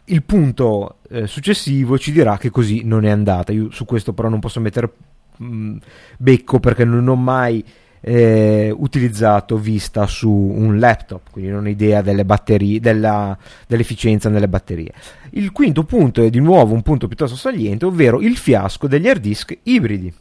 il 0.05 0.23
punto 0.25 0.97
eh, 1.09 1.27
successivo 1.27 1.97
ci 1.97 2.13
dirà 2.13 2.37
che 2.37 2.51
così 2.51 2.83
non 2.85 3.07
è 3.07 3.11
andata. 3.11 3.51
Io 3.53 3.71
su 3.71 3.87
questo 3.87 4.13
però 4.13 4.29
non 4.29 4.39
posso 4.39 4.61
mettere 4.61 4.93
mh, 5.39 5.77
becco 6.19 6.61
perché 6.61 6.85
non 6.85 7.09
ho 7.09 7.17
mai 7.17 7.65
eh, 8.01 8.71
utilizzato 8.77 9.57
vista 9.57 10.07
su 10.07 10.31
un 10.31 10.79
laptop, 10.79 11.31
quindi 11.31 11.51
non 11.51 11.65
ho 11.65 11.69
idea 11.69 12.03
delle 12.03 12.27
batterie, 12.27 12.79
della, 12.79 13.37
dell'efficienza 13.67 14.29
nelle 14.29 14.49
batterie. 14.49 14.93
Il 15.31 15.51
quinto 15.51 15.85
punto 15.85 16.23
è 16.23 16.29
di 16.29 16.41
nuovo 16.41 16.75
un 16.75 16.83
punto 16.83 17.07
piuttosto 17.07 17.37
saliente, 17.37 17.87
ovvero 17.87 18.21
il 18.21 18.37
fiasco 18.37 18.87
degli 18.87 19.09
hard 19.09 19.23
disk 19.23 19.59
ibridi. 19.63 20.13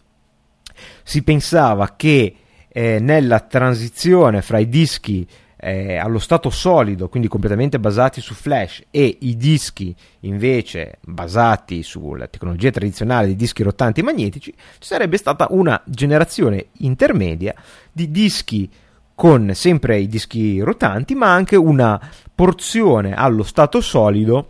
Si 1.04 1.22
pensava 1.22 1.96
che 1.98 2.36
eh, 2.70 3.00
nella 3.00 3.42
transizione 3.42 4.42
fra 4.42 4.58
i 4.58 4.70
dischi 4.70 5.28
eh, 5.58 5.98
allo 5.98 6.20
stato 6.20 6.50
solido, 6.50 7.10
quindi 7.10 7.28
completamente 7.28 7.80
basati 7.80 8.22
su 8.22 8.34
flash, 8.34 8.84
e 8.92 9.18
i 9.22 9.36
dischi 9.36 9.96
invece 10.22 11.00
basati 11.02 11.84
sulla 11.84 12.28
tecnologia 12.28 12.72
tradizionale 12.72 13.28
dei 13.28 13.36
dischi 13.36 13.64
rotanti 13.64 14.02
magnetici, 14.02 14.54
ci 14.54 14.88
sarebbe 14.88 15.18
stata 15.18 15.48
una 15.50 15.82
generazione 15.86 16.68
intermedia 16.80 17.54
di 17.92 18.12
dischi 18.12 18.70
con 19.16 19.52
sempre 19.56 19.98
i 19.98 20.08
dischi 20.08 20.60
rotanti, 20.60 21.16
ma 21.16 21.34
anche 21.34 21.56
una 21.56 22.00
porzione 22.36 23.16
allo 23.16 23.42
stato 23.42 23.82
solido 23.82 24.50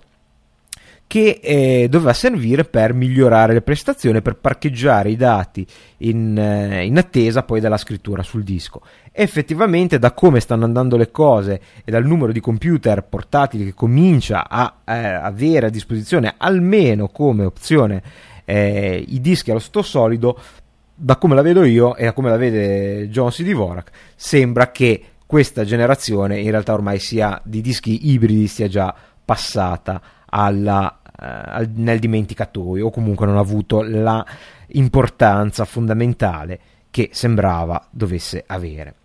che 1.07 1.39
eh, 1.41 1.87
doveva 1.89 2.11
servire 2.11 2.65
per 2.65 2.93
migliorare 2.93 3.53
le 3.53 3.61
prestazioni, 3.61 4.21
per 4.21 4.35
parcheggiare 4.35 5.09
i 5.09 5.15
dati 5.15 5.65
in, 5.99 6.37
eh, 6.37 6.85
in, 6.85 6.97
attesa 6.97 7.43
poi 7.43 7.61
della 7.61 7.77
scrittura 7.77 8.23
sul 8.23 8.43
disco. 8.43 8.81
Effettivamente, 9.13 9.99
da 9.99 10.11
come 10.11 10.41
stanno 10.41 10.65
andando 10.65 10.97
le 10.97 11.09
cose 11.09 11.61
e 11.85 11.91
dal 11.91 12.05
numero 12.05 12.33
di 12.33 12.41
computer 12.41 13.03
portatili 13.03 13.63
che 13.63 13.73
comincia 13.73 14.49
a 14.49 14.79
eh, 14.85 14.93
avere 14.93 15.67
a 15.67 15.71
disposizione 15.71 16.35
almeno 16.37 17.07
come 17.07 17.45
opzione 17.45 18.03
eh, 18.43 19.03
i 19.07 19.21
dischi 19.21 19.49
allo 19.49 19.59
stato 19.59 19.83
solido, 19.83 20.37
da 20.93 21.15
come 21.15 21.35
la 21.35 21.41
vedo 21.41 21.63
io 21.63 21.95
e 21.95 22.03
da 22.03 22.11
come 22.11 22.29
la 22.29 22.37
vede 22.37 23.07
John 23.09 23.29
C. 23.29 23.43
Dvorak, 23.43 23.91
sembra 24.13 24.71
che 24.71 25.03
questa 25.25 25.63
generazione 25.63 26.39
in 26.39 26.51
realtà 26.51 26.73
ormai 26.73 26.99
sia 26.99 27.39
di 27.45 27.61
dischi 27.61 28.11
ibridi 28.11 28.47
sia 28.47 28.67
già 28.67 28.93
passata 29.23 30.01
alla, 30.29 30.96
uh, 31.19 31.69
nel 31.75 31.99
dimenticatoio 31.99 32.87
o 32.87 32.91
comunque 32.91 33.25
non 33.25 33.37
ha 33.37 33.41
avuto 33.41 33.81
la 33.81 34.25
importanza 34.69 35.65
fondamentale 35.65 36.59
che 36.89 37.09
sembrava 37.11 37.87
dovesse 37.89 38.43
avere. 38.45 38.95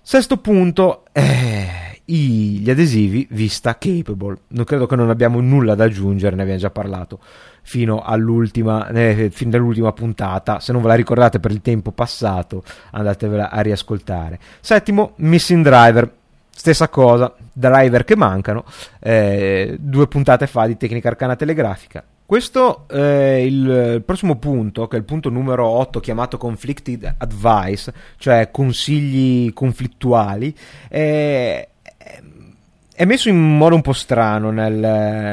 Sesto 0.00 0.38
punto, 0.38 1.04
eh, 1.12 1.92
gli 2.04 2.68
adesivi 2.68 3.26
vista 3.30 3.78
capable. 3.78 4.38
Non 4.48 4.64
credo 4.64 4.86
che 4.86 4.96
non 4.96 5.10
abbiamo 5.10 5.40
nulla 5.40 5.74
da 5.74 5.84
aggiungere, 5.84 6.34
ne 6.34 6.42
abbiamo 6.42 6.60
già 6.60 6.70
parlato 6.70 7.20
fino 7.62 8.02
all'ultima, 8.02 8.88
eh, 8.88 9.30
fin 9.30 9.50
dall'ultima 9.50 9.92
puntata. 9.92 10.58
Se 10.58 10.72
non 10.72 10.82
ve 10.82 10.88
la 10.88 10.94
ricordate 10.94 11.38
per 11.38 11.52
il 11.52 11.60
tempo 11.60 11.92
passato, 11.92 12.64
andatevela 12.90 13.50
a 13.50 13.60
riascoltare. 13.60 14.38
Settimo, 14.60 15.12
Missing 15.16 15.64
Driver 15.64 16.12
Stessa 16.54 16.88
cosa, 16.88 17.34
driver 17.52 18.04
che 18.04 18.14
mancano, 18.14 18.64
eh, 19.00 19.76
due 19.78 20.06
puntate 20.06 20.46
fa 20.46 20.66
di 20.66 20.76
tecnica 20.76 21.08
arcana 21.08 21.34
telegrafica. 21.34 22.04
Questo 22.24 22.84
è 22.88 23.42
il, 23.44 23.94
il 23.96 24.02
prossimo 24.04 24.36
punto, 24.36 24.86
che 24.86 24.96
è 24.96 24.98
il 24.98 25.04
punto 25.04 25.28
numero 25.28 25.66
8 25.66 26.00
chiamato 26.00 26.38
Conflicted 26.38 27.16
Advice, 27.18 27.92
cioè 28.16 28.50
consigli 28.50 29.52
conflittuali, 29.52 30.54
è, 30.88 31.68
è 32.94 33.04
messo 33.04 33.28
in 33.28 33.38
modo 33.38 33.74
un 33.74 33.82
po' 33.82 33.92
strano 33.92 34.50
nel, 34.50 34.72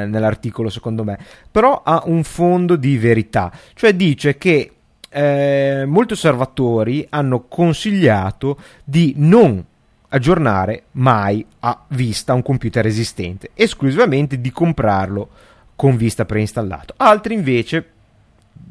nell'articolo 0.10 0.70
secondo 0.70 1.04
me, 1.04 1.18
però 1.50 1.84
ha 1.86 2.02
un 2.06 2.24
fondo 2.24 2.76
di 2.76 2.98
verità, 2.98 3.52
cioè 3.76 3.94
dice 3.94 4.38
che 4.38 4.72
eh, 5.10 5.84
molti 5.88 6.14
osservatori 6.14 7.06
hanno 7.10 7.46
consigliato 7.48 8.58
di 8.84 9.14
non 9.18 9.64
aggiornare 10.10 10.84
mai 10.92 11.46
a 11.60 11.86
vista 11.90 12.34
un 12.34 12.42
computer 12.42 12.86
esistente, 12.86 13.52
esclusivamente 13.54 14.40
di 14.42 14.52
comprarlo 14.52 15.30
con 15.76 15.96
vista 15.96 16.26
preinstallato. 16.26 16.94
Altri 16.98 17.34
invece, 17.34 17.86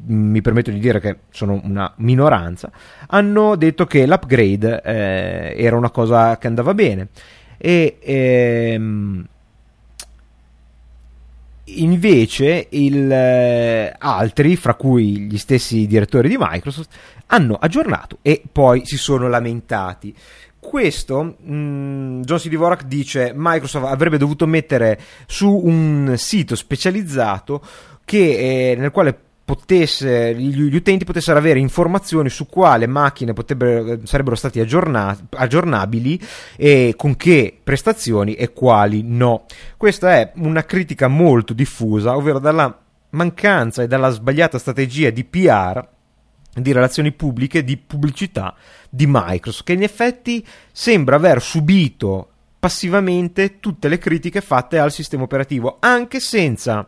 mm, 0.09 0.31
mi 0.31 0.41
permetto 0.41 0.71
di 0.71 0.79
dire 0.79 0.99
che 0.99 1.17
sono 1.29 1.59
una 1.63 1.91
minoranza, 1.97 2.71
hanno 3.07 3.55
detto 3.55 3.85
che 3.85 4.05
l'upgrade 4.05 4.81
eh, 4.83 5.55
era 5.57 5.75
una 5.75 5.89
cosa 5.89 6.37
che 6.37 6.47
andava 6.47 6.73
bene 6.73 7.07
e 7.57 7.97
ehm, 8.01 9.27
invece 11.65 12.67
il, 12.69 13.11
eh, 13.11 13.95
altri, 13.97 14.55
fra 14.55 14.73
cui 14.75 15.21
gli 15.21 15.37
stessi 15.37 15.87
direttori 15.87 16.29
di 16.29 16.37
Microsoft, 16.37 16.89
hanno 17.27 17.55
aggiornato 17.55 18.19
e 18.21 18.41
poi 18.51 18.85
si 18.85 18.97
sono 18.97 19.27
lamentati 19.27 20.15
questo, 20.59 21.23
mh, 21.23 21.53
mm, 21.53 22.21
John 22.21 22.37
C. 22.37 22.49
Dvorak 22.49 22.83
dice 22.83 23.31
Microsoft 23.35 23.85
avrebbe 23.85 24.17
dovuto 24.17 24.45
mettere 24.45 24.99
su 25.25 25.49
un 25.49 26.13
sito 26.17 26.55
specializzato 26.55 27.61
che, 28.03 28.71
eh, 28.71 28.75
nel 28.75 28.91
quale 28.91 29.17
potesse, 29.49 30.35
gli 30.35 30.75
utenti 30.75 31.05
potessero 31.05 31.39
avere 31.39 31.57
informazioni 31.57 32.29
su 32.29 32.45
quale 32.45 32.85
macchine 32.85 33.33
sarebbero 34.03 34.35
stati 34.35 34.59
aggiornabili 34.59 36.21
e 36.55 36.93
con 36.95 37.15
che 37.15 37.57
prestazioni 37.63 38.35
e 38.35 38.53
quali 38.53 39.01
no. 39.03 39.45
Questa 39.75 40.11
è 40.11 40.33
una 40.35 40.65
critica 40.65 41.07
molto 41.07 41.53
diffusa, 41.53 42.15
ovvero 42.15 42.37
dalla 42.37 42.77
mancanza 43.11 43.81
e 43.81 43.87
dalla 43.87 44.09
sbagliata 44.09 44.59
strategia 44.59 45.09
di 45.09 45.23
PR 45.23 45.83
di 46.53 46.71
relazioni 46.71 47.11
pubbliche, 47.11 47.63
di 47.63 47.77
pubblicità 47.77 48.55
di 48.89 49.05
Microsoft, 49.07 49.65
che 49.65 49.73
in 49.73 49.83
effetti 49.83 50.45
sembra 50.71 51.15
aver 51.15 51.41
subito 51.41 52.29
passivamente 52.59 53.59
tutte 53.59 53.87
le 53.87 53.97
critiche 53.97 54.41
fatte 54.41 54.79
al 54.79 54.91
sistema 54.91 55.23
operativo, 55.23 55.77
anche 55.79 56.19
senza 56.19 56.85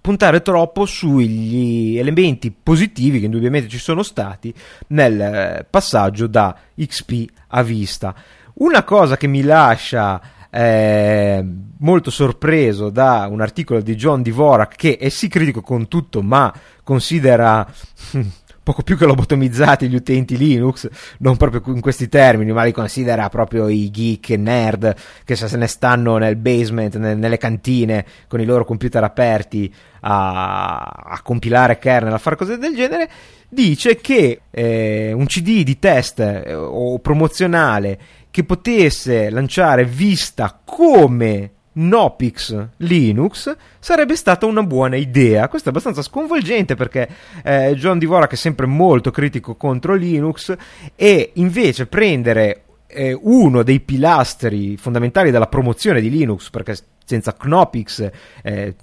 puntare 0.00 0.42
troppo 0.42 0.84
sugli 0.84 1.96
elementi 1.96 2.50
positivi 2.50 3.20
che 3.20 3.26
indubbiamente 3.26 3.68
ci 3.68 3.78
sono 3.78 4.02
stati 4.02 4.52
nel 4.88 5.20
eh, 5.20 5.66
passaggio 5.68 6.26
da 6.26 6.54
XP 6.74 7.24
a 7.48 7.62
Vista. 7.62 8.14
Una 8.54 8.82
cosa 8.84 9.16
che 9.16 9.26
mi 9.26 9.42
lascia 9.42 10.20
eh, 10.50 11.44
molto 11.78 12.10
sorpreso 12.10 12.90
da 12.90 13.28
un 13.30 13.40
articolo 13.40 13.80
di 13.80 13.94
John 13.94 14.22
Dvorak 14.22 14.76
che 14.76 14.96
è 14.96 15.08
sì 15.08 15.28
critico 15.28 15.60
con 15.60 15.88
tutto 15.88 16.22
ma 16.22 16.52
considera 16.82 17.66
poco 18.66 18.82
più 18.82 18.96
che 18.96 19.06
lobotomizzati 19.06 19.88
gli 19.88 19.94
utenti 19.94 20.36
Linux, 20.36 20.88
non 21.18 21.36
proprio 21.36 21.62
in 21.72 21.80
questi 21.80 22.08
termini, 22.08 22.50
ma 22.50 22.64
li 22.64 22.72
considera 22.72 23.28
proprio 23.28 23.68
i 23.68 23.92
geek 23.92 24.30
nerd 24.30 24.92
che 25.24 25.36
se 25.36 25.56
ne 25.56 25.68
stanno 25.68 26.18
nel 26.18 26.34
basement, 26.34 26.96
nelle 26.96 27.38
cantine, 27.38 28.04
con 28.26 28.40
i 28.40 28.44
loro 28.44 28.64
computer 28.64 29.04
aperti 29.04 29.72
a, 30.00 30.78
a 30.78 31.20
compilare 31.22 31.78
kernel, 31.78 32.14
a 32.14 32.18
fare 32.18 32.34
cose 32.34 32.58
del 32.58 32.74
genere, 32.74 33.08
dice 33.48 34.00
che 34.00 34.40
eh, 34.50 35.12
un 35.12 35.26
CD 35.26 35.62
di 35.62 35.78
test 35.78 36.18
eh, 36.18 36.52
o 36.52 36.98
promozionale 36.98 37.98
che 38.32 38.42
potesse 38.42 39.30
lanciare 39.30 39.84
Vista 39.84 40.60
come 40.64 41.52
Nopix 41.76 42.68
Linux 42.78 43.54
sarebbe 43.78 44.16
stata 44.16 44.46
una 44.46 44.62
buona 44.62 44.96
idea. 44.96 45.48
Questo 45.48 45.68
è 45.68 45.70
abbastanza 45.70 46.02
sconvolgente 46.02 46.74
perché 46.74 47.08
eh, 47.42 47.74
John 47.76 47.98
Dvorak 47.98 48.32
è 48.32 48.36
sempre 48.36 48.66
molto 48.66 49.10
critico 49.10 49.56
contro 49.56 49.94
Linux 49.94 50.54
e 50.94 51.30
invece 51.34 51.86
prendere 51.86 52.62
eh, 52.86 53.18
uno 53.20 53.62
dei 53.62 53.80
pilastri 53.80 54.76
fondamentali 54.76 55.30
della 55.30 55.48
promozione 55.48 56.00
di 56.00 56.10
Linux, 56.10 56.50
perché 56.50 56.76
senza 57.04 57.34
Knopix 57.34 58.10
eh, 58.42 58.74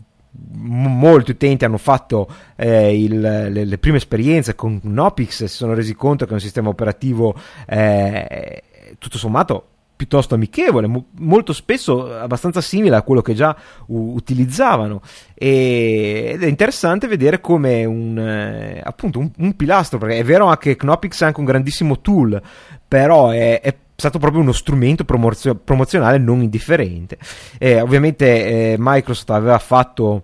molti 0.54 1.32
utenti 1.32 1.66
hanno 1.66 1.78
fatto 1.78 2.28
eh, 2.56 3.00
il, 3.00 3.20
le, 3.20 3.66
le, 3.66 3.78
prime 3.78 3.98
esperienze 3.98 4.56
con 4.56 4.80
Knopix 4.80 5.42
e 5.42 5.48
si 5.48 5.56
sono 5.56 5.74
resi 5.74 5.94
conto 5.96 6.26
che 6.26 6.32
è 6.32 6.36
un 6.36 6.40
sistema 6.40 6.70
operativo 6.70 7.36
eh, 7.68 8.64
tutto 8.98 9.18
sommato 9.18 9.68
piuttosto 10.04 10.36
amichevole, 10.36 10.88
mo- 10.88 11.06
molto 11.20 11.54
spesso 11.54 12.14
abbastanza 12.14 12.60
simile 12.60 12.98
a 12.98 13.04
quello 13.04 13.22
che 13.22 13.34
già 13.34 13.56
u- 13.88 14.14
utilizzavano. 14.16 15.02
E- 15.34 16.32
ed 16.34 16.44
è 16.44 16.48
interessante 16.48 17.08
vedere 17.08 17.40
come 17.40 17.86
un, 17.86 18.18
eh, 18.20 18.82
appunto 18.84 19.20
un, 19.20 19.32
un, 19.38 19.56
pilastro, 19.56 20.00
perché 20.00 20.18
è 20.18 20.24
vero 20.24 20.48
anche 20.48 20.72
che 20.72 20.76
Knopix 20.76 21.22
è 21.22 21.26
anche 21.26 21.40
un 21.40 21.46
grandissimo 21.46 22.02
tool, 22.02 22.42
però 22.86 23.30
è, 23.30 23.62
è 23.62 23.76
stato 23.96 24.20
proprio 24.20 24.42
uno 24.42 24.52
strumento 24.52 25.06
promozio- 25.06 25.56
promozionale 25.56 26.18
non 26.18 26.42
indifferente. 26.42 27.18
E 27.58 27.80
ovviamente 27.80 28.74
eh, 28.74 28.76
Microsoft 28.78 29.30
aveva 29.30 29.60
fatto 29.60 30.24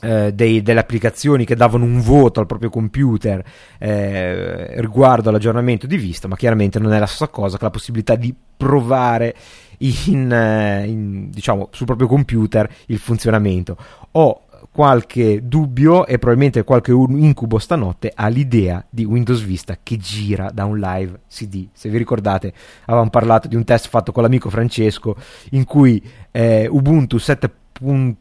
eh, 0.00 0.32
dei, 0.32 0.62
delle 0.62 0.80
applicazioni 0.80 1.44
che 1.44 1.56
davano 1.56 1.84
un 1.84 2.00
voto 2.00 2.40
al 2.40 2.46
proprio 2.46 2.70
computer 2.70 3.42
eh, 3.78 4.80
riguardo 4.80 5.28
all'aggiornamento 5.28 5.86
di 5.86 5.96
vista, 5.96 6.28
ma 6.28 6.36
chiaramente 6.36 6.78
non 6.78 6.92
è 6.92 6.98
la 6.98 7.06
stessa 7.06 7.28
cosa 7.28 7.56
che 7.56 7.64
la 7.64 7.70
possibilità 7.70 8.14
di 8.14 8.34
provare 8.56 9.34
in, 9.78 10.32
eh, 10.32 10.86
in, 10.86 11.30
diciamo, 11.30 11.68
sul 11.72 11.86
proprio 11.86 12.08
computer 12.08 12.68
il 12.86 12.98
funzionamento. 12.98 13.76
Ho 14.12 14.42
qualche 14.70 15.40
dubbio 15.42 16.06
e 16.06 16.18
probabilmente 16.18 16.62
qualche 16.62 16.92
incubo 16.92 17.58
stanotte 17.58 18.12
all'idea 18.14 18.84
di 18.88 19.04
Windows 19.04 19.42
Vista 19.42 19.76
che 19.82 19.96
gira 19.96 20.50
da 20.52 20.64
un 20.64 20.78
live 20.78 21.22
CD. 21.28 21.68
Se 21.72 21.88
vi 21.88 21.98
ricordate, 21.98 22.52
avevamo 22.84 23.10
parlato 23.10 23.48
di 23.48 23.56
un 23.56 23.64
test 23.64 23.88
fatto 23.88 24.12
con 24.12 24.22
l'amico 24.22 24.50
Francesco 24.50 25.16
in 25.50 25.64
cui 25.64 26.00
eh, 26.30 26.68
Ubuntu 26.70 27.16
7.1 27.16 28.14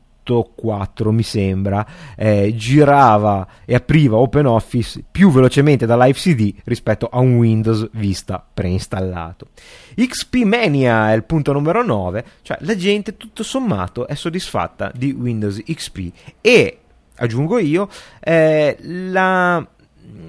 4 0.56 1.12
mi 1.12 1.24
sembra 1.24 1.86
eh, 2.16 2.54
girava 2.56 3.48
e 3.66 3.76
apriva 3.76 4.18
OpenOffice 4.18 5.04
più 5.10 5.32
velocemente 5.32 5.86
da 5.86 5.98
Live 5.98 6.18
CD 6.18 6.54
rispetto 6.66 7.08
a 7.08 7.20
un 7.20 7.38
Windows 7.38 7.90
Vista 7.94 8.46
preinstallato. 8.54 9.48
XP 9.96 10.36
Mania 10.44 11.12
è 11.12 11.16
il 11.16 11.24
punto 11.24 11.54
numero 11.54 11.84
9 11.84 12.26
cioè 12.42 12.58
la 12.62 12.76
gente 12.76 13.18
tutto 13.18 13.44
sommato 13.44 14.08
è 14.08 14.16
soddisfatta 14.16 14.92
di 14.94 15.12
Windows 15.12 15.62
XP 15.64 16.12
e 16.42 16.78
aggiungo 17.16 17.58
io 17.58 17.90
eh, 18.20 18.78
la 18.80 19.68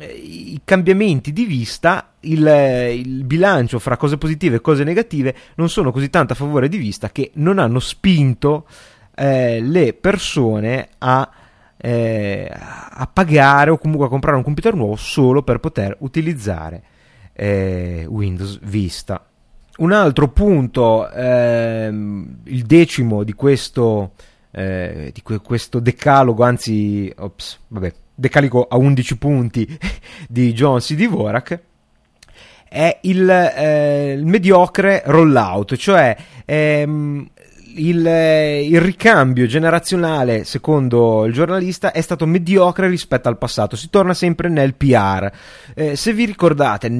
i 0.01 0.61
cambiamenti 0.65 1.33
di 1.33 1.45
vista, 1.45 2.13
il, 2.21 2.47
il, 2.95 3.25
bilancio 3.25 3.79
fra 3.79 3.97
cose 3.97 4.19
positive 4.19 4.57
e 4.57 4.61
cose 4.61 4.85
negative 4.85 5.35
non 5.57 5.69
sono 5.69 5.93
così 5.93 6.11
tanto 6.11 6.33
a 6.33 6.37
favore 6.37 6.69
di 6.69 6.77
vista 6.77 7.11
che 7.11 7.31
non 7.35 7.59
hanno 7.59 7.79
spinto 7.79 8.67
eh, 9.19 9.61
le 9.61 9.95
persone 9.95 10.89
a, 10.99 11.29
eh, 11.77 12.49
a, 12.51 13.11
pagare 13.13 13.71
o 13.71 13.79
comunque 13.79 14.07
a 14.07 14.09
comprare 14.09 14.37
un 14.37 14.45
computer 14.45 14.75
nuovo 14.75 14.97
solo 14.97 15.43
per 15.43 15.59
poter 15.59 15.97
utilizzare 16.01 16.83
eh, 17.33 18.07
Windows 18.09 18.61
Vista. 18.63 19.25
Un 19.79 19.93
altro 19.93 20.29
punto, 20.29 21.09
ehm, 21.11 22.39
il 22.45 22.65
decimo 22.65 23.23
di 23.23 23.33
questo, 23.33 24.13
eh, 24.51 25.13
di 25.13 25.23
questo 25.41 25.79
decalogo, 25.79 26.43
anzi, 26.43 27.13
ops, 27.17 27.61
vabbè, 27.69 27.93
decalico 28.15 28.67
a 28.69 28.77
11 28.77 29.19
punti 29.19 29.79
di 30.29 30.53
John 30.53 30.81
C. 30.81 30.95
Dvorak, 30.95 31.61
è 32.69 32.99
il, 33.03 33.29
eh, 33.31 34.13
il, 34.13 34.27
mediocre 34.27 35.03
rollout, 35.07 35.77
cioè 35.77 36.17
ehm, 36.45 37.29
il, 37.79 38.07
eh, 38.07 38.65
il, 38.65 38.81
ricambio 38.81 39.47
generazionale, 39.47 40.45
secondo 40.45 41.25
il 41.25 41.33
giornalista, 41.33 41.93
è 41.93 42.01
stato 42.01 42.27
mediocre 42.27 42.89
rispetto 42.89 43.29
al 43.29 43.39
passato. 43.39 43.77
Si 43.77 43.91
torna 43.91 44.15
sempre 44.15 44.49
nel 44.49 44.75
PR. 44.75 45.31
Eh, 45.75 45.97
se 45.97 46.13
vi 46.13 46.25
ricordate, 46.25 46.91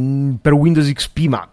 per 0.41 0.53
Windows 0.53 0.91
XP, 0.93 1.19
ma 1.27 1.49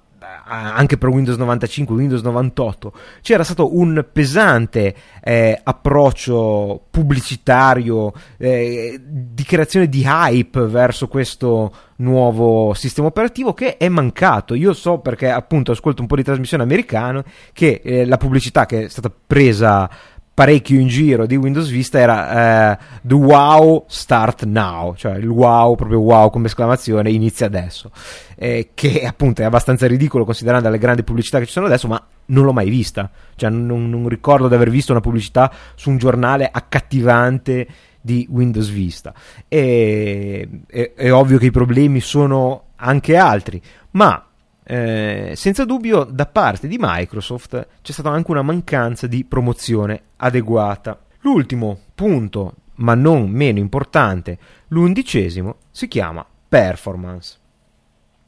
anche 0.48 0.98
per 0.98 1.10
Windows 1.10 1.38
95, 1.38 1.96
Windows 1.96 2.22
98, 2.22 2.94
c'era 3.22 3.44
stato 3.44 3.78
un 3.78 4.06
pesante 4.12 4.96
eh, 5.24 5.60
approccio 5.64 6.86
pubblicitario 6.92 8.14
eh, 8.38 9.00
di 9.04 9.44
creazione 9.44 9.90
di 9.90 10.04
hype 10.06 10.68
verso 10.68 11.08
questo 11.08 11.74
nuovo 11.98 12.74
sistema 12.74 13.08
operativo 13.08 13.54
che 13.54 13.78
è 13.78 13.90
mancato. 13.90 14.54
Io 14.54 14.74
so 14.74 15.00
perché 15.00 15.30
appunto 15.30 15.72
ascolto 15.72 16.02
un 16.02 16.08
po' 16.08 16.16
di 16.16 16.24
trasmissione 16.24 16.64
americana 16.64 17.24
che 17.54 17.82
eh, 17.84 18.06
la 18.06 18.18
pubblicità 18.18 18.66
che 18.66 18.86
è 18.86 18.90
stata 18.90 19.12
presa 19.26 19.90
parecchio 20.36 20.78
in 20.78 20.90
giro 20.90 21.26
di 21.26 21.38
Windows 21.38 21.70
Vista 21.70 21.98
era 21.98 22.74
eh, 22.74 22.78
The 23.02 23.14
Wow 23.14 23.86
Start 23.88 24.44
Now, 24.44 24.94
cioè 24.96 25.16
il 25.16 25.30
wow, 25.30 25.76
proprio 25.76 26.02
wow 26.02 26.30
come 26.30 26.48
esclamazione, 26.48 27.10
inizia 27.10 27.46
adesso, 27.46 27.90
eh, 28.36 28.72
che 28.74 29.06
appunto 29.06 29.42
è 29.42 29.46
abbastanza 29.46 29.88
ridicolo 29.88 30.26
considerando 30.26 30.70
le 30.70 30.78
grandi 30.78 31.04
pubblicità 31.04 31.40
che 31.40 31.46
ci 31.46 31.54
sono 31.54 31.68
adesso, 31.68 31.88
ma 31.88 32.06
non 32.28 32.44
l'ho 32.44 32.52
mai 32.52 32.70
vista, 32.70 33.10
cioè 33.36 33.50
non, 33.50 33.90
non 33.90 34.10
ricordo 34.10 34.50
di 34.50 34.56
aver 34.56 34.70
visto 34.70 34.92
una 34.92 35.00
pubblicità 35.00 35.50
su 35.74 35.90
un 35.90 35.98
giornale 35.98 36.50
accattivante 36.52 37.68
di 38.06 38.28
Windows 38.30 38.70
Vista. 38.70 39.16
E, 39.48 40.48
è, 40.68 40.94
è 40.94 41.12
ovvio 41.12 41.40
che 41.40 41.48
i 41.48 41.52
problemi 41.52 42.00
sono 42.00 42.68
anche 42.76 43.18
altri, 43.18 43.60
ma 43.92 44.28
eh, 44.64 45.34
senza 45.36 45.66
dubbio 45.66 46.04
da 46.04 46.28
parte 46.28 46.68
di 46.68 46.78
Microsoft 46.80 47.68
c'è 47.82 47.92
stata 47.92 48.12
anche 48.12 48.30
una 48.30 48.44
mancanza 48.44 49.08
di 49.08 49.26
promozione 49.26 50.02
adeguata. 50.18 51.00
L'ultimo 51.22 51.80
punto, 51.96 52.54
ma 52.76 52.94
non 52.94 53.28
meno 53.30 53.58
importante, 53.58 54.38
l'undicesimo, 54.68 55.58
si 55.72 55.88
chiama 55.88 56.24
performance 56.48 57.38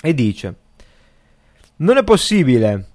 e 0.02 0.14
dice 0.14 0.56
non 1.78 1.98
è 1.98 2.04
possibile 2.04 2.88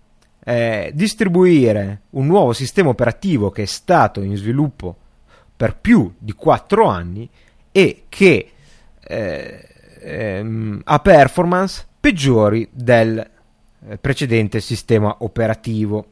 eh, 0.45 0.91
distribuire 0.93 2.03
un 2.11 2.26
nuovo 2.26 2.53
sistema 2.53 2.89
operativo 2.89 3.51
che 3.51 3.62
è 3.62 3.66
stato 3.66 4.22
in 4.22 4.37
sviluppo 4.37 4.97
per 5.63 5.77
più 5.77 6.13
di 6.19 6.33
4 6.33 6.87
anni 6.89 7.31
e 7.71 8.07
che 8.09 8.51
eh, 9.01 9.69
ehm, 10.01 10.81
ha 10.83 10.99
performance 10.99 11.87
peggiori 12.01 12.69
del 12.73 13.17
eh, 13.89 13.97
precedente 13.97 14.59
sistema 14.59 15.19
operativo. 15.21 16.07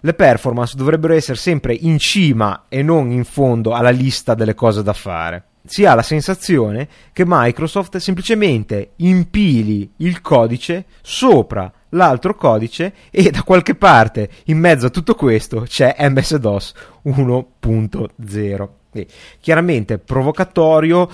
Le 0.00 0.14
performance 0.14 0.74
dovrebbero 0.76 1.14
essere 1.14 1.38
sempre 1.38 1.74
in 1.74 2.00
cima 2.00 2.64
e 2.68 2.82
non 2.82 3.12
in 3.12 3.22
fondo 3.22 3.70
alla 3.70 3.90
lista 3.90 4.34
delle 4.34 4.54
cose 4.54 4.82
da 4.82 4.92
fare. 4.92 5.44
Si 5.64 5.84
ha 5.84 5.94
la 5.94 6.02
sensazione 6.02 6.88
che 7.12 7.22
Microsoft 7.24 7.98
semplicemente 7.98 8.94
impili 8.96 9.92
il 9.98 10.20
codice 10.20 10.86
sopra 11.02 11.72
l'altro 11.92 12.34
codice 12.34 12.92
e 13.10 13.30
da 13.30 13.42
qualche 13.42 13.74
parte 13.74 14.28
in 14.46 14.58
mezzo 14.58 14.86
a 14.86 14.90
tutto 14.90 15.14
questo 15.14 15.62
c'è 15.62 15.96
MS-DOS 15.98 16.74
1.0. 17.06 18.68
E 18.94 19.06
chiaramente 19.40 19.98
provocatorio, 19.98 21.08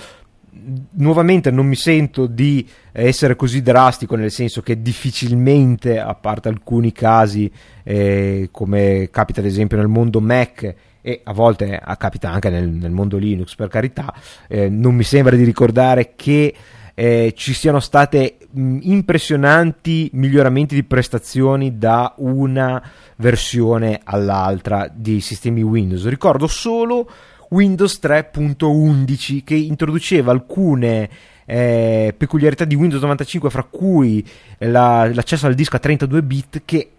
nuovamente 0.91 1.51
non 1.51 1.65
mi 1.65 1.75
sento 1.75 2.25
di 2.25 2.67
essere 2.91 3.35
così 3.35 3.61
drastico 3.61 4.15
nel 4.15 4.31
senso 4.31 4.61
che 4.61 4.81
difficilmente 4.81 5.99
a 5.99 6.13
parte 6.15 6.49
alcuni 6.49 6.91
casi 6.91 7.49
eh, 7.83 8.49
come 8.51 9.09
capita 9.11 9.39
ad 9.39 9.45
esempio 9.45 9.77
nel 9.77 9.87
mondo 9.87 10.19
Mac 10.19 10.75
e 11.01 11.21
a 11.23 11.31
volte 11.31 11.81
capita 11.97 12.31
anche 12.31 12.49
nel, 12.49 12.67
nel 12.67 12.91
mondo 12.91 13.17
Linux 13.17 13.55
per 13.55 13.69
carità 13.69 14.13
eh, 14.47 14.67
non 14.67 14.95
mi 14.95 15.03
sembra 15.03 15.35
di 15.35 15.43
ricordare 15.43 16.13
che 16.15 16.53
eh, 16.99 17.31
ci 17.33 17.53
siano 17.53 17.79
state 17.79 18.39
mh, 18.51 18.79
impressionanti 18.81 20.09
miglioramenti 20.15 20.75
di 20.75 20.83
prestazioni 20.83 21.77
da 21.77 22.13
una 22.17 22.83
versione 23.15 24.01
all'altra 24.03 24.91
di 24.93 25.21
sistemi 25.21 25.61
Windows. 25.61 26.05
Ricordo 26.09 26.45
solo 26.45 27.09
Windows 27.51 28.01
3.11 28.03 29.45
che 29.45 29.55
introduceva 29.55 30.33
alcune 30.33 31.09
eh, 31.45 32.13
peculiarità 32.17 32.65
di 32.65 32.75
Windows 32.75 33.01
95 33.01 33.49
fra 33.49 33.63
cui 33.63 34.27
la, 34.57 35.09
l'accesso 35.13 35.47
al 35.47 35.53
disco 35.53 35.77
a 35.77 35.79
32 35.79 36.21
bit 36.21 36.61
che 36.65 36.89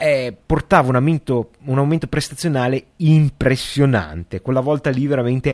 eh, 0.00 0.34
portava 0.46 0.88
un 0.88 0.94
aumento, 0.94 1.50
un 1.66 1.76
aumento, 1.76 2.06
prestazionale 2.06 2.84
impressionante. 2.96 4.40
Quella 4.40 4.60
volta 4.60 4.88
lì 4.88 5.06
veramente 5.06 5.52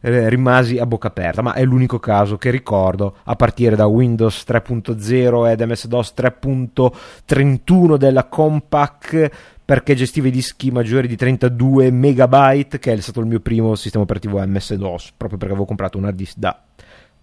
eh, 0.00 0.28
rimasi 0.28 0.76
a 0.78 0.84
bocca 0.84 1.08
aperta, 1.08 1.40
ma 1.40 1.54
è 1.54 1.64
l'unico 1.64 1.98
caso 1.98 2.36
che 2.36 2.50
ricordo 2.50 3.16
a 3.24 3.34
partire 3.36 3.74
da 3.74 3.86
Windows 3.86 4.44
3.0 4.46 5.50
ed 5.50 5.62
MS-DOS 5.62 6.12
3.31 6.16 7.96
della 7.96 8.24
Compaq 8.24 9.30
perché 9.64 9.94
gestiva 9.94 10.28
i 10.28 10.30
dischi 10.30 10.70
maggiori 10.70 11.08
di 11.08 11.16
32 11.16 11.90
megabyte, 11.90 12.78
che 12.78 12.92
è 12.92 13.00
stato 13.00 13.20
il 13.20 13.26
mio 13.26 13.40
primo 13.40 13.74
sistema 13.74 14.04
operativo 14.04 14.38
MS-DOS, 14.46 15.14
proprio 15.16 15.38
perché 15.38 15.54
avevo 15.54 15.66
comprato 15.66 15.96
un 15.98 16.04
hard 16.04 16.14
disk 16.14 16.36
da 16.36 16.62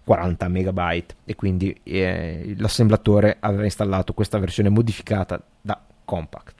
40 0.04 0.48
megabyte 0.48 1.14
e 1.24 1.34
quindi 1.36 1.74
eh, 1.84 2.54
l'assemblatore 2.58 3.38
aveva 3.40 3.64
installato 3.64 4.12
questa 4.12 4.38
versione 4.38 4.68
modificata 4.68 5.40
da 5.60 5.80
Compact. 6.04 6.53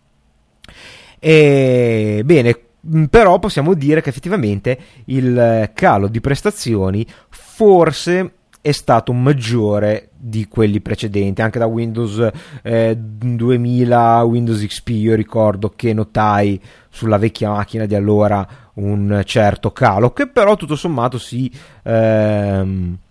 E, 1.19 2.23
bene, 2.25 2.59
mm, 2.87 3.05
però 3.05 3.39
possiamo 3.39 3.75
dire 3.75 4.03
che 4.03 4.11
effettivamente 4.11 4.79
il 5.07 5.71
calo 5.75 6.09
di 6.09 6.21
prestazioni 6.21 7.07
forse 7.29 8.33
è 8.65 8.73
stato 8.73 9.13
maggiore 9.13 10.09
di 10.17 10.49
quelli 10.49 10.81
precedenti, 10.81 11.43
anche 11.43 11.59
da 11.59 11.67
Windows 11.67 12.31
eh, 12.63 12.97
2000 12.97 14.23
Windows 14.23 14.65
XP. 14.65 14.89
Io 14.89 15.15
ricordo 15.15 15.75
che 15.77 15.93
notai 15.93 16.59
sulla 16.89 17.19
vecchia 17.19 17.51
macchina 17.51 17.85
di 17.85 17.95
allora 17.95 18.47
un 18.77 19.21
certo 19.27 19.71
calo, 19.71 20.13
che 20.13 20.29
però 20.29 20.57
tutto 20.57 20.77
sommato 20.77 21.19
si. 21.19 21.53
Ehm, 21.83 22.97
eh, 22.99 23.04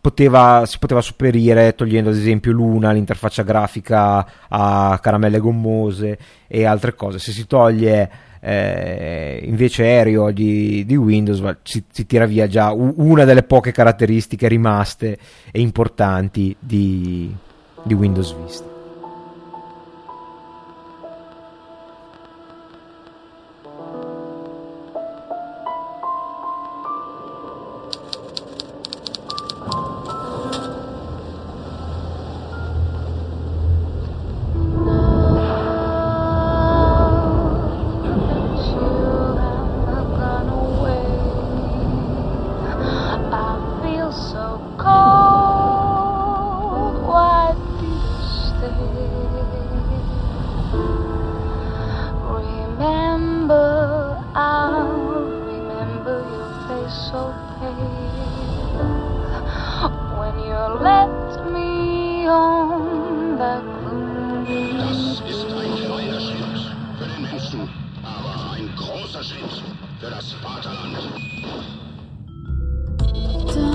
poteva, 0.00 0.64
si 0.66 0.78
poteva 0.78 1.00
sopperire 1.00 1.74
togliendo 1.74 2.10
ad 2.10 2.16
esempio 2.16 2.52
l'una, 2.52 2.92
l'interfaccia 2.92 3.42
grafica 3.42 4.26
a 4.48 4.98
caramelle 5.02 5.38
gommose 5.38 6.18
e 6.46 6.64
altre 6.64 6.94
cose. 6.94 7.18
Se 7.18 7.32
si 7.32 7.46
toglie 7.46 8.10
eh, 8.40 9.40
invece 9.44 9.84
aereo 9.84 10.30
di, 10.30 10.84
di 10.84 10.96
Windows 10.96 11.56
si, 11.62 11.82
si, 11.90 12.04
tira 12.04 12.26
via 12.26 12.46
già 12.46 12.72
una 12.72 13.24
delle 13.24 13.42
poche 13.42 13.72
caratteristiche 13.72 14.48
rimaste 14.48 15.18
e 15.50 15.60
importanti 15.60 16.54
di, 16.58 17.34
di 17.82 17.94
Windows 17.94 18.36
Vista. 18.36 18.73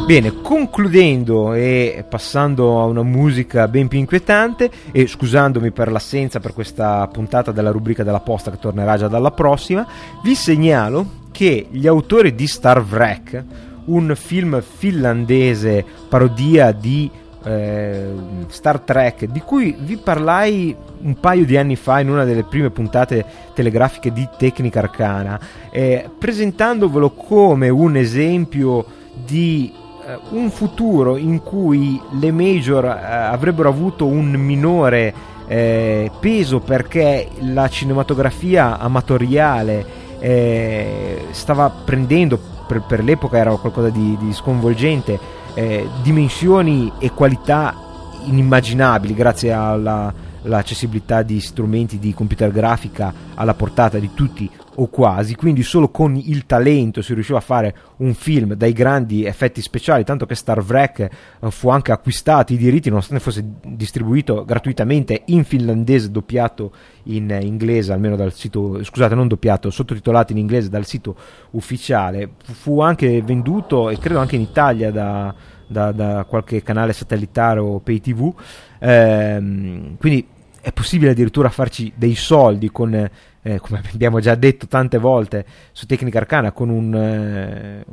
Bene, 0.06 0.42
concludendo 0.42 1.54
e 1.54 2.04
passando 2.10 2.82
a 2.82 2.86
una 2.86 3.04
musica 3.04 3.68
ben 3.68 3.88
più 3.88 4.00
inquietante 4.00 4.72
e 4.92 5.06
scusandomi 5.06 5.72
per 5.72 5.92
l'assenza 5.92 6.40
per 6.40 6.54
questa 6.54 7.08
puntata 7.08 7.52
della 7.52 7.70
rubrica 7.70 8.04
della 8.04 8.20
posta 8.20 8.50
che 8.50 8.58
tornerà 8.58 8.98
già 8.98 9.08
dalla 9.08 9.32
prossima, 9.32 9.88
vi 10.24 10.34
segnalo 10.34 11.28
che 11.32 11.68
gli 11.70 11.86
autori 11.86 12.34
di 12.34 12.48
Star 12.48 12.84
Wreck, 12.84 13.44
un 13.86 14.14
film 14.16 14.62
finlandese 14.62 15.86
parodia 16.10 16.72
di 16.72 17.10
eh, 17.44 18.12
Star 18.48 18.80
Trek, 18.80 19.26
di 19.26 19.42
cui 19.42 19.76
vi 19.80 19.98
parlai 19.98 20.76
un 21.02 21.16
paio 21.20 21.46
di 21.46 21.58
anni 21.58 21.76
fa 21.76 22.00
in 22.00 22.10
una 22.10 22.24
delle 22.24 22.44
prime 22.44 22.70
puntate 22.70 23.26
telegrafiche 23.54 24.12
di 24.12 24.28
Tecnica 24.38 24.80
Arcana, 24.80 25.40
eh, 25.70 26.10
presentandovelo 26.18 27.12
come 27.12 27.70
un 27.70 27.96
esempio 27.96 28.86
di 29.14 29.74
eh, 30.06 30.18
un 30.30 30.50
futuro 30.50 31.18
in 31.18 31.42
cui 31.42 32.02
le 32.20 32.32
major 32.32 32.86
eh, 32.86 32.90
avrebbero 32.90 33.70
avuto 33.70 34.06
un 34.06 34.32
minore 34.32 35.14
eh, 35.48 36.12
peso 36.20 36.60
perché 36.60 37.28
la 37.40 37.68
cinematografia 37.68 38.78
amatoriale 38.78 40.08
eh, 40.20 41.26
stava 41.32 41.70
prendendo 41.70 42.40
per, 42.68 42.84
per, 42.88 43.04
l'epoca 43.04 43.38
era 43.38 43.56
qualcosa 43.56 43.90
di, 43.90 44.16
di 44.20 44.32
sconvolgente 44.34 45.38
eh, 45.60 45.86
dimensioni 46.02 46.90
e 47.00 47.12
qualità 47.12 47.76
inimmaginabili 48.24 49.14
grazie 49.14 49.52
all'accessibilità 49.52 51.22
di 51.22 51.42
strumenti 51.42 52.00
di 52.00 52.14
computer 52.14 52.50
grafica 52.50 53.14
alla 53.36 53.54
portata 53.54 54.00
di 54.00 54.12
tutti 54.14 54.50
o 54.82 54.88
quasi, 54.88 55.36
quindi 55.36 55.62
solo 55.62 55.90
con 55.90 56.16
il 56.16 56.46
talento 56.46 57.02
si 57.02 57.14
riusciva 57.14 57.38
a 57.38 57.42
fare 57.42 57.76
un 57.98 58.14
film 58.14 58.54
dai 58.54 58.72
grandi 58.72 59.26
effetti 59.26 59.62
speciali, 59.62 60.04
tanto 60.04 60.26
che 60.26 60.36
Star 60.36 60.60
Wreck 60.60 61.00
eh, 61.00 61.10
fu 61.52 61.70
anche 61.70 61.92
acquistato 61.92 62.54
i 62.54 62.58
diritti 62.58 62.90
nonostante 62.90 63.24
fosse 63.24 63.44
distribuito 63.66 64.46
gratuitamente 64.46 65.24
in 65.26 65.44
finlandese 65.44 66.12
doppiato 66.12 66.72
in 67.04 67.38
inglese, 67.42 67.92
almeno 67.92 68.16
dal 68.16 68.34
sito, 68.34 68.84
scusate 68.84 69.16
non 69.16 69.28
doppiato, 69.28 69.70
sottotitolato 69.70 70.32
in 70.32 70.38
inglese 70.38 70.70
dal 70.70 70.86
sito 70.86 71.16
ufficiale, 71.52 72.32
fu 72.44 72.80
anche 72.82 73.22
venduto 73.22 73.90
e 73.90 73.98
credo 73.98 74.20
anche 74.20 74.36
in 74.36 74.42
Italia 74.42 74.92
da, 74.92 75.34
da, 75.68 75.92
da 75.92 76.26
qualche 76.28 76.64
canale 76.64 76.94
satellitare 76.94 77.60
o 77.60 77.80
pay 77.80 78.00
tv, 78.00 78.34
ehm, 78.80 79.98
quindi 79.98 80.26
è 80.62 80.72
possibile 80.72 81.12
addirittura 81.12 81.50
farci 81.50 81.92
dei 81.96 82.16
soldi 82.16 82.70
con, 82.70 83.10
eh, 83.42 83.60
come 83.60 83.82
abbiamo 83.94 84.20
già 84.20 84.36
detto 84.36 84.68
tante 84.68 84.98
volte 84.98 85.46
su 85.72 85.86
Tecnica 85.86 86.20
Arcana, 86.20 86.52
con 86.52 86.70
un, 86.70 86.94
eh, 86.94 87.86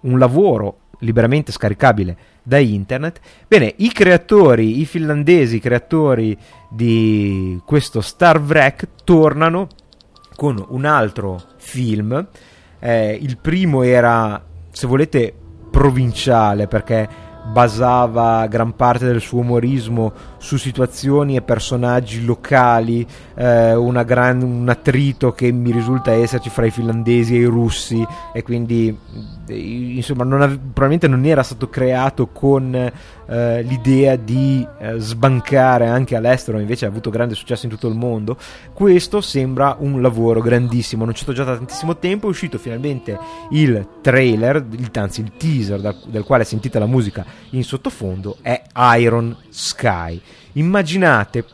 un 0.00 0.18
lavoro 0.18 0.78
liberamente 1.00 1.52
scaricabile 1.52 2.16
da 2.42 2.58
internet. 2.58 3.20
Bene, 3.46 3.72
i 3.78 3.92
creatori, 3.92 4.80
i 4.80 4.84
finlandesi 4.84 5.58
creatori 5.58 6.36
di 6.70 7.60
questo 7.64 8.00
Star 8.00 8.40
Wreck 8.40 8.88
tornano 9.04 9.68
con 10.34 10.64
un 10.68 10.84
altro 10.84 11.40
film. 11.56 12.26
Eh, 12.78 13.18
il 13.20 13.38
primo 13.38 13.82
era, 13.82 14.42
se 14.70 14.86
volete, 14.86 15.34
provinciale 15.70 16.68
perché 16.68 17.08
basava 17.50 18.46
gran 18.46 18.74
parte 18.74 19.04
del 19.04 19.20
suo 19.20 19.40
umorismo 19.40 20.12
su 20.44 20.58
situazioni 20.58 21.36
e 21.36 21.40
personaggi 21.40 22.22
locali, 22.22 23.00
eh, 23.34 24.04
gran, 24.04 24.42
un 24.42 24.68
attrito 24.68 25.32
che 25.32 25.50
mi 25.50 25.72
risulta 25.72 26.12
esserci 26.12 26.50
fra 26.50 26.66
i 26.66 26.70
finlandesi 26.70 27.34
e 27.34 27.38
i 27.38 27.44
russi 27.44 28.06
e 28.30 28.42
quindi 28.42 28.94
eh, 29.46 29.56
insomma 29.56 30.22
non 30.24 30.42
ave- 30.42 30.58
probabilmente 30.58 31.08
non 31.08 31.24
era 31.24 31.42
stato 31.42 31.70
creato 31.70 32.26
con 32.26 32.74
eh, 32.74 33.62
l'idea 33.62 34.16
di 34.16 34.66
eh, 34.80 34.98
sbancare 34.98 35.86
anche 35.86 36.14
all'estero, 36.14 36.58
invece 36.58 36.84
ha 36.84 36.88
avuto 36.88 37.08
grande 37.08 37.34
successo 37.34 37.64
in 37.64 37.72
tutto 37.72 37.88
il 37.88 37.94
mondo. 37.94 38.36
Questo 38.74 39.22
sembra 39.22 39.76
un 39.78 40.02
lavoro 40.02 40.42
grandissimo, 40.42 41.06
non 41.06 41.14
ci 41.14 41.22
sto 41.22 41.32
già 41.32 41.44
da 41.44 41.56
tantissimo 41.56 41.96
tempo, 41.96 42.26
è 42.26 42.30
uscito 42.30 42.58
finalmente 42.58 43.18
il 43.52 43.88
trailer, 44.02 44.62
il, 44.72 44.90
anzi 44.92 45.22
il 45.22 45.32
teaser 45.38 45.80
da, 45.80 45.94
del 46.06 46.22
quale 46.22 46.44
sentite 46.44 46.78
la 46.78 46.84
musica 46.84 47.24
in 47.52 47.64
sottofondo, 47.64 48.36
è 48.42 48.62
Iron 48.98 49.34
Sky. 49.54 50.20
Immaginate 50.54 51.44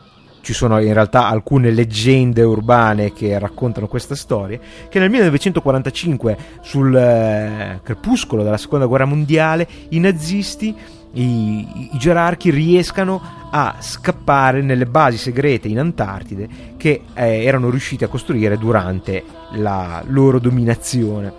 ci 0.41 0.53
sono 0.53 0.81
in 0.81 0.91
realtà 0.91 1.27
alcune 1.27 1.69
leggende 1.69 2.41
urbane 2.41 3.13
che 3.13 3.37
raccontano 3.37 3.87
questa 3.87 4.15
storia, 4.15 4.59
che 4.89 4.97
nel 4.97 5.11
1945, 5.11 6.37
sul 6.61 6.95
eh, 6.95 7.79
crepuscolo 7.83 8.41
della 8.41 8.57
seconda 8.57 8.87
guerra 8.87 9.05
mondiale, 9.05 9.67
i 9.89 9.99
nazisti 9.99 10.75
i, 11.13 11.91
i 11.93 11.97
gerarchi 11.97 12.49
riescano 12.49 13.21
a 13.51 13.75
scappare 13.79 14.61
nelle 14.61 14.85
basi 14.87 15.17
segrete 15.17 15.67
in 15.67 15.77
Antartide 15.77 16.47
che 16.77 17.01
eh, 17.13 17.43
erano 17.43 17.69
riusciti 17.69 18.03
a 18.03 18.07
costruire 18.07 18.57
durante 18.57 19.23
la 19.51 20.01
loro 20.07 20.39
dominazione 20.39 21.31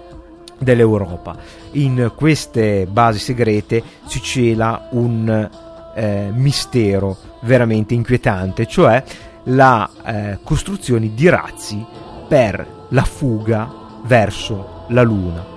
dell'Europa. 0.59 1.37
In 1.73 2.13
queste 2.15 2.87
basi 2.87 3.19
segrete 3.19 3.83
si 4.07 4.23
cela 4.23 4.89
un 4.91 5.71
eh, 5.95 6.31
mistero 6.33 7.17
veramente 7.41 7.95
inquietante, 7.95 8.67
cioè 8.67 9.03
la 9.45 9.89
eh, 10.05 10.39
costruzione 10.43 11.13
di 11.15 11.29
razzi 11.29 11.85
per 12.29 12.87
la 12.89 13.05
fuga 13.05 13.71
verso 14.05 14.85
la 14.89 15.03
Luna. 15.03 15.51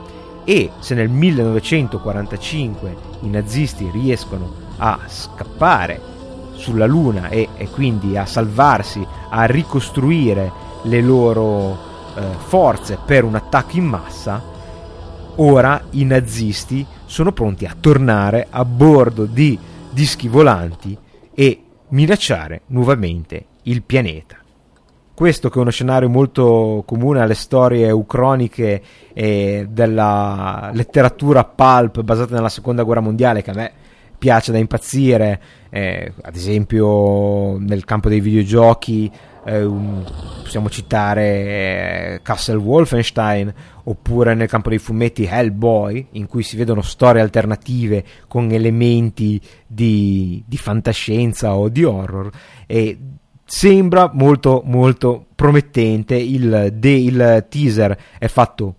E 0.44 0.72
se 0.80 0.94
nel 0.94 1.10
1945 1.10 2.96
i 3.22 3.30
nazisti 3.30 3.90
riescono 3.92 4.64
a 4.78 5.00
scappare 5.08 6.14
sulla 6.54 6.86
Luna 6.86 7.30
e, 7.30 7.50
e 7.56 7.70
quindi 7.70 8.18
a 8.18 8.26
salvarsi, 8.26 9.06
a 9.30 9.46
ricostruire 9.46 10.52
le 10.84 11.02
loro 11.02 11.78
eh, 12.16 12.22
forze 12.38 12.98
per 13.04 13.24
un 13.24 13.36
attacco 13.36 13.78
in 13.78 13.86
massa, 13.86 14.42
ora 15.38 15.82
i 15.92 16.06
nazisti 16.06 16.86
sono 17.06 17.32
pronti 17.32 17.66
a 17.66 17.76
tornare 17.80 18.48
a 18.50 18.64
bordo 18.64 19.26
di 19.26 19.58
dischi 19.96 20.28
volanti 20.28 20.96
e 21.34 21.64
minacciare 21.88 22.64
nuovamente 22.68 23.46
il 23.64 23.82
pianeta. 23.82 24.36
Questo 25.14 25.50
che 25.50 25.58
è 25.58 25.62
uno 25.62 25.70
scenario 25.70 26.10
molto 26.10 26.84
comune 26.86 27.22
alle 27.22 27.34
storie 27.34 27.90
ucroniche 27.90 28.84
e 29.14 29.66
della 29.70 30.70
letteratura 30.74 31.46
pulp 31.46 32.02
basata 32.02 32.36
nella 32.36 32.50
seconda 32.50 32.84
guerra 32.84 33.00
mondiale 33.00 33.42
che 33.42 33.52
a 33.52 33.54
me 33.54 33.72
piace 34.26 34.52
da 34.52 34.58
impazzire, 34.58 35.40
eh, 35.70 36.12
ad 36.24 36.36
esempio 36.36 37.60
nel 37.60 37.86
campo 37.86 38.10
dei 38.10 38.22
videogiochi 38.22 39.12
eh, 39.46 39.64
un, 39.64 40.04
possiamo 40.42 40.68
citare 40.68 41.22
eh, 41.28 42.20
Castle 42.24 42.56
Wolfenstein 42.56 43.54
oppure 43.84 44.34
nel 44.34 44.48
campo 44.48 44.70
dei 44.70 44.80
fumetti 44.80 45.26
Hellboy 45.30 46.08
in 46.14 46.26
cui 46.26 46.42
si 46.42 46.58
vedono 46.58 46.82
storie 46.82 47.22
alternative 47.22 48.04
con 48.28 48.50
elementi 48.50 49.40
di, 49.68 50.44
di 50.44 50.58
fantascienza 50.58 51.54
o 51.54 51.70
di 51.70 51.84
horror 51.84 52.32
e 52.66 52.98
sembra 53.46 54.10
molto 54.12 54.64
molto 54.66 55.28
promettente. 55.36 56.16
Il, 56.16 56.74
de, 56.74 56.90
il 56.90 57.46
teaser 57.48 57.96
è 58.18 58.28
fatto 58.28 58.78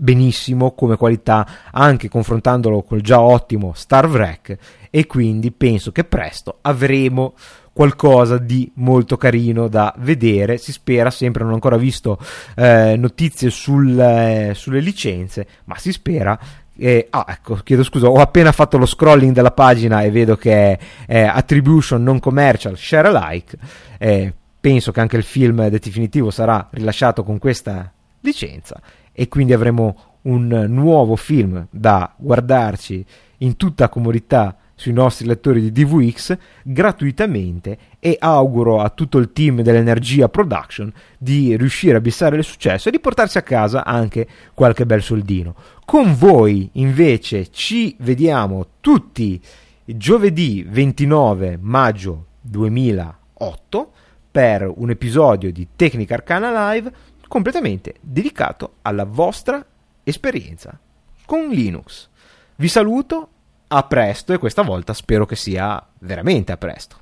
benissimo 0.00 0.72
come 0.72 0.96
qualità 0.96 1.46
anche 1.72 2.08
confrontandolo 2.08 2.82
col 2.82 3.00
già 3.00 3.20
ottimo 3.20 3.72
Star 3.74 4.06
Wreck 4.06 4.56
e 4.90 5.06
quindi 5.06 5.50
penso 5.52 5.92
che 5.92 6.04
presto 6.04 6.58
avremo 6.62 7.34
qualcosa 7.72 8.38
di 8.38 8.70
molto 8.74 9.16
carino 9.16 9.68
da 9.68 9.94
vedere 9.98 10.58
si 10.58 10.72
spera 10.72 11.10
sempre 11.10 11.42
non 11.42 11.52
ho 11.52 11.54
ancora 11.54 11.76
visto 11.76 12.18
eh, 12.56 12.96
notizie 12.96 13.50
sul, 13.50 13.98
eh, 13.98 14.52
sulle 14.54 14.80
licenze 14.80 15.46
ma 15.64 15.76
si 15.78 15.92
spera 15.92 16.38
eh, 16.80 17.08
ah, 17.10 17.26
ecco, 17.28 17.56
chiedo 17.56 17.82
scusa, 17.82 18.08
ho 18.08 18.20
appena 18.20 18.52
fatto 18.52 18.78
lo 18.78 18.86
scrolling 18.86 19.34
della 19.34 19.50
pagina 19.50 20.02
e 20.02 20.12
vedo 20.12 20.36
che 20.36 20.78
è, 21.06 21.22
Attribution 21.22 22.00
Non 22.02 22.20
Commercial 22.20 22.76
Share 22.78 23.08
Alike. 23.08 23.58
Eh, 23.98 24.32
penso 24.60 24.92
che 24.92 25.00
anche 25.00 25.16
il 25.16 25.24
film 25.24 25.66
definitivo 25.68 26.30
sarà 26.30 26.68
rilasciato 26.70 27.24
con 27.24 27.38
questa 27.38 27.92
licenza 28.20 28.80
e 29.12 29.26
quindi 29.26 29.52
avremo 29.52 30.18
un 30.22 30.66
nuovo 30.68 31.16
film 31.16 31.66
da 31.70 32.12
guardarci 32.16 33.04
in 33.38 33.56
tutta 33.56 33.88
comodità 33.88 34.56
sui 34.78 34.92
nostri 34.92 35.26
lettori 35.26 35.60
di 35.60 35.72
DVX 35.72 36.38
gratuitamente 36.62 37.78
e 37.98 38.16
auguro 38.16 38.80
a 38.80 38.90
tutto 38.90 39.18
il 39.18 39.32
team 39.32 39.60
dell'Energia 39.62 40.28
Production 40.28 40.92
di 41.18 41.56
riuscire 41.56 41.96
a 41.96 42.00
bissare 42.00 42.36
il 42.36 42.44
successo 42.44 42.86
e 42.88 42.92
di 42.92 43.00
portarsi 43.00 43.38
a 43.38 43.42
casa 43.42 43.84
anche 43.84 44.28
qualche 44.54 44.86
bel 44.86 45.02
soldino. 45.02 45.56
Con 45.84 46.14
voi 46.14 46.70
invece 46.74 47.50
ci 47.50 47.96
vediamo 47.98 48.66
tutti 48.78 49.42
giovedì 49.84 50.64
29 50.68 51.58
maggio 51.60 52.26
2008 52.42 53.92
per 54.30 54.72
un 54.76 54.90
episodio 54.90 55.50
di 55.50 55.66
Tecnica 55.74 56.14
Arcana 56.14 56.72
Live 56.72 56.92
completamente 57.26 57.96
dedicato 58.00 58.74
alla 58.82 59.04
vostra 59.04 59.64
esperienza 60.04 60.78
con 61.26 61.48
Linux. 61.48 62.08
Vi 62.54 62.68
saluto 62.68 63.30
a 63.68 63.82
presto 63.84 64.32
e 64.32 64.38
questa 64.38 64.62
volta 64.62 64.94
spero 64.94 65.26
che 65.26 65.36
sia 65.36 65.84
veramente 66.00 66.52
a 66.52 66.56
presto. 66.56 66.96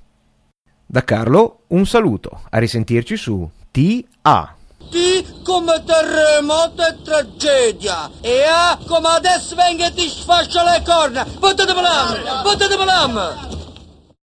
Da 0.85 1.03
Carlo 1.03 1.63
un 1.69 1.87
saluto, 1.87 2.43
a 2.51 2.59
risentirci 2.59 3.17
su 3.17 3.49
TA. 3.71 4.55
T 4.91 5.43
come 5.43 5.83
terremoto 5.85 6.87
e 6.87 7.03
tragedia. 7.03 8.11
E 8.21 8.45
A 8.45 8.79
come 8.87 9.09
adesso 9.09 9.57
venga 9.57 9.87
e 9.87 9.93
ti 9.93 10.09
sfascia 10.09 10.63
le 10.63 10.83
corna. 10.85 11.27
Votate 11.39 11.73
per 11.73 11.83
l'am! 11.83 12.43
Votate 12.43 12.77
per 12.77 12.85
l'am! 12.85 13.56